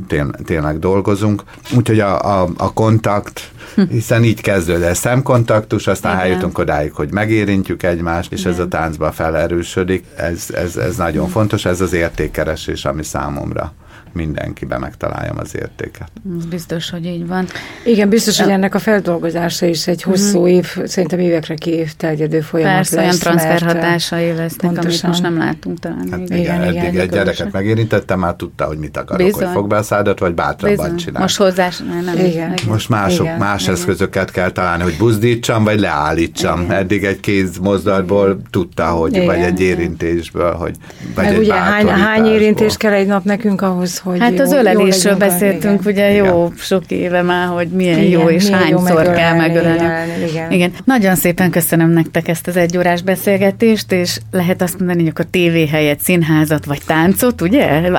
tényleg 0.45 0.79
dolgozunk. 0.79 1.43
Úgyhogy 1.75 1.99
a, 1.99 2.41
a, 2.41 2.49
a 2.57 2.73
kontakt, 2.73 3.51
hiszen 3.89 4.23
így 4.23 4.41
kezdődött 4.41 4.95
szemkontaktus, 4.95 5.87
aztán 5.87 6.13
Igen. 6.13 6.25
eljutunk 6.25 6.57
odáig, 6.57 6.93
hogy 6.93 7.11
megérintjük 7.11 7.83
egymást, 7.83 8.31
és 8.31 8.39
Igen. 8.39 8.51
ez 8.51 8.59
a 8.59 8.67
táncba 8.67 9.11
felerősödik. 9.11 10.05
Ez, 10.15 10.45
ez, 10.53 10.75
ez 10.75 10.95
nagyon 10.95 11.27
fontos, 11.27 11.65
ez 11.65 11.81
az 11.81 11.93
értékkeresés, 11.93 12.85
ami 12.85 13.03
számomra 13.03 13.73
mindenkiben 14.14 14.80
megtaláljam 14.80 15.38
az 15.38 15.55
értéket. 15.55 16.12
Biztos, 16.49 16.89
hogy 16.89 17.05
így 17.05 17.28
van. 17.28 17.45
Igen, 17.86 18.09
biztos, 18.09 18.39
hogy 18.39 18.49
ennek 18.49 18.76
a 18.76 18.80
feldolgozása 18.80 19.66
is 19.66 19.88
egy 19.88 20.01
hosszú 20.01 20.38
uh-huh. 20.38 20.51
év, 20.51 20.78
szerintem 20.84 21.20
évekre 21.20 21.55
terjedő 21.97 22.41
folyamat 22.41 22.74
Persze, 22.74 22.95
lesz. 22.95 23.05
olyan 23.05 23.18
transferhatásai 23.20 24.28
lesznek, 24.28 24.72
pontosan. 24.72 24.86
amit 24.86 25.03
most 25.03 25.22
nem 25.22 25.38
látunk 25.38 25.80
talán. 25.80 26.07
Hát 26.12 26.20
igen, 26.20 26.38
igen, 26.38 26.62
eddig 26.62 26.76
igen, 26.76 26.99
egy 26.99 27.09
gyereket 27.09 27.51
megérintettem, 27.51 28.20
már 28.20 28.34
tudta, 28.34 28.66
hogy 28.66 28.78
mit 28.78 28.97
akarok, 28.97 29.26
Bizony. 29.26 29.45
hogy 29.45 29.53
fog 29.53 29.68
be 29.68 29.76
a 29.76 29.84
szádat, 29.84 30.20
vagy 30.20 30.34
bátrabban 30.34 30.95
csinál. 30.95 31.22
Most 31.22 31.38
hozzás, 31.38 31.78
nem. 31.78 32.14
Igen. 32.14 32.26
igen. 32.26 32.53
Most 32.68 32.89
mások, 32.89 33.26
igen, 33.26 33.38
más 33.38 33.62
igen. 33.62 33.76
eszközöket 33.76 34.32
kell 34.32 34.51
találni, 34.51 34.84
hogy 34.84 34.97
buzdítsam, 34.97 35.64
vagy 35.64 35.80
leállítsam. 35.80 36.62
Igen. 36.62 36.76
Eddig 36.76 37.03
egy 37.03 37.20
kéz 37.20 37.57
mozdatból 37.57 38.41
tudta, 38.49 38.86
hogy, 38.86 39.14
igen, 39.14 39.26
vagy 39.26 39.39
egy 39.39 39.62
érintésből, 39.62 40.53
hogy 40.53 40.76
vagy 41.16 41.26
Meg 41.26 41.34
egy 41.34 41.39
ugye 41.39 41.53
hány, 41.53 41.88
hány 41.88 42.26
érintés 42.26 42.78
kell 42.78 42.93
egy 42.93 43.07
nap 43.07 43.24
nekünk 43.24 43.62
ahhoz, 43.62 43.99
hogy 44.03 44.19
Hát 44.19 44.39
az 44.39 44.51
jó, 44.51 44.57
ölelésről 44.57 45.11
jó 45.11 45.17
beszéltünk 45.17 45.81
igen. 45.81 45.93
ugye 45.93 46.11
jó 46.11 46.45
igen. 46.45 46.57
sok 46.57 46.83
éve 46.87 47.21
már, 47.21 47.47
hogy 47.47 47.67
milyen 47.67 47.99
igen, 47.99 48.19
jó 48.19 48.29
és 48.29 48.43
milyen 48.43 48.59
hányszor 48.59 49.05
jó 49.05 49.11
kell 49.11 49.35
megölelni. 49.35 50.09
Igen, 50.15 50.29
igen. 50.29 50.51
igen. 50.51 50.71
Nagyon 50.83 51.15
szépen 51.15 51.51
köszönöm 51.51 51.89
nektek 51.89 52.27
ezt 52.27 52.47
az 52.47 52.57
egyórás 52.57 53.01
beszélgetést, 53.01 53.91
és 53.91 54.19
lehet 54.31 54.61
azt 54.61 54.77
mondani, 54.77 54.99
hogy 54.99 55.09
akkor 55.09 55.25
tévé 55.25 55.67
helyett 55.67 55.99
színházat 55.99 56.65
vagy 56.65 56.81
táncot, 56.85 57.41
ugye? 57.41 57.89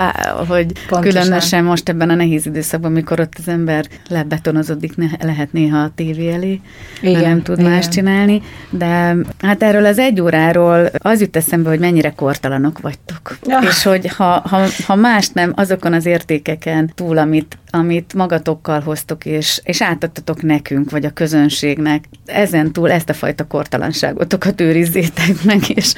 Hogy 0.48 0.72
Pontosan. 0.88 1.22
különösen 1.22 1.64
most 1.64 1.88
ebben 1.88 2.10
a 2.10 2.14
nehéz 2.14 2.46
időszakban, 2.46 2.90
amikor 2.90 3.20
ott 3.20 3.32
az 3.38 3.48
ember 3.48 3.84
lebetonozódik, 4.08 4.92
lehet 5.20 5.52
néha 5.52 5.78
a 5.78 5.90
tévé 5.94 6.32
elé, 6.32 6.60
igen, 7.00 7.20
nem 7.20 7.42
tud 7.42 7.58
igen. 7.58 7.70
más 7.70 7.88
csinálni, 7.88 8.42
de 8.70 9.16
hát 9.40 9.62
erről 9.62 9.86
az 9.86 9.98
egy 9.98 10.20
óráról 10.20 10.90
az 10.98 11.20
jut 11.20 11.36
eszembe, 11.36 11.68
hogy 11.68 11.78
mennyire 11.78 12.10
kortalanok 12.10 12.80
vagytok. 12.80 13.38
Ja. 13.46 13.58
És 13.58 13.82
hogy 13.82 14.06
ha, 14.06 14.42
ha, 14.48 14.62
ha 14.86 14.94
más 14.94 15.28
nem, 15.28 15.52
azokon 15.56 15.91
az 15.92 16.06
értékeken 16.06 16.92
túl, 16.94 17.18
amit 17.18 17.58
amit 17.74 18.14
magatokkal 18.14 18.80
hoztok, 18.80 19.24
és, 19.24 19.60
és 19.64 19.82
átadtatok 19.82 20.42
nekünk, 20.42 20.90
vagy 20.90 21.04
a 21.04 21.10
közönségnek, 21.10 22.04
ezen 22.26 22.72
túl 22.72 22.90
ezt 22.90 23.08
a 23.08 23.14
fajta 23.14 23.46
kortalanságotokat 23.46 24.60
őrizzétek 24.60 25.44
meg, 25.44 25.60
és, 25.68 25.94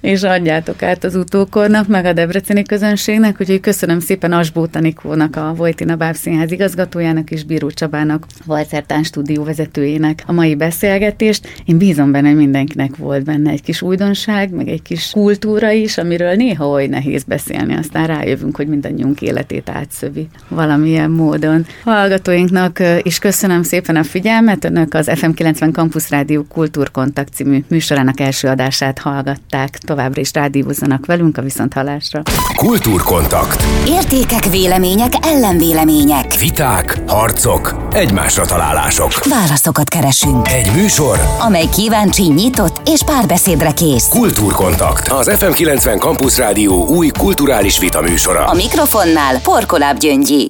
és 0.00 0.22
adjátok 0.22 0.82
át 0.82 1.04
az 1.04 1.14
utókornak, 1.14 1.86
meg 1.86 2.04
a 2.04 2.12
debreceni 2.12 2.62
közönségnek, 2.62 3.36
úgyhogy 3.40 3.60
köszönöm 3.60 4.00
szépen 4.00 4.32
Asbó 4.32 4.66
Tanikónak, 4.66 5.36
a 5.36 5.54
Vojtina 5.56 5.96
Bábszínház 5.96 6.52
igazgatójának, 6.52 7.30
és 7.30 7.44
Bíró 7.44 7.70
Csabának, 7.70 8.26
Valcertán 8.44 9.02
stúdió 9.02 9.44
vezetőjének 9.44 10.22
a 10.26 10.32
mai 10.32 10.54
beszélgetést. 10.54 11.48
Én 11.64 11.78
bízom 11.78 12.12
benne, 12.12 12.28
hogy 12.28 12.36
mindenkinek 12.36 12.96
volt 12.96 13.24
benne 13.24 13.50
egy 13.50 13.62
kis 13.62 13.82
újdonság, 13.82 14.50
meg 14.50 14.68
egy 14.68 14.82
kis 14.82 15.10
kultúra 15.10 15.70
is, 15.70 15.98
amiről 15.98 16.34
néha 16.34 16.68
oly 16.68 16.86
nehéz 16.86 17.22
beszélni, 17.24 17.74
aztán 17.74 18.06
rájövünk, 18.06 18.56
hogy 18.56 18.68
mindannyiunk 18.68 19.22
életét 19.22 19.68
átszövi 19.68 20.28
valamilyen 20.48 21.16
módon. 21.18 21.66
Hallgatóinknak 21.84 22.82
is 23.02 23.18
köszönöm 23.18 23.62
szépen 23.62 23.96
a 23.96 24.04
figyelmet. 24.04 24.64
Önök 24.64 24.94
az 24.94 25.06
FM90 25.10 25.72
Campus 25.72 26.10
Rádió 26.10 26.44
Kultúrkontakt 26.52 27.34
című 27.34 27.64
műsorának 27.68 28.20
első 28.20 28.48
adását 28.48 28.98
hallgatták. 28.98 29.78
Továbbra 29.78 30.20
is 30.20 30.30
rádiózzanak 30.32 31.06
velünk 31.06 31.36
a 31.38 31.42
Viszonthallásra. 31.42 32.22
Kultúrkontakt. 32.56 33.62
Értékek, 33.88 34.44
vélemények, 34.50 35.12
ellenvélemények. 35.20 36.34
Viták, 36.40 36.98
harcok, 37.06 37.88
egymásra 37.92 38.44
találások. 38.44 39.12
Válaszokat 39.24 39.88
keresünk. 39.88 40.48
Egy 40.48 40.70
műsor, 40.74 41.18
amely 41.38 41.66
kíváncsi, 41.76 42.22
nyitott 42.22 42.80
és 42.88 43.00
párbeszédre 43.06 43.70
kész. 43.70 44.08
Kultúrkontakt. 44.08 45.08
Az 45.08 45.30
FM90 45.40 45.98
Campus 45.98 46.36
Rádió 46.38 46.86
új 46.86 47.08
kulturális 47.18 47.78
vita 47.78 48.00
műsora. 48.00 48.44
A 48.44 48.54
mikrofonnál 48.54 49.40
Porkoláb 49.40 49.98
Gyöngyi. 49.98 50.46